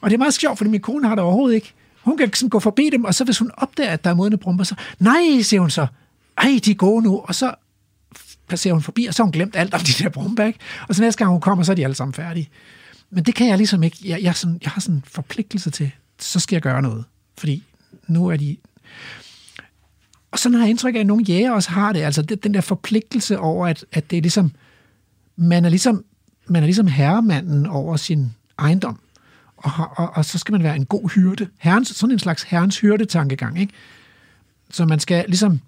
[0.00, 1.72] Og det er meget sjovt, fordi min kone har det overhovedet ikke.
[2.02, 4.36] Hun kan sådan gå forbi dem, og så hvis hun opdager, at der er modne
[4.36, 5.86] brumper, så, nej, siger hun så,
[6.38, 7.54] ej, de er gode nu, og så
[8.48, 10.58] passerer hun forbi, og så har hun glemt alt om de der brumper, ikke?
[10.88, 12.48] Og så næste gang hun kommer, så er de alle sammen færdige.
[13.10, 13.96] Men det kan jeg ligesom ikke.
[14.04, 17.04] Jeg, jeg, sådan, jeg har sådan en forpligtelse til, så skal jeg gøre noget.
[17.38, 17.62] Fordi
[18.06, 18.56] nu er de...
[20.30, 22.00] Og sådan har jeg indtryk af, at nogle jæger også har det.
[22.00, 24.52] Altså det, den der forpligtelse over, at, at det er ligesom...
[25.36, 26.04] Man er ligesom,
[26.46, 28.98] man er ligesom herremanden over sin ejendom.
[29.56, 31.48] Og, og, og så skal man være en god hyrde.
[31.58, 33.72] Herrens, sådan en slags herrens hyrdetankegang, ikke?
[34.70, 35.60] Så man skal ligesom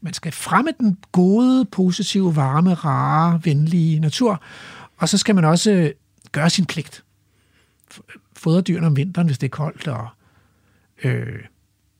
[0.00, 4.42] man skal fremme den gode, positive, varme, rare, venlige natur,
[4.96, 5.90] og så skal man også øh,
[6.32, 7.04] gøre sin pligt.
[8.36, 10.08] Fodre dyrene om vinteren, hvis det er koldt, og
[11.04, 11.38] øh,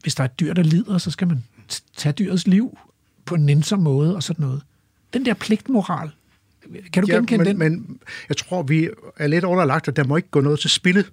[0.02, 1.44] hvis der er et dyr, der lider, så skal man
[1.96, 2.78] tage dyrets liv
[3.24, 4.62] på en nænsom måde og sådan noget.
[5.14, 6.10] Den der pligtmoral,
[6.92, 7.86] kan du ja, genkende men, den?
[7.86, 11.04] men jeg tror, vi er lidt underlagt, at der må ikke gå noget til spilde.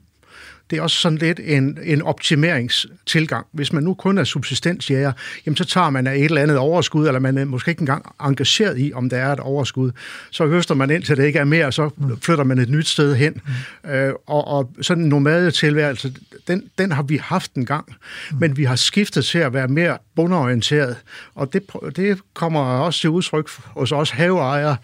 [0.69, 3.45] Det er også sådan lidt en, en optimeringstilgang.
[3.51, 5.11] Hvis man nu kun er subsistensjæger,
[5.45, 8.05] jamen så tager man af et eller andet overskud, eller man er måske ikke engang
[8.21, 9.91] engageret i, om der er et overskud.
[10.31, 11.89] Så høster man ind til det ikke er mere, og så
[12.21, 13.41] flytter man et nyt sted hen.
[13.83, 13.89] Mm.
[13.89, 16.13] Øh, og, og sådan en nomadetilværelse,
[16.47, 17.85] den, den har vi haft en gang,
[18.31, 18.37] mm.
[18.39, 20.95] men vi har skiftet til at være mere bundorienteret,
[21.35, 21.63] og det,
[21.95, 24.75] det kommer også til udtryk hos os haveejere.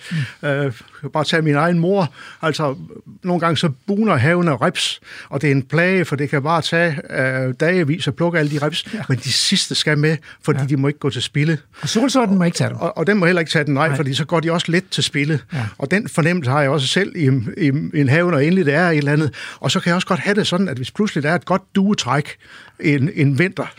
[0.41, 0.47] Mm.
[0.47, 0.73] Øh,
[1.13, 2.13] bare tage min egen mor.
[2.41, 2.75] Altså,
[3.23, 4.99] nogle gange så buner haven af rips,
[5.29, 8.51] og det er en plage, for det kan bare tage øh, dagevis at plukke alle
[8.51, 9.01] de rips, ja.
[9.09, 10.65] men de sidste skal med, fordi ja.
[10.65, 11.57] de må ikke gå til spilde.
[11.81, 12.77] Og solsorten må ikke tage dem.
[12.77, 13.95] Og, og den må heller ikke tage den, nej, nej.
[13.97, 15.39] fordi så går de også lidt til spilde.
[15.53, 15.65] Ja.
[15.77, 17.25] Og den fornemmelse har jeg også selv i,
[17.57, 19.33] i, i en have, når endelig det er et eller andet.
[19.59, 21.45] Og så kan jeg også godt have det sådan, at hvis pludselig der er et
[21.45, 22.37] godt duetræk
[22.79, 23.73] en, en vinter,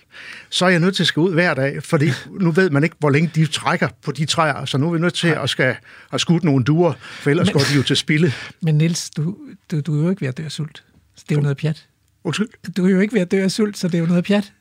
[0.50, 2.10] så er jeg nødt til at skal ud hver dag, fordi
[2.40, 4.98] nu ved man ikke, hvor længe de trækker på de træer, så nu er vi
[4.98, 5.76] nødt til at skal
[6.10, 8.32] have skudt nogle duer, for ellers Men- går de jo til spilde.
[8.62, 9.36] Men Niels, du,
[9.70, 10.84] du, du er jo ikke ved at dø af sult.
[11.16, 11.86] Så det er jo noget pjat.
[12.24, 12.48] Undskyld.
[12.76, 14.52] Du er jo ikke ved at dø af sult, så det er jo noget pjat.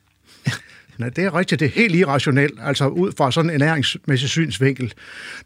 [0.97, 1.59] Nej, det er rigtigt.
[1.59, 2.59] Det er helt irrationelt.
[2.61, 4.93] Altså ud fra sådan en ernæringsmæssig synsvinkel,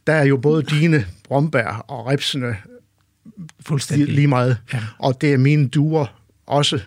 [0.08, 2.56] der er jo både dine brombær og ripsene
[3.66, 4.08] Fuldstændig.
[4.08, 4.58] lige meget.
[4.74, 4.80] Ja.
[5.00, 6.19] Og det er mine duer
[6.50, 6.80] også.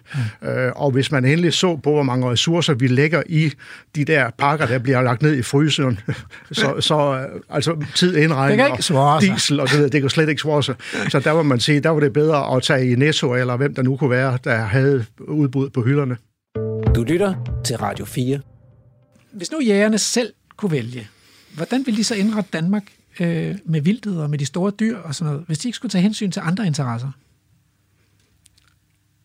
[0.42, 3.52] Øh, og hvis man endelig så på, hvor mange ressourcer vi lægger i
[3.96, 5.98] de der pakker, der bliver lagt ned i fryseren,
[6.52, 9.30] så, så øh, altså tid Det indregnet kan ikke svare og sig.
[9.30, 10.74] diesel og så videre, det kan slet ikke svare sig.
[11.08, 13.74] Så der var man sige, der var det bedre at tage i Netto, eller hvem
[13.74, 16.16] der nu kunne være, der havde udbud på hylderne.
[16.94, 17.34] Du lytter
[17.64, 18.40] til Radio 4.
[19.32, 21.08] Hvis nu jægerne selv kunne vælge,
[21.54, 22.82] hvordan ville de så indrette Danmark
[23.20, 25.90] øh, med vildtet og med de store dyr og sådan noget, hvis de ikke skulle
[25.90, 27.10] tage hensyn til andre interesser?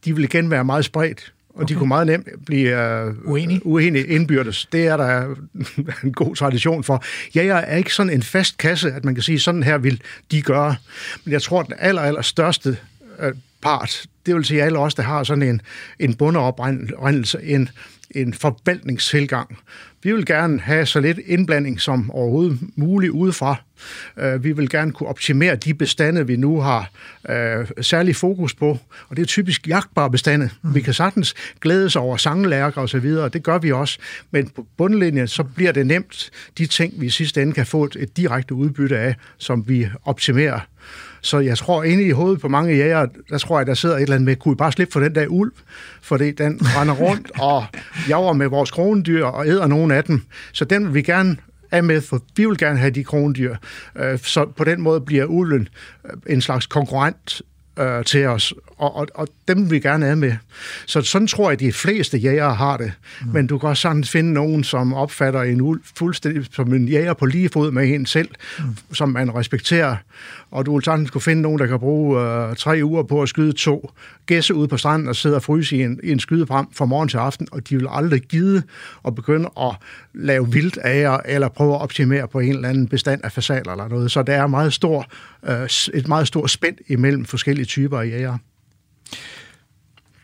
[0.06, 1.74] De vil igen være meget spredt, og okay.
[1.74, 3.65] de kunne meget nemt blive uh, Uenige.
[3.65, 4.68] uenige indbyrdes.
[4.72, 5.36] Det er der
[6.03, 7.03] en god tradition for.
[7.36, 10.02] Jeg er ikke sådan en fast kasse, at man kan sige, sådan her vil
[10.32, 10.76] de gøre.
[11.24, 12.78] Men jeg tror, at den aller, aller største
[13.19, 15.61] uh, part, det vil sige alle os, der har sådan en,
[15.99, 17.69] en bundeoprindelse, en,
[18.11, 19.57] en forvaltningstilgang.
[20.03, 23.56] Vi vil gerne have så lidt indblanding som overhovedet muligt udefra.
[24.18, 26.91] Øh, Vi vil gerne kunne optimere de bestande, vi nu har
[27.30, 28.80] øh, særlig fokus på,
[29.10, 30.49] og det er typisk jagtbare bestande.
[30.61, 30.76] Mm.
[30.76, 33.99] Vi kan sagtens glæde sig over sanglærker og så videre, og det gør vi også,
[34.32, 37.84] men på bundlinjen, så bliver det nemt de ting, vi i sidste ende kan få
[37.84, 40.60] et, et direkte udbytte af, som vi optimerer.
[41.27, 44.01] Så jeg tror inde i hovedet på mange jæger, der tror jeg, der sidder et
[44.01, 45.51] eller andet med, kunne I bare slippe for den der ulv?
[46.01, 47.65] Fordi den render rundt og
[48.09, 50.21] jager med vores krondyr og æder nogle af dem.
[50.51, 51.37] Så den vil vi gerne
[51.71, 53.55] af med, for vi vil gerne have de krondyr.
[53.95, 55.67] Øh, Så på den måde bliver ulven
[56.05, 57.41] øh, en slags konkurrent
[57.79, 60.33] øh, til os, og, og, og dem vil vi gerne have med.
[60.85, 62.93] Så sådan tror jeg, de fleste jægere har det.
[63.21, 63.27] Mm.
[63.33, 67.13] Men du kan også sagtens finde nogen, som opfatter en ulv fuldstændig som en jæger
[67.13, 68.29] på lige fod med en selv,
[68.59, 68.65] mm.
[68.93, 69.95] som man respekterer.
[70.52, 73.30] Og du vil sagtens kunne finde nogen, der kan bruge øh, tre uger på at
[73.30, 73.91] skyde to
[74.26, 77.10] gæsse ude på stranden og sidde og fryse i en, i en skydepram fra morgen
[77.10, 78.64] til aften, og de vil aldrig gide
[79.06, 79.76] at begynde at
[80.14, 83.88] lave vildt af eller prøve at optimere på en eller anden bestand af fasaler eller
[83.88, 84.11] noget.
[84.11, 85.06] Så der er meget stor,
[85.44, 88.38] øh, et meget stort spænd imellem forskellige typer af jæger.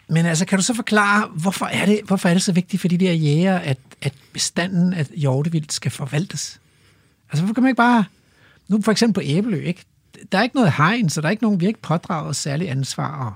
[0.09, 2.87] Men altså, kan du så forklare, hvorfor er det, hvorfor er det så vigtigt for
[2.87, 6.59] de der jæger, at, at bestanden af hjortevildt skal forvaltes?
[7.29, 8.05] Altså, hvorfor kan man ikke bare...
[8.67, 9.83] Nu for eksempel på Æbelø, ikke?
[10.31, 12.69] Der er ikke noget hegn, så der er ikke nogen, vi har ikke pådraget særlig
[12.69, 13.33] ansvar, og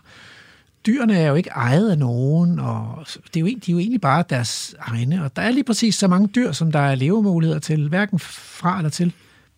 [0.85, 4.01] dyrene er jo ikke ejet af nogen, og det er jo, de er jo egentlig
[4.01, 7.59] bare deres egne, og der er lige præcis så mange dyr, som der er levemuligheder
[7.59, 9.13] til, hverken fra eller til.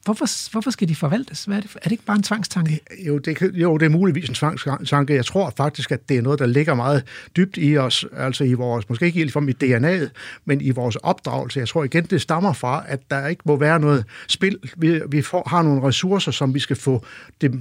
[0.09, 1.45] Hvorfor, hvorfor skal de forvaltes?
[1.45, 2.79] Hvad er, det, for- er det ikke bare en tvangstanke?
[3.07, 5.13] Jo det, jo, det er muligvis en tvangstanke.
[5.13, 7.03] Jeg tror faktisk, at det er noget, der ligger meget
[7.37, 10.09] dybt i os, altså i vores, måske ikke ligefrem i DNA'et,
[10.45, 11.59] men i vores opdragelse.
[11.59, 14.57] Jeg tror igen, det stammer fra, at der ikke må være noget spil.
[14.77, 17.05] Vi, vi får, har nogle ressourcer, som vi skal få.
[17.41, 17.51] Det,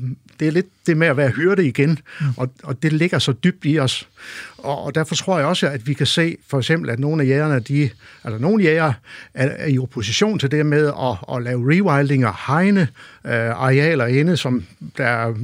[0.40, 2.26] det er lidt det med at være hyrde igen, mm.
[2.36, 4.08] og, og det ligger så dybt i os.
[4.58, 7.26] Og, og derfor tror jeg også, at vi kan se for eksempel, at nogle af
[7.26, 7.90] jægerne, de,
[8.24, 8.92] altså nogle jæger
[9.34, 12.88] er, er i opposition til det med at, at lave rewilding og hegne
[13.24, 14.64] øh, arealer inde, som,
[14.96, 15.34] der,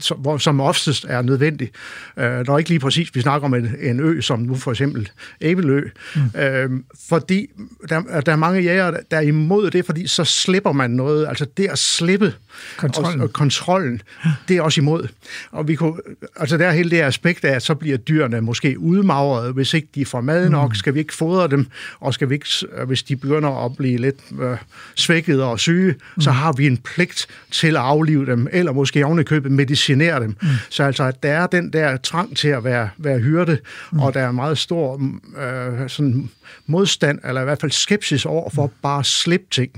[0.00, 1.74] som, hvor, som oftest er nødvendigt.
[2.16, 5.08] Øh, når ikke lige præcis vi snakker om en, en ø, som nu for eksempel
[5.40, 5.88] Æbelø.
[6.16, 6.40] Mm.
[6.40, 6.70] Øh,
[7.08, 7.46] fordi
[7.88, 11.28] der, der er mange jæger, der- er imod det, fordi så slipper man noget.
[11.28, 12.34] Altså det at slippe
[12.76, 13.20] Kontrollen.
[13.20, 14.02] Og, og kontrollen,
[14.48, 15.08] det er også imod.
[15.50, 15.94] Og vi kunne,
[16.36, 19.88] altså der er hele det aspekt af, at så bliver dyrene måske udmagret, hvis ikke
[19.94, 20.74] de får mad nok, mm.
[20.74, 21.66] skal vi ikke fodre dem,
[22.00, 22.48] og skal vi ikke,
[22.86, 24.56] hvis de begynder at blive lidt øh,
[24.94, 26.20] svækket og syge, mm.
[26.22, 27.03] så har vi en pligt
[27.50, 30.36] til at aflive dem, eller måske ovenikøbet medicinere dem.
[30.42, 30.48] Mm.
[30.70, 33.58] Så altså, at der er den der trang til at være, være hyrde,
[33.92, 34.00] mm.
[34.00, 35.00] og der er meget stor
[35.38, 36.30] øh, sådan
[36.66, 39.70] modstand, eller i hvert fald skepsis over for bare at slippe ting.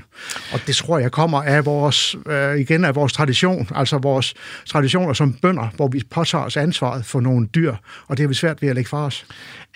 [0.52, 4.34] Og det tror jeg kommer af vores, øh, igen af vores tradition, altså vores
[4.66, 7.74] traditioner som bønder, hvor vi påtager os ansvaret for nogle dyr,
[8.06, 9.26] og det er vi svært ved at lægge fra os.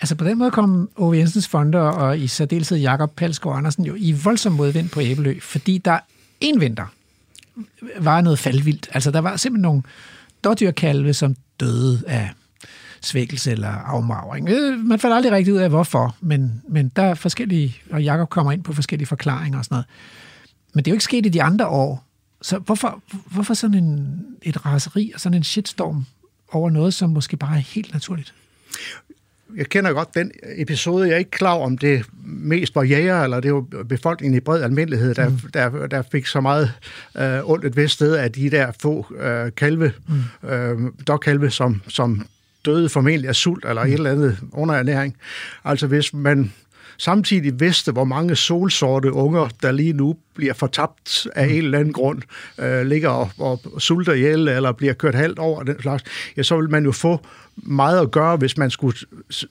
[0.01, 3.95] Altså på den måde kom Ove Jensens Fonder og i særdeleshed Jakob Palsgaard Andersen jo
[3.97, 5.99] i voldsom modvind på Æbelø, fordi der
[6.41, 6.85] en vinter
[7.99, 8.89] var noget faldvildt.
[8.93, 9.83] Altså der var simpelthen nogle
[10.43, 12.29] dårdyrkalve, som døde af
[13.01, 14.49] svækkelse eller afmagring.
[14.49, 18.29] Øh, man fandt aldrig rigtig ud af, hvorfor, men, men der er forskellige, og Jakob
[18.29, 19.85] kommer ind på forskellige forklaringer og sådan noget.
[20.73, 22.05] Men det er jo ikke sket i de andre år.
[22.41, 26.05] Så hvorfor, hvorfor sådan en, et raseri og sådan en shitstorm
[26.51, 28.33] over noget, som måske bare er helt naturligt?
[29.57, 31.07] Jeg kender godt den episode.
[31.07, 34.61] Jeg er ikke klar om det mest var jæger, eller det var befolkningen i bred
[34.61, 35.37] almindelighed, der, mm.
[35.53, 36.73] der, der fik så meget
[37.17, 39.91] øh, ondt et vist sted af de der få øh, kalve,
[40.43, 40.49] mm.
[40.49, 42.25] øh, dogkalve, som, som
[42.65, 43.89] døde formentlig af sult eller mm.
[43.89, 45.15] et eller andet underernæring.
[45.63, 46.53] Altså hvis man
[47.01, 51.93] samtidig vidste, hvor mange solsorte unger, der lige nu bliver fortabt af en eller anden
[51.93, 52.21] grund,
[52.57, 56.03] øh, ligger og, og sulter ihjel, eller bliver kørt halvt over den slags,
[56.37, 57.19] ja, så vil man jo få
[57.55, 58.97] meget at gøre, hvis man skulle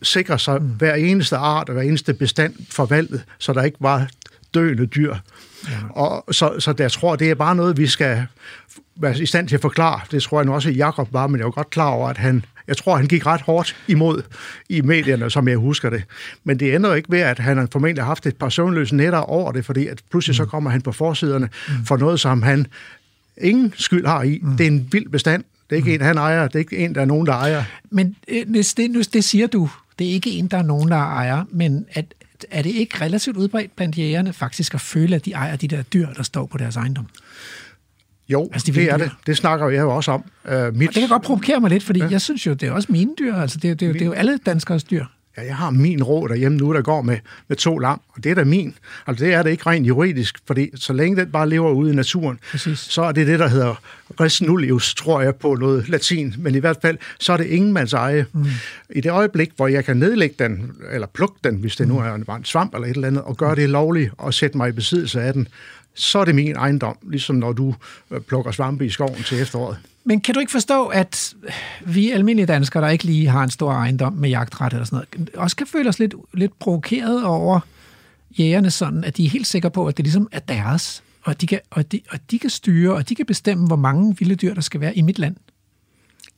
[0.02, 4.08] sikre sig hver eneste art og hver eneste bestand forvaltet, så der ikke var
[4.54, 5.14] døende dyr.
[5.68, 5.76] Ja.
[5.90, 8.26] Og så, så der tror det er bare noget, vi skal
[8.96, 10.00] være i stand til at forklare.
[10.10, 12.18] Det tror jeg nu også, Jakob var, men jeg er jo godt klar over, at
[12.18, 14.22] han, jeg tror, han gik ret hårdt imod
[14.68, 16.02] i medierne, som jeg husker det.
[16.44, 19.52] Men det jo ikke ved, at han har formentlig haft et par søvnløse nætter over
[19.52, 21.48] det, fordi at pludselig så kommer han på forsiderne
[21.86, 22.66] for noget, som han
[23.40, 24.42] ingen skyld har i.
[24.58, 25.44] Det er en vild bestand.
[25.70, 26.46] Det er ikke en, han ejer.
[26.46, 27.64] Det er ikke en, der er nogen, der ejer.
[27.90, 30.96] Men øh, Niels, det, det siger du, det er ikke en, der er nogen, der
[30.96, 32.04] ejer, men at,
[32.50, 35.82] er det ikke relativt udbredt blandt jægerne faktisk at føle, at de ejer de der
[35.82, 37.06] dyr, der står på deres ejendom?
[38.32, 39.10] Jo, Altså, de det vilde er det.
[39.26, 40.24] Det snakker jeg jo også om.
[40.44, 42.08] Uh, mit, Og det kan godt provokere mig lidt, fordi ja.
[42.10, 43.34] jeg synes jo, det er også mine dyr.
[43.34, 45.04] Altså, det, er- det, er jo- det er jo alle danskers dyr.
[45.36, 47.16] Ja, jeg har min råd derhjemme nu, der går med,
[47.48, 48.74] med to lam, og det er da min.
[49.06, 51.94] Altså det er det ikke rent juridisk, fordi så længe den bare lever ude i
[51.96, 52.78] naturen, Præcis.
[52.78, 53.74] så er det det, der hedder
[54.20, 57.72] res nullius, tror jeg på noget latin, men i hvert fald, så er det ingen
[57.72, 58.26] mands eje.
[58.32, 58.44] Mm.
[58.90, 62.14] I det øjeblik, hvor jeg kan nedlægge den, eller plukke den, hvis det nu er
[62.14, 64.68] en- bare en svamp eller et eller andet, og gøre det lovligt og sætte mig
[64.68, 65.48] i besiddelse af den,
[65.94, 67.74] så er det min ejendom, ligesom når du
[68.10, 69.78] øh, plukker svampe i skoven til efteråret.
[70.04, 71.34] Men kan du ikke forstå, at
[71.86, 75.30] vi almindelige danskere, der ikke lige har en stor ejendom med jagtret eller sådan noget,
[75.34, 77.60] også kan føle os lidt, lidt provokeret over
[78.38, 81.46] jægerne sådan, at de er helt sikre på, at det ligesom er deres, og de
[81.46, 84.54] kan, og de, og de kan styre, og de kan bestemme, hvor mange vilde dyr,
[84.54, 85.36] der skal være i mit land.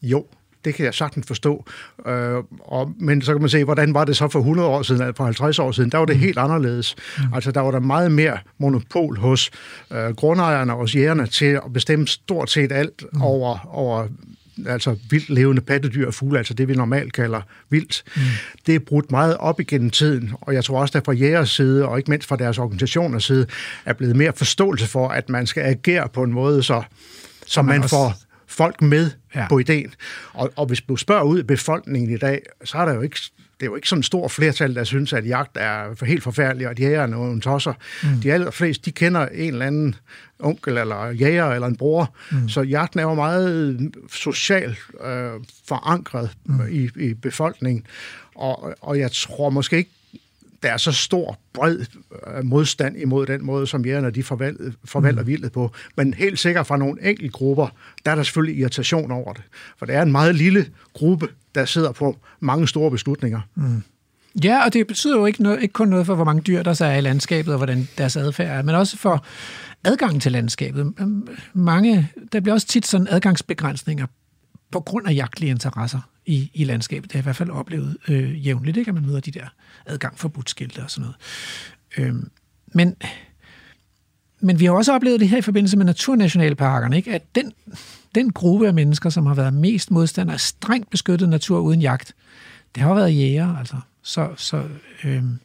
[0.02, 0.26] Jo,
[0.64, 1.64] det kan jeg sagtens forstå.
[2.06, 5.02] Øh, og, men så kan man se, hvordan var det så for 100 år siden,
[5.02, 5.92] eller for 50 år siden?
[5.92, 6.96] Der var det helt anderledes.
[7.18, 7.34] Mm.
[7.34, 9.50] Altså, der var der meget mere monopol hos
[9.92, 13.22] øh, grundejerne og hos jægerne til at bestemme stort set alt mm.
[13.22, 14.08] over, over
[14.66, 17.40] altså vildt levende pattedyr og fugle, altså det vi normalt kalder
[17.70, 18.02] vildt.
[18.16, 18.22] Mm.
[18.66, 21.88] Det er brudt meget op igennem tiden, og jeg tror også, der fra jægers side,
[21.88, 23.46] og ikke mindst fra deres organisationers side,
[23.84, 26.82] er blevet mere forståelse for, at man skal agere på en måde, så,
[27.46, 28.14] så man man får
[28.52, 29.46] folk med Ja.
[29.48, 29.94] på ideen.
[30.32, 33.16] Og, og hvis du spørger ud i befolkningen i dag, så er der jo ikke,
[33.36, 36.68] det er jo ikke sådan en stor flertal, der synes, at jagt er helt forfærdelig,
[36.68, 37.72] og jæger er nogle tosser.
[38.02, 38.20] Mm.
[38.20, 39.94] De allerfleste, de kender en eller anden
[40.38, 42.14] onkel eller jæger eller en bror.
[42.32, 42.48] Mm.
[42.48, 45.30] Så jagten er jo meget socialt øh,
[45.68, 46.60] forankret mm.
[46.70, 47.86] i, i befolkningen.
[48.34, 49.90] Og, og jeg tror måske ikke,
[50.62, 51.78] der er så stor, bred
[52.26, 55.28] øh, modstand imod den måde, som jægerne de forvalter, forvalter mm.
[55.28, 55.72] vildet på.
[55.96, 57.68] Men helt sikkert fra nogle enkelte grupper,
[58.04, 59.42] der er der selvfølgelig irritation over det.
[59.78, 63.40] For det er en meget lille gruppe, der sidder på mange store beslutninger.
[63.54, 63.82] Mm.
[64.44, 66.72] Ja, og det betyder jo ikke, noget, ikke kun noget for, hvor mange dyr der
[66.72, 69.24] så er i landskabet, og hvordan deres adfærd er, men også for
[69.84, 70.92] adgang til landskabet.
[71.54, 74.06] Mange, der bliver også tit sådan adgangsbegrænsninger
[74.72, 77.10] på grund af jagtlige interesser i, i landskabet.
[77.10, 78.88] Det har jeg i hvert fald oplevet øh, jævnligt, ikke?
[78.88, 79.46] at man møder de der
[79.86, 81.16] adgang forbudt skilte og sådan noget.
[81.98, 82.30] Øhm,
[82.66, 82.96] men,
[84.40, 87.14] men vi har også oplevet det her i forbindelse med naturnationalparkerne, ikke?
[87.14, 87.52] at den,
[88.14, 92.14] den gruppe af mennesker, som har været mest modstander af strengt beskyttet natur uden jagt,
[92.74, 93.76] det har jo været jæger, altså.
[94.02, 94.68] Så, så
[95.04, 95.38] øhm,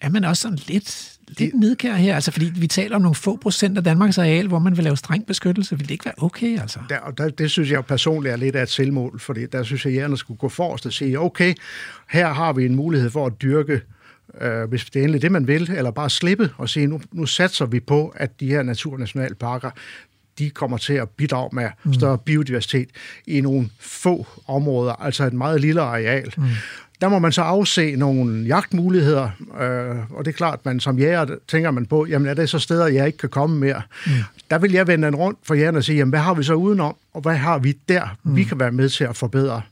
[0.00, 3.36] er man også sådan lidt, lidt nedkær her, altså fordi vi taler om nogle få
[3.36, 5.78] procent af Danmarks areal, hvor man vil lave streng beskyttelse.
[5.78, 6.78] Vil det ikke være okay, altså?
[6.88, 9.86] Der, og der, det synes jeg personligt er lidt af et selvmål, fordi der synes
[9.86, 11.54] jeg, at skulle gå forrest og sige, okay,
[12.10, 13.80] her har vi en mulighed for at dyrke,
[14.40, 17.26] øh, hvis det er endelig det, man vil, eller bare slippe og sige, nu, nu
[17.26, 19.70] satser vi på, at de her naturnationalparker,
[20.38, 22.88] de kommer til at bidrage med større biodiversitet
[23.26, 26.34] i nogle få områder, altså et meget lille areal.
[26.36, 26.44] Mm.
[27.02, 29.28] Der må man så afse nogle jagtmuligheder,
[29.60, 32.48] øh, og det er klart, at man som jæger tænker man på, jamen er det
[32.48, 33.82] så steder, jeg ikke kan komme mere?
[34.06, 34.12] Mm.
[34.50, 36.54] Der vil jeg vende den rundt for jægerne og sige, jamen hvad har vi så
[36.54, 38.36] udenom, og hvad har vi der, mm.
[38.36, 39.62] vi kan være med til at forbedre?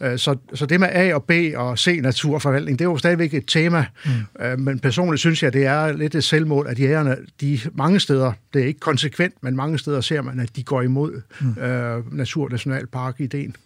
[0.00, 3.34] Øh, så, så det med A og B og C naturforvaltning, det er jo stadigvæk
[3.34, 4.44] et tema, mm.
[4.44, 8.32] øh, men personligt synes jeg, det er lidt et selvmål, at jægerne, de mange steder,
[8.54, 11.62] det er ikke konsekvent, men mange steder ser man, at de går imod mm.
[11.62, 13.56] øh, Naturnationalpark-ideen.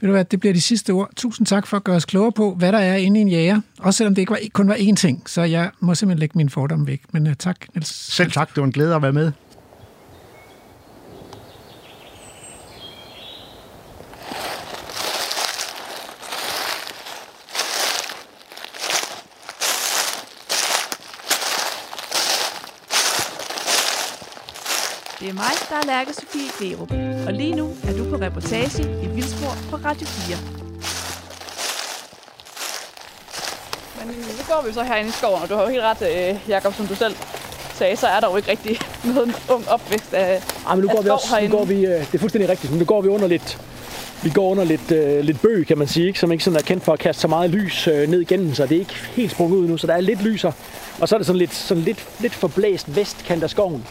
[0.00, 1.10] Ved du hvad, det bliver de sidste ord.
[1.16, 3.60] Tusind tak for at gøre os klogere på, hvad der er inde i en jæger.
[3.78, 6.50] Også selvom det ikke var, kun var én ting, så jeg må simpelthen lægge min
[6.50, 7.00] fordom væk.
[7.12, 7.88] Men uh, tak, Niels.
[8.14, 9.32] Selv tak, det var en glæde at være med.
[25.42, 26.90] Mig, der er Lærke Sofie Klerup.
[27.26, 30.36] Og lige nu er du på reportage i Vildspor på Radio 4.
[33.98, 36.02] Men øh, nu går vi så herinde i skoven, og du har jo helt ret,
[36.02, 37.14] øh, Jacob, som du selv
[37.74, 38.78] sagde, så er der jo ikke rigtig
[39.14, 41.56] noget ung opvækst af, Ej, men nu går vi også, nu herinde.
[41.56, 43.58] går vi, øh, det er fuldstændig rigtigt, men nu går vi under lidt,
[44.22, 46.18] vi går under lidt, øh, lidt bøg, kan man sige, ikke?
[46.18, 48.66] som ikke sådan er kendt for at kaste så meget lys øh, ned igennem, så
[48.66, 50.52] det er ikke helt sprunget ud nu, så der er lidt lyser.
[51.00, 53.86] Og så er det sådan lidt, sådan lidt, lidt forblæst vestkant af skoven.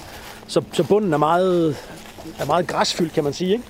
[0.48, 1.78] Så, så bunden er meget,
[2.40, 3.52] er meget græsfyldt, kan man sige.
[3.52, 3.64] Ikke?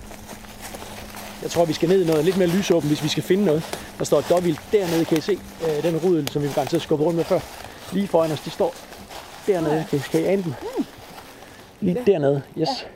[1.42, 3.64] Jeg tror, vi skal ned i noget lidt mere lysåben, hvis vi skal finde noget.
[3.98, 5.40] Der står et dobbelt dernede, kan I se.
[5.68, 7.40] Øh, den rudel, som vi garanteret skubbe rundt med før.
[7.94, 8.76] Lige foran os, de står
[9.48, 9.86] dernede.
[9.90, 10.54] Kan, kan I ane dem?
[11.82, 12.88] Lige dernede, yes.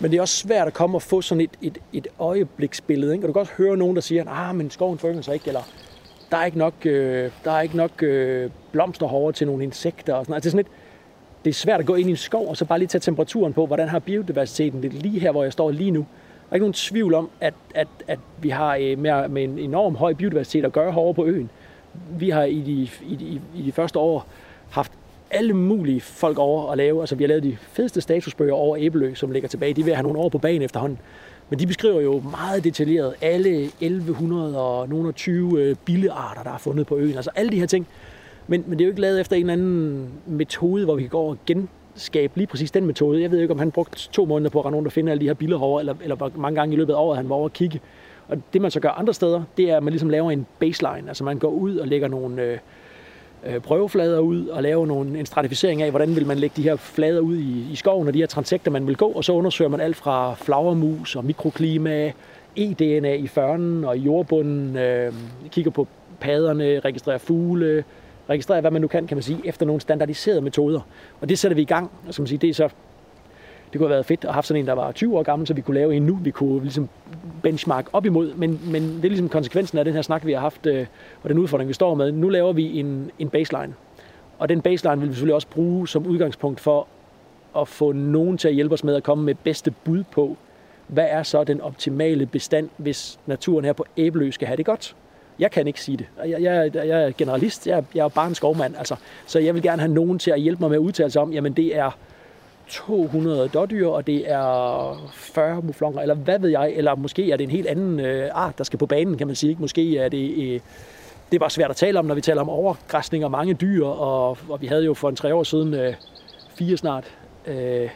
[0.00, 3.12] Men det er også svært at komme og få sådan et, et, et øjebliksbillede.
[3.12, 3.24] Ikke?
[3.24, 5.48] Og du kan også høre nogen, der siger, at ah, men skoven forøger sig ikke,
[5.48, 5.62] eller
[6.32, 10.14] der er ikke nok, øh, der er ikke nok øh, blomster herovre til nogle insekter.
[10.14, 10.36] Og sådan noget.
[10.36, 12.56] Altså, det, er sådan lidt, det er svært at gå ind i en skov, og
[12.56, 15.70] så bare lige tage temperaturen på, hvordan har biodiversiteten det lige her, hvor jeg står
[15.70, 16.00] lige nu.
[16.00, 19.58] Der er ikke nogen tvivl om, at, at, at vi har øh, med, med en
[19.58, 21.50] enorm høj biodiversitet at gøre herovre på øen.
[22.18, 24.26] Vi har i de, i de, i de første år
[24.70, 24.92] haft
[25.30, 27.00] alle mulige folk over at lave.
[27.00, 29.74] Altså, vi har lavet de fedeste statusbøger over Æbelø, som ligger tilbage.
[29.74, 30.98] De vil have nogle år på banen efterhånden.
[31.52, 36.50] Men de beskriver jo meget detaljeret alle 1100 og nogle af 20 øh, billearter, der
[36.50, 37.16] er fundet på øen.
[37.16, 37.86] Altså alle de her ting.
[38.46, 41.10] Men, men det er jo ikke lavet efter en eller anden metode, hvor vi kan
[41.10, 43.22] gå og genskabe lige præcis den metode.
[43.22, 45.20] Jeg ved ikke, om han brugte to måneder på at rende rundt og finde alle
[45.20, 47.46] de her biller eller, eller hvor mange gange i løbet af året han var over
[47.46, 47.80] at kigge.
[48.28, 51.08] Og det man så gør andre steder, det er, at man ligesom laver en baseline.
[51.08, 52.58] Altså man går ud og lægger nogle, øh,
[53.46, 56.76] øh, prøveflader ud og lave nogle, en stratificering af, hvordan vil man lægge de her
[56.76, 59.68] flader ud i, i skoven og de her transekter, man vil gå, og så undersøger
[59.68, 62.12] man alt fra flagermus og mikroklima,
[62.56, 65.12] eDNA i førnen og i jordbunden, øh,
[65.50, 65.88] kigger på
[66.20, 67.84] padderne, registrerer fugle,
[68.30, 70.80] registrerer hvad man nu kan, kan man sige, efter nogle standardiserede metoder.
[71.20, 72.68] Og det sætter vi i gang, og skal man sige, det er så
[73.72, 75.54] det kunne have været fedt at have sådan en, der var 20 år gammel, så
[75.54, 76.88] vi kunne lave en nu, vi kunne ligesom
[77.42, 78.34] benchmark op imod.
[78.34, 80.86] Men, men det er ligesom konsekvensen af den her snak, vi har haft, øh,
[81.22, 82.12] og den udfordring, vi står med.
[82.12, 83.74] Nu laver vi en, en baseline.
[84.38, 86.86] Og den baseline vil vi selvfølgelig også bruge som udgangspunkt for
[87.58, 90.36] at få nogen til at hjælpe os med at komme med bedste bud på,
[90.86, 94.96] hvad er så den optimale bestand, hvis naturen her på Æbelø skal have det godt.
[95.38, 96.06] Jeg kan ikke sige det.
[96.26, 98.96] Jeg, jeg, jeg er generalist, jeg, jeg er bare en skovmand, altså.
[99.26, 101.32] så jeg vil gerne have nogen til at hjælpe mig med at udtale sig om,
[101.32, 101.90] jamen det er
[102.72, 107.44] 200 dårdyr, og det er 40 muflonger, eller hvad ved jeg, eller måske er det
[107.44, 109.56] en helt anden øh, art, der skal på banen, kan man sige.
[109.60, 110.60] Måske er det, øh,
[111.30, 113.84] det er bare svært at tale om, når vi taler om overgræsning og mange dyr,
[113.84, 115.94] og, og vi havde jo for en tre år siden, øh,
[116.54, 117.04] fire snart,
[117.46, 117.90] øh,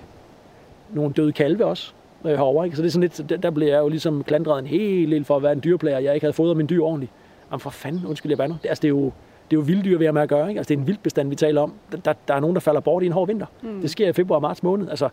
[0.90, 1.92] nogle døde kalve også
[2.24, 2.64] øh, herovre.
[2.64, 2.76] Ikke?
[2.76, 5.24] Så det er sådan lidt, der, der blev jeg jo ligesom klandret en hel del
[5.24, 7.12] for at være en dyrplager, jeg ikke havde fodret min dyr ordentligt.
[7.50, 8.56] Jamen for fanden, undskyld jeg bander.
[8.62, 9.12] Det, altså, det er jo,
[9.51, 10.48] det er jo vilddyr, vi har med at gøre.
[10.48, 10.59] Ikke?
[10.59, 11.73] Altså, det er en vildbestand, vi taler om.
[12.05, 13.47] Der, der er nogen, der falder bort i en hård vinter.
[13.62, 13.81] Mm.
[13.81, 14.89] Det sker i februar og marts måned.
[14.90, 15.09] Altså,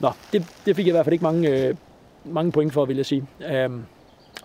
[0.00, 1.74] nå, det, det fik jeg i hvert fald ikke mange, øh,
[2.24, 3.26] mange point for, vil jeg sige.
[3.66, 3.84] Um,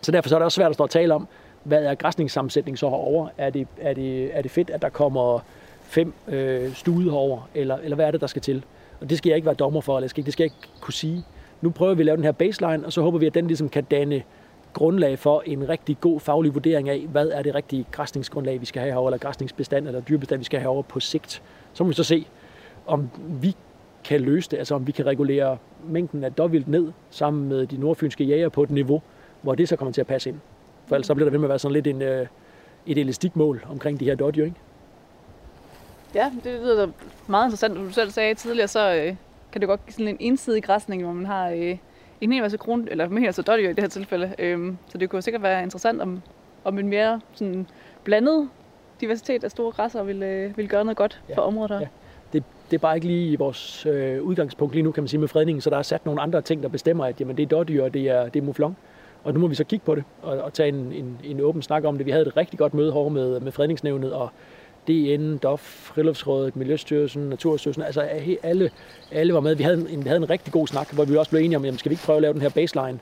[0.01, 1.27] så derfor så er det også svært at stå og tale om,
[1.63, 3.29] hvad er græsningssammensætning så herovre?
[3.37, 5.39] Er det, er det, er det fedt, at der kommer
[5.81, 8.65] fem øh, stude herover, eller, eller hvad er det, der skal til?
[9.01, 10.93] Og det skal jeg ikke være dommer for, eller skal, det skal jeg ikke kunne
[10.93, 11.23] sige.
[11.61, 13.69] Nu prøver vi at lave den her baseline, og så håber vi, at den ligesom
[13.69, 14.23] kan danne
[14.73, 18.81] grundlag for en rigtig god faglig vurdering af, hvad er det rigtige græsningsgrundlag, vi skal
[18.81, 21.41] have herovre, eller græsningsbestand, eller dyrebestand, vi skal have herovre på sigt.
[21.73, 22.27] Så må vi så se,
[22.87, 23.09] om
[23.41, 23.55] vi
[24.03, 27.77] kan løse det, altså om vi kan regulere mængden af dobbelt ned sammen med de
[27.77, 29.01] nordfynske jæger på et niveau,
[29.41, 30.39] hvor det så kommer til at passe ind.
[30.87, 32.27] For ellers så bliver der ved med at være sådan lidt en, øh,
[32.85, 34.57] et elastikmål omkring de her dårdyr, ikke?
[36.15, 36.91] Ja, det lyder da
[37.27, 37.73] meget interessant.
[37.75, 39.15] Som du selv sagde tidligere, så øh,
[39.51, 41.77] kan det godt give sådan en ensidig græsning, hvor man har øh,
[42.23, 44.33] en hel masse kron, eller hel masse dårdyr i det her tilfælde.
[44.39, 46.21] Øhm, så det kunne sikkert være interessant, om,
[46.63, 47.67] om en mere sådan
[48.03, 48.49] blandet
[49.01, 51.79] diversitet af store græsser vil, øh, vil gøre noget godt Ja, for området her.
[51.79, 51.87] ja.
[52.33, 55.19] Det, det er bare ikke lige i vores øh, udgangspunkt lige nu, kan man sige,
[55.19, 57.47] med fredningen, så der er sat nogle andre ting, der bestemmer, at jamen, det er
[57.47, 58.75] dårdyr, og det er, det er muflon.
[59.23, 61.61] Og nu må vi så kigge på det og, og tage en, en, en åben
[61.61, 62.05] snak om det.
[62.05, 64.29] Vi havde et rigtig godt møde herovre med, med fredningsnævnet, og
[64.87, 68.01] DN, DOF, Friluftsrådet, Miljøstyrelsen, Naturstyrelsen, altså
[68.43, 68.71] alle,
[69.11, 69.55] alle var med.
[69.55, 71.65] Vi havde en, vi havde en rigtig god snak, hvor vi også blev enige om,
[71.65, 72.99] jamen, skal vi ikke prøve at lave den her baseline?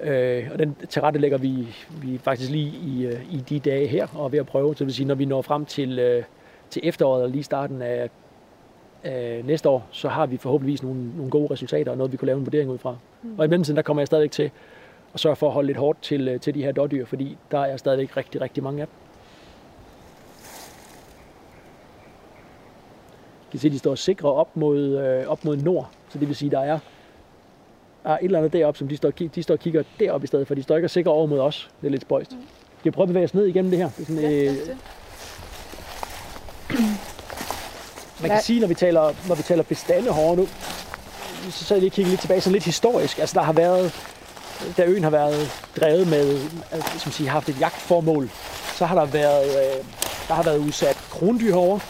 [0.00, 1.68] Øh, og den tilrette lægger vi,
[2.02, 4.74] vi faktisk lige i, øh, i de dage her, og er ved at prøve.
[4.74, 6.22] Så det vil sige, når vi når frem til, øh,
[6.70, 8.10] til efteråret, eller lige starten af,
[9.04, 12.26] af næste år, så har vi forhåbentligvis nogle, nogle gode resultater, og noget vi kunne
[12.26, 12.96] lave en vurdering ud fra.
[13.22, 13.38] Mm.
[13.38, 14.50] Og i mellemtiden, der kommer jeg stadigvæk til
[15.14, 17.58] at sørge for at holde lidt hårdt til, øh, til de her dårdyr, fordi der
[17.58, 19.07] er stadigvæk rigtig, rigtig mange af dem.
[23.50, 25.88] Kan se, at de står sikre op mod, øh, op mod nord.
[26.12, 26.78] Så det vil sige, der er,
[28.04, 30.46] er et eller andet deroppe, som de står, de står og kigger derop i stedet
[30.46, 30.54] for.
[30.54, 31.70] De står ikke og sikre over mod os.
[31.80, 32.30] Det er lidt spøjst.
[32.30, 33.90] Skal vi prøve at bevæge os ned igennem det her?
[33.96, 34.54] Det er sådan, øh,
[38.20, 38.40] man kan Ja.
[38.40, 40.46] sige, når vi taler, når vi taler bestande herovre nu,
[41.50, 43.18] så så jeg lige kigge lidt tilbage, sådan lidt historisk.
[43.18, 43.94] Altså der har været,
[44.76, 45.50] da øen har været
[45.80, 46.40] drevet med,
[46.72, 48.30] altså, som siger, haft et jagtformål,
[48.74, 49.84] så har der været, øh,
[50.28, 51.80] der har været udsat krondyr herovre,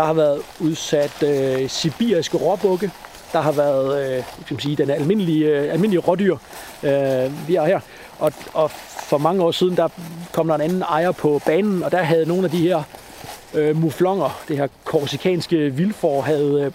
[0.00, 2.90] der har været udsat øh, sibiriske råbukke,
[3.32, 6.36] der har været øh, skal man sige, den almindelige, øh, almindelige rådyr,
[6.82, 7.80] øh, vi har her.
[8.18, 8.70] Og, og
[9.10, 9.88] for mange år siden, der
[10.32, 12.82] kom der en anden ejer på banen, og der havde nogle af de her
[13.54, 16.72] øh, muflonger, det her korsikanske vildfor, havde, øh,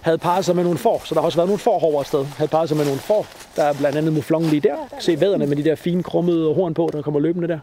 [0.00, 1.02] havde parret sig med nogle får.
[1.04, 2.24] Så der har også været nogle får over sted.
[2.36, 3.26] Havde parret sig med nogle får.
[3.56, 4.76] Der er blandt andet muflongen lige der.
[5.00, 7.58] Se vædderne med de der fine krummede horn på, der kommer løbende der.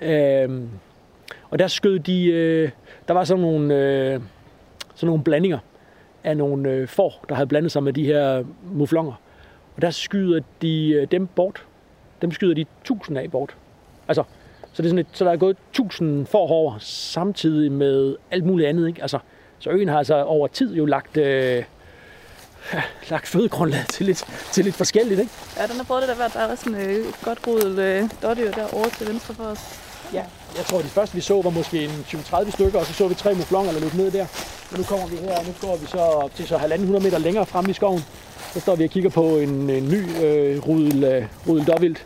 [0.00, 0.68] Øhm,
[1.50, 2.70] og der skød de, øh,
[3.08, 4.20] der var sådan nogle, øh,
[4.94, 5.58] sådan nogle blandinger
[6.24, 9.12] af nogle øh, får, der havde blandet sig med de her muflonger.
[9.76, 11.66] Og der skyder de øh, dem bort.
[12.22, 13.56] Dem skyder de tusind af bort.
[14.08, 14.22] Altså,
[14.72, 18.44] så, det er sådan et, så der er gået tusind får over, samtidig med alt
[18.44, 18.88] muligt andet.
[18.88, 19.02] Ikke?
[19.02, 19.18] Altså,
[19.58, 21.64] så øen har altså over tid jo lagt, øh,
[23.10, 25.20] lagt fødegrundlag til lidt, til lidt forskelligt.
[25.20, 25.32] Ikke?
[25.56, 28.90] Ja, den har prøvet det der, der er sådan øh, godt rodet øh, dårdyr derovre
[28.90, 29.80] til venstre for os.
[30.12, 30.24] Ja,
[30.56, 33.14] jeg tror, de første vi så var måske en 20-30 stykker, og så så vi
[33.14, 34.26] tre muflonger, der løb ned der.
[34.70, 37.46] Men nu kommer vi her, og nu går vi så til så 1.500 meter længere
[37.46, 38.04] frem i skoven.
[38.54, 42.04] Så står vi og kigger på en, en ny øh, rudel, øh, rudel dårvildt.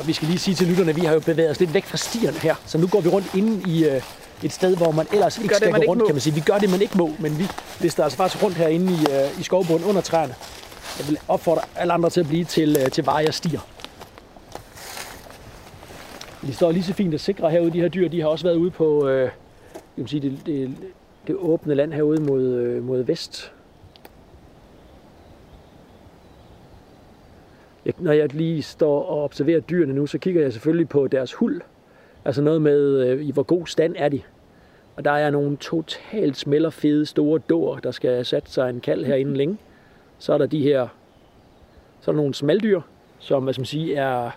[0.00, 1.84] Og vi skal lige sige til lytterne, at vi har jo bevæget os lidt væk
[1.84, 2.54] fra stierne her.
[2.66, 4.02] Så nu går vi rundt inde i øh,
[4.42, 6.34] et sted, hvor man ellers ikke det, skal man gå rundt, kan man sige.
[6.34, 7.48] Vi gør det, man ikke må, men vi
[7.80, 10.34] lister altså faktisk rundt herinde i, øh, i skovbunden under træerne.
[10.98, 13.60] Jeg vil opfordre alle andre til at blive til, øh, til veje og stier.
[16.42, 18.08] De står lige så fint og sikre herude, de her dyr.
[18.08, 19.30] De har også været ude på øh,
[19.96, 20.76] jeg kan sige, det, det,
[21.26, 23.52] det åbne land herude mod, øh, mod vest.
[27.84, 31.32] Jeg, når jeg lige står og observerer dyrene nu, så kigger jeg selvfølgelig på deres
[31.32, 31.62] hul.
[32.24, 34.20] Altså noget med, øh, i hvor god stand er de.
[34.96, 39.36] Og der er nogle totalt smellerfede store dår, der skal sætte sig en kald herinde
[39.36, 39.58] længe.
[40.18, 40.88] Så er der de her,
[42.00, 42.80] så er der nogle smaldyr,
[43.18, 44.30] som hvad skal man sige, er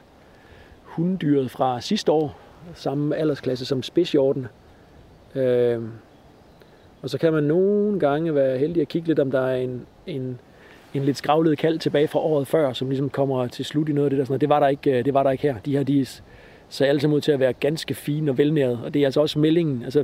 [0.96, 2.40] hunddyret fra sidste år,
[2.74, 4.48] samme aldersklasse som spidsjorden.
[5.36, 5.82] Øh,
[7.02, 9.86] og så kan man nogle gange være heldig at kigge lidt, om der er en,
[10.08, 10.40] en,
[10.94, 14.06] en lidt skravlet kald tilbage fra året før, som ligesom kommer til slut i noget
[14.06, 14.26] af det der.
[14.26, 14.42] Sådan noget.
[14.42, 15.56] Det, var der ikke, øh, det var der ikke her.
[15.66, 16.06] De her, de
[16.70, 18.80] ser alle sammen ud til at være ganske fine og velnærede.
[18.84, 19.84] Og det er altså også meldingen.
[19.84, 20.04] Altså,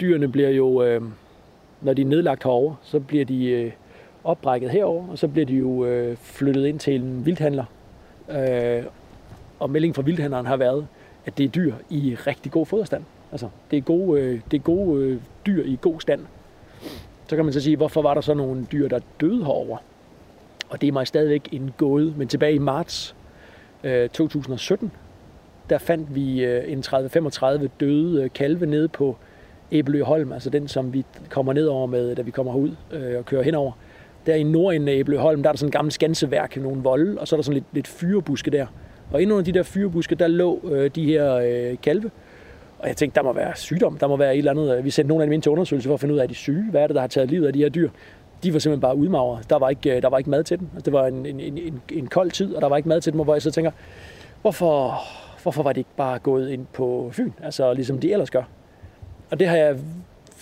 [0.00, 1.02] dyrene bliver jo, øh,
[1.80, 3.72] når de er nedlagt herover, så bliver de øh,
[4.24, 7.64] opbrækket herover, og så bliver de jo øh, flyttet ind til en vildhandler.
[8.30, 8.82] Øh,
[9.58, 10.86] og meldingen fra vildhænderen har været,
[11.26, 13.04] at det er dyr i rigtig god foderstand.
[13.32, 16.20] Altså, det er gode, øh, det er gode øh, dyr i god stand.
[17.28, 19.78] Så kan man så sige, hvorfor var der så nogle dyr, der døde herover?
[20.68, 22.14] Og det er mig stadigvæk en gåde.
[22.16, 23.16] Men tilbage i marts
[23.84, 24.92] øh, 2017,
[25.70, 29.16] der fandt vi øh, en 30-35 døde øh, kalve nede på
[29.72, 33.26] Æbeløholm, altså den, som vi kommer ned over med, da vi kommer herud øh, og
[33.26, 33.72] kører henover.
[34.26, 37.28] Der i nordenden af Æbeløholm, der er der sådan en gammel skanseværk, nogle volde, og
[37.28, 38.66] så er der sådan lidt, lidt fyrebuske der.
[39.12, 42.10] Og inde under de der fyrebuske, der lå øh, de her øh, kalve.
[42.78, 44.84] Og jeg tænkte, der må være sygdom, der må være et eller andet.
[44.84, 46.34] Vi sendte nogle af dem ind til undersøgelse for at finde ud af, er de
[46.34, 46.70] syge?
[46.70, 47.90] Hvad er det, der har taget livet af de her dyr?
[48.42, 49.50] De var simpelthen bare udmagret.
[49.50, 50.68] Der var ikke, øh, der var ikke mad til dem.
[50.74, 53.12] Altså, det var en, en, en, en, kold tid, og der var ikke mad til
[53.12, 53.70] dem, og hvor jeg så tænker,
[54.42, 55.00] hvorfor,
[55.42, 57.32] hvorfor var det ikke bare gået ind på Fyn?
[57.42, 58.42] Altså ligesom de ellers gør.
[59.30, 59.76] Og det har jeg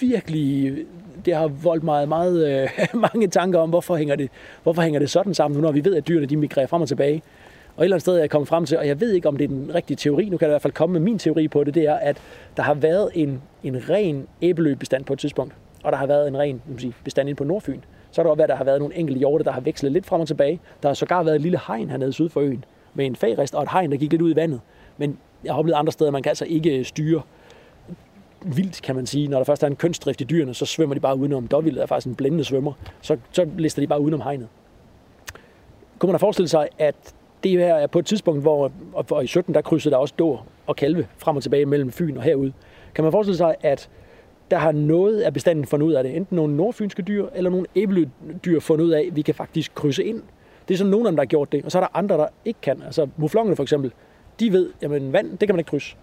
[0.01, 0.77] virkelig,
[1.25, 2.69] det har voldt mig meget, øh,
[3.13, 4.31] mange tanker om, hvorfor hænger, det,
[4.63, 6.89] hvorfor hænger det sådan sammen, nu når vi ved, at dyrene de migrerer frem og
[6.89, 7.23] tilbage.
[7.77, 9.37] Og et eller andet sted er jeg kommet frem til, og jeg ved ikke, om
[9.37, 11.49] det er den rigtige teori, nu kan jeg i hvert fald komme med min teori
[11.49, 12.23] på det, det er, at
[12.57, 16.39] der har været en, en ren æbeløbestand på et tidspunkt, og der har været en
[16.39, 17.81] ren sige, bestand inde på Nordfyn.
[18.11, 19.93] Så har der også været, at der har været nogle enkelte hjorte, der har vekslet
[19.93, 20.61] lidt frem og tilbage.
[20.83, 22.65] Der har sågar været et lille hegn hernede syd for øen,
[22.95, 24.61] med en fagrest og et hegn, der gik lidt ud i vandet.
[24.97, 27.23] Men jeg har oplevet andre steder, man kan altså ikke øh, styre
[28.45, 29.29] vildt, kan man sige.
[29.29, 31.47] Når der først er en kønsdrift i dyrene, så svømmer de bare udenom.
[31.49, 32.73] Dårvildet er faktisk en blændende svømmer.
[33.01, 34.49] Så, så lister de bare udenom hegnet.
[35.99, 36.95] Kunne man da forestille sig, at
[37.45, 40.47] det her er på et tidspunkt, hvor og, i 17, der krydsede der også dår
[40.67, 42.53] og kalve frem og tilbage mellem Fyn og herude.
[42.95, 43.89] Kan man forestille sig, at
[44.51, 46.17] der har noget af bestanden fundet ud af det.
[46.17, 50.05] Enten nogle nordfynske dyr, eller nogle æbledyr fundet ud af, at vi kan faktisk krydse
[50.05, 50.23] ind.
[50.69, 51.65] Det er sådan nogle af dem, der har gjort det.
[51.65, 52.83] Og så er der andre, der ikke kan.
[52.83, 53.93] Altså muflongerne for eksempel,
[54.41, 55.97] de ved, jamen vand, det kan man ikke krydse.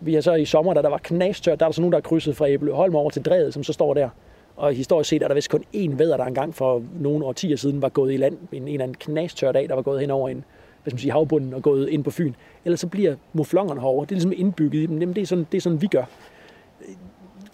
[0.00, 1.96] Vi har så i sommer, da der var knastørt, der er der så nogen, der
[1.96, 4.08] har krydset fra Æbleholm over til Drevet, som så står der.
[4.56, 7.82] Og historisk set er der vist kun én vædder, der engang for nogle årtier siden
[7.82, 10.28] var gået i land en, en eller anden knastør dag, der var gået hen over
[10.28, 10.44] en
[10.82, 12.32] hvad skal man sige, havbunden og gået ind på Fyn.
[12.64, 14.04] Ellers så bliver muflongerne herovre.
[14.04, 14.98] Det er ligesom indbygget i dem.
[14.98, 16.04] Jamen, det, er sådan, det er sådan, vi gør.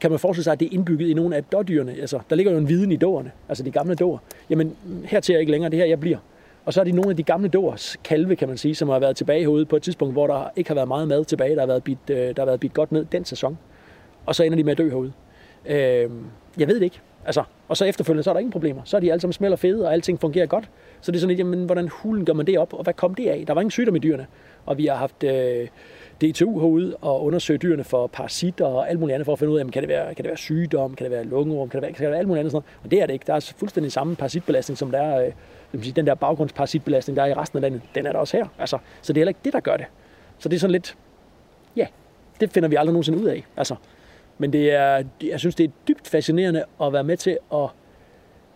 [0.01, 1.93] Kan man forestille sig, at det er indbygget i nogle af dårdyrene?
[2.01, 4.23] Altså, der ligger jo en viden i dårerne, altså de gamle dår.
[4.51, 6.19] Jamen, her til jeg ikke længere, det her jeg bliver.
[6.65, 8.98] Og så er det nogle af de gamle dårs kalve, kan man sige, som har
[8.98, 11.55] været tilbage herude på et tidspunkt, hvor der ikke har været meget mad tilbage.
[11.55, 13.59] Der har været bidt, øh, der har været bidt godt ned den sæson.
[14.27, 15.12] Og så ender de med at dø herude.
[15.66, 16.11] Øh,
[16.59, 17.01] jeg ved det ikke.
[17.27, 18.82] Altså, og så efterfølgende, så er der ingen problemer.
[18.85, 20.69] Så er de alle sammen smelter fede, og alting fungerer godt.
[21.01, 23.15] Så det er sådan lidt, jamen, hvordan hulen gør man det op, og hvad kom
[23.15, 23.44] det af?
[23.47, 24.27] Der var ingen sygdom i dyrene.
[24.66, 25.69] Og vi har haft, øh,
[26.20, 29.57] DTU herude og undersøge dyrene for parasitter og alt muligt andet, for at finde ud
[29.57, 31.82] af, jamen, kan det være, kan det være sygdom, kan det være lungerum, kan det
[31.82, 32.85] være, kan det være alt muligt andet sådan noget.
[32.85, 33.24] Og det er det ikke.
[33.27, 35.27] Der er fuldstændig samme parasitbelastning, som der er,
[35.73, 38.36] øh, sige, den der baggrundsparasitbelastning, der er i resten af landet, den er der også
[38.36, 38.47] her.
[38.59, 39.86] Altså, så det er heller ikke det, der gør det.
[40.39, 40.97] Så det er sådan lidt,
[41.77, 41.86] ja,
[42.40, 43.47] det finder vi aldrig nogensinde ud af.
[43.57, 43.74] Altså,
[44.39, 47.69] men det er, jeg synes, det er dybt fascinerende at være med til at,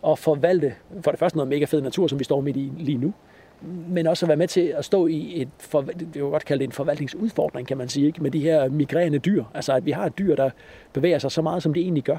[0.06, 2.98] at forvalte, for det første noget mega fed natur, som vi står midt i lige
[2.98, 3.14] nu,
[3.88, 6.58] men også at være med til at stå i et, for, det vil godt kalde
[6.58, 8.22] det en forvaltningsudfordring, kan man sige, ikke?
[8.22, 9.44] med de her migrerende dyr.
[9.54, 10.50] Altså at vi har et dyr, der
[10.92, 12.16] bevæger sig så meget, som det egentlig gør.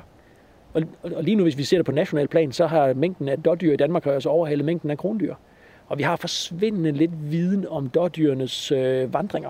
[0.74, 3.44] Og, og lige nu, hvis vi ser det på national plan, så har mængden af
[3.44, 5.36] dårdyr i Danmark også overhalet mængden af krondyr.
[5.88, 9.50] Og vi har forsvindende lidt viden om dårdyrenes øh, vandringer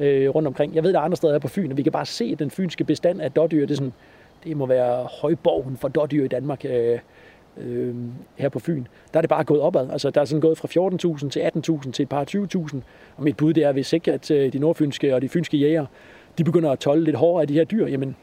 [0.00, 0.74] øh, rundt omkring.
[0.74, 2.50] Jeg ved, der er andre steder her på Fyn, og vi kan bare se, den
[2.50, 3.92] fynske bestand af dårdyr, det, er sådan,
[4.44, 6.98] det må være højborgen for dårdyr i Danmark øh,
[7.56, 7.94] øh,
[8.36, 8.84] her på Fyn.
[9.12, 9.90] Der er det bare gået opad.
[9.90, 10.68] Altså, der er sådan gået fra
[11.18, 11.40] 14.000 til
[11.86, 12.24] 18.000 til et par
[12.74, 12.76] 20.000.
[13.16, 15.86] Og mit bud det er, hvis ikke at øh, de nordfynske og de fynske jæger,
[16.38, 18.16] de begynder at tolle lidt hårdere af de her dyr, jamen,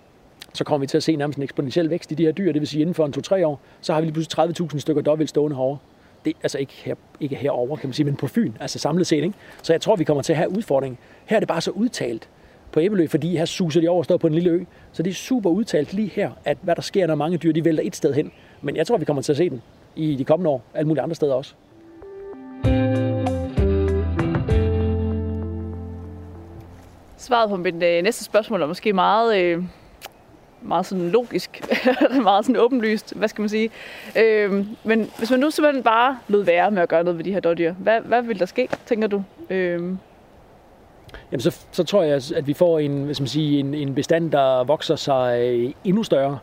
[0.53, 2.51] så kommer vi til at se nærmest en eksponentiel vækst i de her dyr.
[2.51, 5.01] Det vil sige, inden for en 2-3 år, så har vi lige pludselig 30.000 stykker
[5.01, 5.77] dobbelt stående herovre.
[6.25, 9.23] Det, altså ikke, her, ikke herover kan man sige, men på Fyn, altså samlet set.
[9.23, 9.33] Ikke?
[9.61, 10.99] Så jeg tror, vi kommer til at have udfordring.
[11.25, 12.29] Her er det bare så udtalt
[12.71, 14.63] på Æbelø, fordi her suser de over og står på en lille ø.
[14.91, 17.65] Så det er super udtalt lige her, at hvad der sker, når mange dyr de
[17.65, 18.31] vælter et sted hen.
[18.61, 19.61] Men jeg tror, vi kommer til at se den
[19.95, 21.53] i de kommende år, alle mulige andre steder også.
[27.17, 29.63] Svaret på mit øh, næste spørgsmål er måske meget, øh,
[30.61, 31.61] meget sådan logisk,
[32.23, 33.69] meget sådan åbenlyst, hvad skal man sige.
[34.15, 37.33] Øhm, men hvis man nu simpelthen bare lod være med at gøre noget ved de
[37.33, 39.23] her dårdyr, hvad, hvad vil der ske, tænker du?
[39.49, 39.97] Øhm.
[41.31, 43.95] Jamen, så, så tror jeg, at vi får en, hvad skal man sige, en, en
[43.95, 46.39] bestand, der vokser sig øh, endnu større.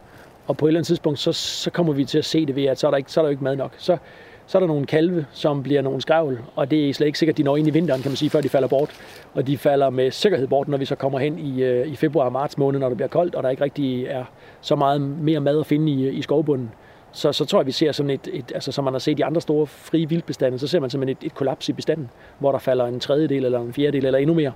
[0.47, 2.65] Og på et eller andet tidspunkt, så, så kommer vi til at se det ved,
[2.65, 3.73] at så er der ikke, så er der ikke mad nok.
[3.79, 3.97] Så,
[4.47, 7.35] så er der nogle kalve, som bliver nogle skravl, og det er slet ikke sikkert,
[7.35, 8.91] at de når ind i vinteren, kan man sige, før de falder bort.
[9.35, 12.25] Og de falder med sikkerhed bort, når vi så kommer hen i, øh, i februar
[12.25, 14.25] og marts måned, når det bliver koldt, og der ikke rigtig er
[14.61, 16.71] så meget mere mad at finde i, øh, i skovbunden.
[17.13, 19.23] Så, så tror jeg, vi ser sådan et, et, altså som man har set i
[19.23, 22.59] andre store frie vildbestande, så ser man simpelthen et, et kollaps i bestanden, hvor der
[22.59, 24.53] falder en tredjedel eller en fjerdedel eller endnu mere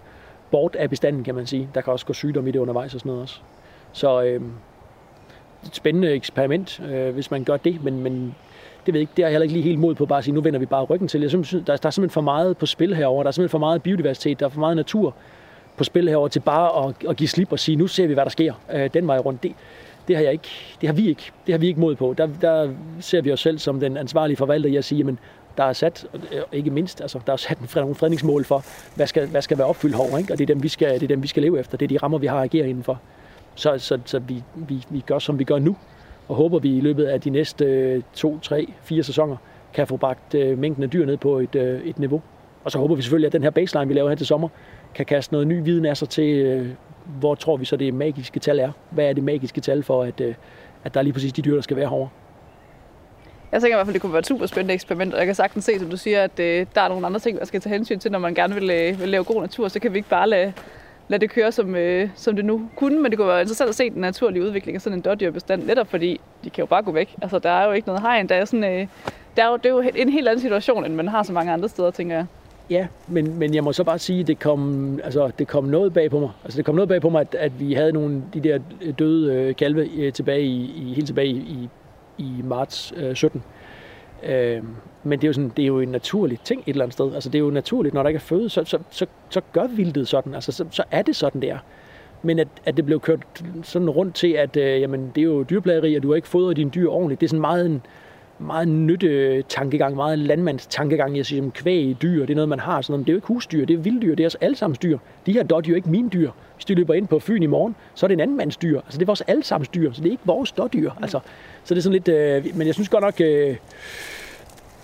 [0.50, 1.68] bort af bestanden, kan man sige.
[1.74, 3.40] Der kan også gå sygdom i det undervejs og sådan noget også.
[3.92, 4.40] Så øh,
[5.66, 8.34] et spændende eksperiment, øh, hvis man gør det, men, men
[8.88, 10.24] det ved jeg ikke, det er jeg heller ikke lige helt mod på bare at
[10.24, 11.20] sige, nu vender vi bare ryggen til.
[11.20, 13.22] Jeg synes, der, der er simpelthen for meget på spil herover.
[13.22, 15.14] Der er simpelthen for meget biodiversitet, der er for meget natur
[15.76, 18.24] på spil herover til bare at, at give slip og sige, nu ser vi, hvad
[18.24, 19.42] der sker øh, den vej rundt.
[19.42, 19.52] Det,
[20.08, 20.48] det har, jeg ikke,
[20.80, 21.30] det har vi ikke.
[21.46, 22.14] Det har vi ikke mod på.
[22.18, 22.70] Der, der
[23.00, 25.18] ser vi os selv som den ansvarlige forvalter i at sige, jamen,
[25.56, 29.26] der er sat, øh, ikke mindst, altså, der er sat nogle fredningsmål for, hvad skal,
[29.26, 30.32] hvad skal være opfyldt over, ikke?
[30.32, 31.76] og det er, dem, vi skal, det er dem, vi skal leve efter.
[31.76, 33.00] Det er de rammer, vi har at agere indenfor.
[33.54, 35.76] Så, så, så vi, vi, vi gør, som vi gør nu,
[36.28, 39.36] og håber, vi i løbet af de næste øh, to, tre, fire sæsoner
[39.74, 42.22] kan få bragt øh, mængden af dyr ned på et, øh, et niveau.
[42.64, 44.48] Og så håber vi selvfølgelig, at den her baseline, vi laver her til sommer,
[44.94, 46.68] kan kaste noget ny viden af sig til, øh,
[47.18, 48.72] hvor tror vi så det magiske tal er.
[48.90, 50.20] Hvad er det magiske tal for, at,
[50.84, 52.08] at der er lige præcis de dyr, der skal være herovre.
[53.52, 55.34] Jeg tænker i hvert fald, det kunne være et super spændende eksperiment, og jeg kan
[55.34, 57.74] sagtens se, som du siger, at øh, der er nogle andre ting, der skal tage
[57.74, 60.08] hensyn til, når man gerne vil, øh, vil lave god natur, så kan vi ikke
[60.08, 60.52] bare lade,
[61.08, 63.74] lade det køre, som, øh, som det nu kunne, men det kunne være interessant at
[63.74, 66.92] se den naturlige udvikling af sådan en dårdyrbestand, netop fordi de kan jo bare gå
[66.92, 67.14] væk.
[67.22, 68.86] Altså, der er jo ikke noget hegn, der er sådan, øh,
[69.36, 71.52] der er jo, det er jo en helt anden situation, end man har så mange
[71.52, 72.26] andre steder, tænker jeg.
[72.70, 75.92] Ja, men, men jeg må så bare sige, at det kom, altså, det kom noget
[75.92, 76.30] bag på mig.
[76.44, 78.94] Altså, det kom noget bag på mig, at, at vi havde nogle de der øh,
[78.98, 81.68] døde øh, kalve øh, tilbage i, i, helt tilbage i, i,
[82.18, 83.42] i marts øh, 17.
[83.46, 83.57] Øh,
[84.22, 84.62] Øh,
[85.02, 87.14] men det er, jo sådan, det er jo en naturlig ting et eller andet sted.
[87.14, 89.66] Altså, det er jo naturligt, når der ikke er føde, så, så, så, så gør
[89.66, 90.34] vildtet sådan.
[90.34, 91.58] Altså, så, så er det sådan, det er.
[92.22, 93.20] Men at, at det blev kørt
[93.62, 96.56] sådan rundt til, at øh, jamen, det er jo dyrplageri, og du har ikke fodret
[96.56, 97.20] dine dyr ordentligt.
[97.20, 97.82] Det er sådan meget en,
[98.38, 101.16] meget nytte tankegang, meget landmandstankegang.
[101.16, 102.80] Jeg siger, kvæg dyr, det er noget, man har.
[102.80, 103.00] Sådan noget.
[103.00, 104.98] Men det er jo ikke husdyr, det er vilddyr, det er os allesammens dyr.
[105.26, 106.30] De her dot er ikke mine dyr.
[106.54, 108.80] Hvis de løber ind på Fyn i morgen, så er det en anden mands dyr.
[108.80, 110.90] Altså det er vores allesammens dyr, så det er ikke vores dårdyr.
[111.02, 111.20] Altså,
[111.64, 113.56] så det er sådan lidt, øh, men jeg synes godt nok, øh,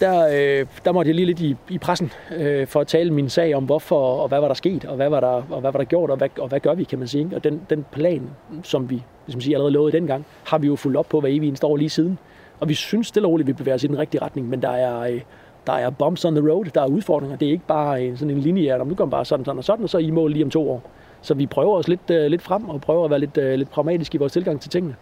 [0.00, 3.28] der, øh, der måtte jeg lige lidt i, i pressen øh, for at tale min
[3.28, 5.78] sag om hvorfor og hvad var der sket, og hvad var der, og hvad var
[5.78, 7.30] der gjort, og hvad, og hvad gør vi, kan man sige.
[7.34, 8.30] Og den, den plan,
[8.62, 11.20] som vi ligesom hvis man siger, allerede lovede dengang, har vi jo fulgt op på
[11.20, 12.18] hver evig eneste år lige siden.
[12.60, 14.62] Og vi synes stille og roligt, at vi bevæger os i den rigtige retning, men
[14.62, 15.20] der er, øh,
[15.66, 17.36] der er bumps on the road, der er udfordringer.
[17.36, 19.64] Det er ikke bare øh, sådan en linje, at nu kommer bare sådan, sådan og
[19.64, 20.82] sådan, og så er I mål lige om to år.
[21.22, 23.70] Så vi prøver os lidt, øh, lidt frem, og prøver at være lidt, øh, lidt
[23.70, 24.96] pragmatiske i vores tilgang til tingene.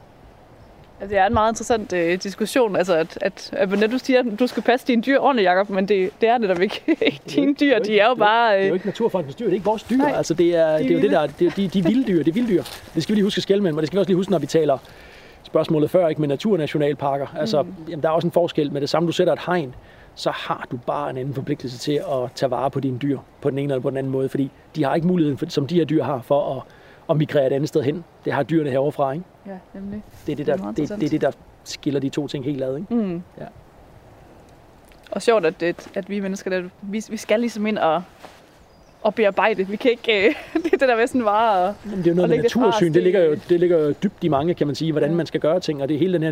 [1.00, 4.20] Altså, det er en meget interessant øh, diskussion, altså at, at, at når du siger,
[4.20, 6.82] at du skal passe dine dyr ordentligt, Jacob, men det, det er netop ikke
[7.34, 8.54] dine dyr, de er jo bare...
[8.54, 8.58] Øh...
[8.58, 9.96] Det er jo ikke naturfondens dyr, det er ikke vores dyr.
[9.96, 12.04] Nej, altså, det er, de det er jo det der, det er, de, de vilde
[12.06, 12.62] dyr, det er vilde dyr.
[12.94, 14.32] Det skal vi lige huske at skælde med, og det skal vi også lige huske,
[14.32, 14.78] når vi taler
[15.42, 17.26] spørgsmålet før, ikke med naturnationalparker.
[17.36, 17.74] Altså, mm.
[17.88, 19.06] jamen, der er også en forskel med det samme.
[19.06, 19.74] Du sætter et hegn,
[20.14, 23.50] så har du bare en anden forpligtelse til at tage vare på dine dyr på
[23.50, 25.74] den ene eller på den anden måde, fordi de har ikke muligheden, for, som de
[25.74, 26.62] her dyr har, for at,
[27.10, 28.04] at migrere et andet sted hen.
[28.24, 29.24] Det har dyrene heroverfra, ikke?
[29.46, 30.02] Ja, nemlig.
[30.26, 31.30] Det er det, Det er der, det, det, er det, der
[31.64, 32.94] skiller de to ting helt ad, ikke?
[32.94, 33.22] Mm.
[33.40, 33.46] Ja.
[35.10, 38.02] Og sjovt, at, at, at vi mennesker, der, vi, vi skal ligesom ind og,
[39.02, 39.66] og bearbejde.
[39.68, 40.26] Vi kan ikke...
[40.28, 41.68] Øh, det er det der med sådan bare...
[41.68, 42.86] Og, Jamen, det er jo noget og med natursyn.
[42.86, 45.16] Det det- ligger, jo, det ligger jo dybt i mange, kan man sige, hvordan Ja.
[45.16, 45.82] man skal gøre ting.
[45.82, 46.30] Og det er hele den her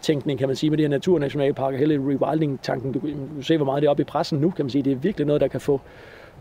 [0.00, 2.92] nytænkning, kan man sige, med de her naturnationalparker, hele rewilding-tanken.
[2.92, 3.00] Du,
[3.36, 4.82] du ser, hvor meget det er oppe i pressen nu, kan man sige.
[4.82, 5.80] Det er virkelig noget, der kan få,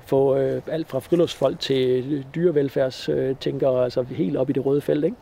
[0.05, 5.17] få øh, alt fra friluftsfolk til dyrevelfærdstænkere, altså helt op i det røde felt, ikke?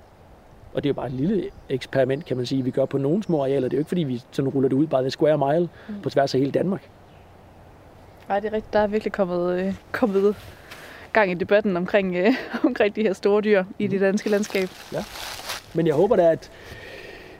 [0.74, 3.24] Og det er jo bare et lille eksperiment, kan man sige, vi gør på nogle
[3.24, 3.62] små arealer.
[3.68, 5.96] Det er jo ikke, fordi vi sådan ruller det ud bare en square mile Mm.
[6.04, 6.82] på tværs af hele Danmark.
[8.30, 8.74] Nej, det er rigtigt.
[8.74, 10.36] Der er virkelig kommet, øh, kommet
[11.14, 12.34] gang i debatten omkring, øh,
[12.66, 14.70] omkring de her store dyr i det danske landskab.
[15.74, 16.52] Men jeg håber da, at,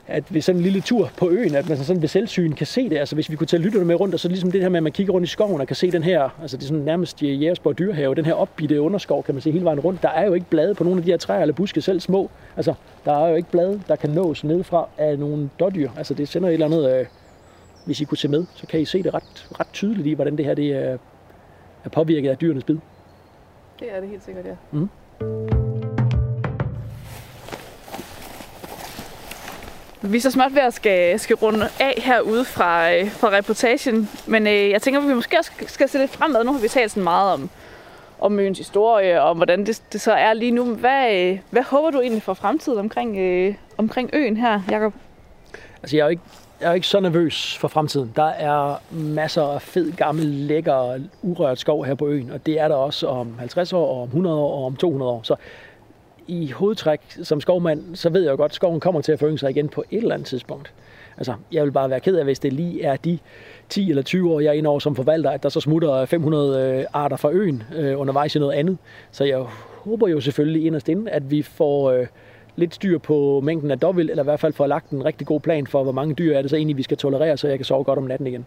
[0.06, 2.88] at ved sådan en lille tur på øen, at man sådan ved selvsyn kan se
[2.88, 2.98] det.
[2.98, 4.82] Altså hvis vi kunne tage lytterne med rundt, og så ligesom det her med, at
[4.82, 7.22] man kigger rundt i skoven og kan se den her, altså det er sådan nærmest
[7.22, 10.02] Jægersborg dyrehave, den her opbitte underskov, kan man se hele vejen rundt.
[10.02, 12.30] Der er jo ikke blade på nogle af de her træer eller buske, selv små.
[12.56, 12.74] Altså
[13.04, 15.90] der er jo ikke blade, der kan nås nedefra af nogle dårdyr.
[15.96, 17.06] Altså det sender et eller andet, øh,
[17.88, 20.36] hvis I kunne se med, så kan I se det ret, ret tydeligt i, hvordan
[20.36, 20.98] det her det er,
[21.84, 22.76] er påvirket af dyrenes bid.
[23.80, 24.54] Det er det helt sikkert, ja.
[24.70, 24.88] Mhm.
[30.02, 34.08] Vi er så småt ved at skal, skal runde af herude fra, øh, fra reportagen,
[34.26, 36.44] men øh, jeg tænker, at vi måske også skal, se lidt fremad.
[36.44, 37.50] Nu har vi talt sådan meget om,
[38.20, 40.74] om øens historie, og om hvordan det, det så er lige nu.
[40.74, 44.94] Hvad, øh, hvad håber du egentlig for fremtiden omkring, øh, omkring øen her, Jacob?
[45.82, 46.22] Altså, jeg er jo ikke,
[46.60, 48.12] jeg er ikke så nervøs for fremtiden.
[48.16, 52.68] Der er masser af fed, gammel, lækker, urørt skov her på øen, og det er
[52.68, 55.20] der også om 50 år, og om 100 år, og om 200 år.
[55.22, 55.36] Så
[56.26, 59.38] i hovedtræk som skovmand, så ved jeg jo godt, at skoven kommer til at forynge
[59.38, 60.72] sig igen på et eller andet tidspunkt.
[61.16, 63.18] Altså, jeg vil bare være ked af, hvis det lige er de
[63.68, 66.62] 10 eller 20 år, jeg er inde over som forvalter, at der så smutter 500
[66.62, 68.78] øh, arter fra øen øh, undervejs i noget andet.
[69.10, 69.38] Så jeg
[69.84, 72.06] håber jo selvfølgelig inderst inde, at vi får øh,
[72.58, 75.40] lidt styr på mængden af dobbelt, eller i hvert fald får lagt en rigtig god
[75.40, 77.64] plan for, hvor mange dyr er det så egentlig, vi skal tolerere, så jeg kan
[77.64, 78.46] sove godt om natten igen.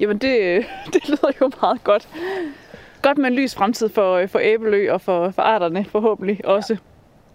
[0.00, 2.08] Jamen, det, det lyder jo meget godt.
[3.02, 6.76] Godt med en lys fremtid for, øh, for Æbelø og for, for arterne forhåbentlig også.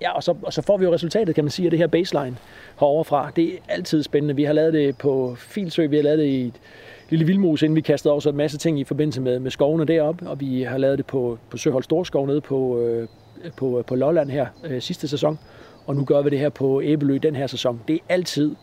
[0.02, 1.88] Ja, og så, og så får vi jo resultatet, kan man sige, af det her
[1.88, 2.38] baseline
[2.80, 3.32] herovre fra.
[3.36, 4.36] Det er altid spændende.
[4.36, 6.62] Vi har lavet det på Filsø, vi har lavet det i et
[7.10, 10.30] lille vildmus, inden vi kastede også en masse ting i forbindelse med, med skovene deroppe,
[10.30, 13.08] og vi har lavet det på, på Søhold Storskov nede på, øh,
[13.58, 15.40] på, øh, på Lolland her øh, sidste sæson,
[15.86, 17.82] og nu gør vi det her på Æbelø den her sæson.
[17.88, 18.56] Det er altid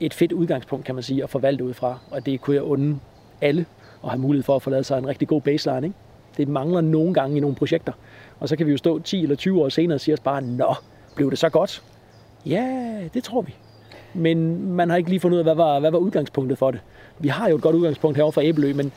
[0.00, 2.98] et fedt udgangspunkt, kan man sige, at forvalte ud fra, og det kunne jeg unde
[3.40, 3.66] alle
[4.04, 5.86] at have mulighed for at få lavet sig en rigtig god baseline.
[5.86, 5.96] Ikke?
[6.36, 7.92] Det mangler nogle gange i nogle projekter.
[8.40, 10.42] Og så kan vi jo stå 10 eller 20 år senere og sige os bare,
[10.42, 10.74] nå,
[11.14, 11.82] blev det så godt?
[12.46, 13.54] Ja, det tror vi.
[14.14, 16.80] Men man har ikke lige fundet ud af, hvad var, hvad var udgangspunktet for det.
[17.18, 18.92] Vi har jo et godt udgangspunkt herovre fra Æbelø, men,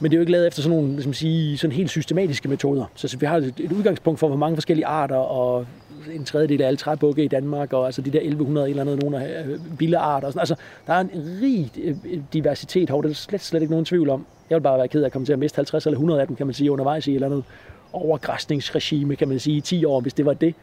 [0.00, 2.84] men det er jo ikke lavet efter sådan nogle ligesom sige, sådan helt systematiske metoder.
[2.94, 5.66] Så, så vi har et, et udgangspunkt for, hvor mange forskellige arter, og
[6.14, 9.24] en tredjedel af alle træbukke i Danmark, og altså de der 1100 eller andet, nogle
[9.24, 10.26] af øh, billearter.
[10.26, 10.40] Og sådan.
[10.40, 10.54] Altså,
[10.86, 11.10] der er en
[11.42, 14.26] rig øh, øh, diversitet hov, det er slet, slet ikke nogen tvivl om.
[14.50, 16.26] Jeg vil bare være ked af at komme til at miste 50 eller 100 af
[16.26, 17.44] dem, kan man sige, undervejs i et eller andet
[17.92, 20.54] overgræsningsregime, kan man sige, i 10 år, hvis det var det.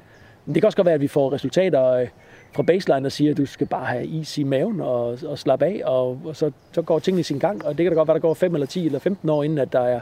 [0.46, 2.08] Men det kan også godt være, at vi får resultater øh,
[2.54, 5.66] fra baseline, der siger, at du skal bare have is i maven og, og slappe
[5.66, 7.66] af, og, og så, så går tingene sin gang.
[7.66, 9.58] Og det kan da godt være, der går 5 eller 10 eller 15 år, inden
[9.58, 10.00] at der er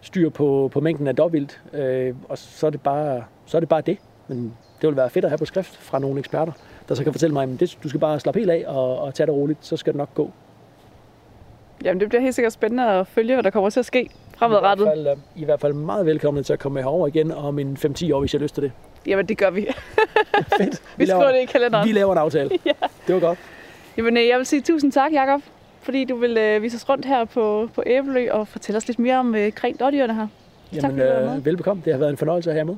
[0.00, 1.62] styr på, på mængden af dobbelt.
[1.72, 3.98] Øh, og så er, det bare, så er det bare det.
[4.28, 6.52] Men det vil være fedt at have på skrift fra nogle eksperter,
[6.88, 9.26] der så kan fortælle mig, at du skal bare slappe helt af og, og tage
[9.26, 10.30] det roligt, så skal det nok gå.
[11.84, 14.10] Jamen, det bliver helt sikkert spændende at følge, hvad der kommer til at ske
[14.42, 14.84] fremadrettet.
[14.84, 15.06] I hvert fald,
[15.36, 18.12] øh, I hvert fald meget velkommen til at komme med herover igen om en 5-10
[18.14, 18.72] år, hvis jeg har lyst til det.
[19.06, 19.66] Jamen, det gør vi.
[20.58, 20.82] Fedt.
[20.96, 21.88] Vi skriver det i kalenderen.
[21.88, 22.50] Vi laver en aftale.
[22.66, 22.72] Ja.
[23.06, 23.38] Det var godt.
[23.96, 25.40] Jamen, øh, jeg vil sige tusind tak, Jacob,
[25.82, 28.98] fordi du vil øh, vise os rundt her på, på Æbelø og fortælle os lidt
[28.98, 30.26] mere om øh, kring dårdyrene her.
[30.74, 31.36] Tak, Jamen, fordi du var med.
[31.36, 31.82] øh, velbekomme.
[31.84, 32.76] Det har været en fornøjelse at have med.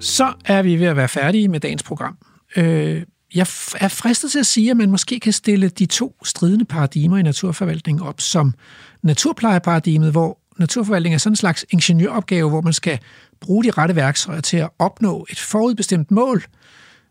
[0.00, 2.18] Så er vi ved at være færdige med dagens program.
[2.56, 3.02] Øh,
[3.34, 3.46] jeg
[3.80, 7.22] er fristet til at sige, at man måske kan stille de to stridende paradigmer i
[7.22, 8.54] naturforvaltning op som
[9.02, 12.98] naturplejeparadigmet, hvor naturforvaltning er sådan en slags ingeniøropgave, hvor man skal
[13.40, 16.44] bruge de rette værktøjer til at opnå et forudbestemt mål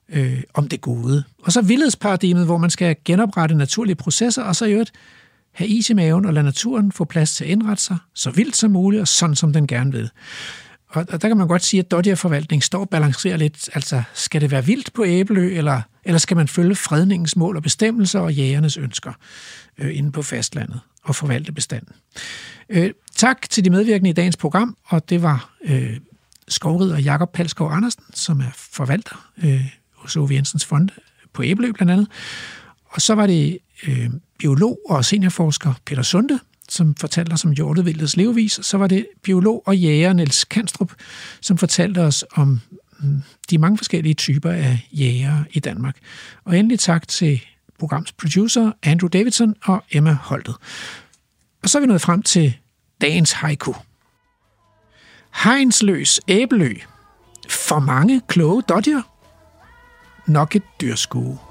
[0.09, 1.23] øh, om det gode.
[1.43, 4.91] Og så vildhedsparadigmet, hvor man skal genoprette naturlige processer, og så i øvrigt
[5.51, 8.57] have is i maven og lade naturen få plads til at indrette sig så vildt
[8.57, 10.09] som muligt og sådan, som den gerne vil.
[10.87, 13.69] Og og der kan man godt sige, at dårdyrforvaltning står og balancerer lidt.
[13.73, 17.63] Altså, skal det være vildt på Æbelø, eller, eller skal man følge fredningens mål og
[17.63, 19.13] bestemmelser og jægernes ønsker
[19.77, 21.95] øh, inde på fastlandet og forvalte bestanden?
[22.69, 25.97] Øh, tak til de medvirkende i dagens program, og det var øh,
[26.47, 29.65] skovrider Jakob Palskov Andersen, som er forvalter øh,
[29.95, 30.89] hos Ove Jensens Fond
[31.33, 32.07] på Æbelø blandt andet.
[32.85, 33.57] Og så var det
[33.87, 34.09] øh,
[34.39, 38.59] biolog og seniorforsker Peter Sunde, som fortalte os om hjortevildets levevis.
[38.61, 40.91] Så var det biolog og jæger Niels Kanstrup,
[41.41, 42.61] som fortalte os om
[43.49, 45.97] de mange forskellige typer af jæger i Danmark.
[46.45, 47.41] Og endelig tak til
[47.79, 50.55] programs producer Andrew Davidson og Emma Holtet.
[51.63, 52.57] Og så er vi nået frem til
[53.01, 53.73] dagens haiku.
[55.43, 56.75] Hegnsløs æbelø.
[57.49, 59.01] For mange kloge dodger.
[60.27, 61.50] Nok et dyrskue.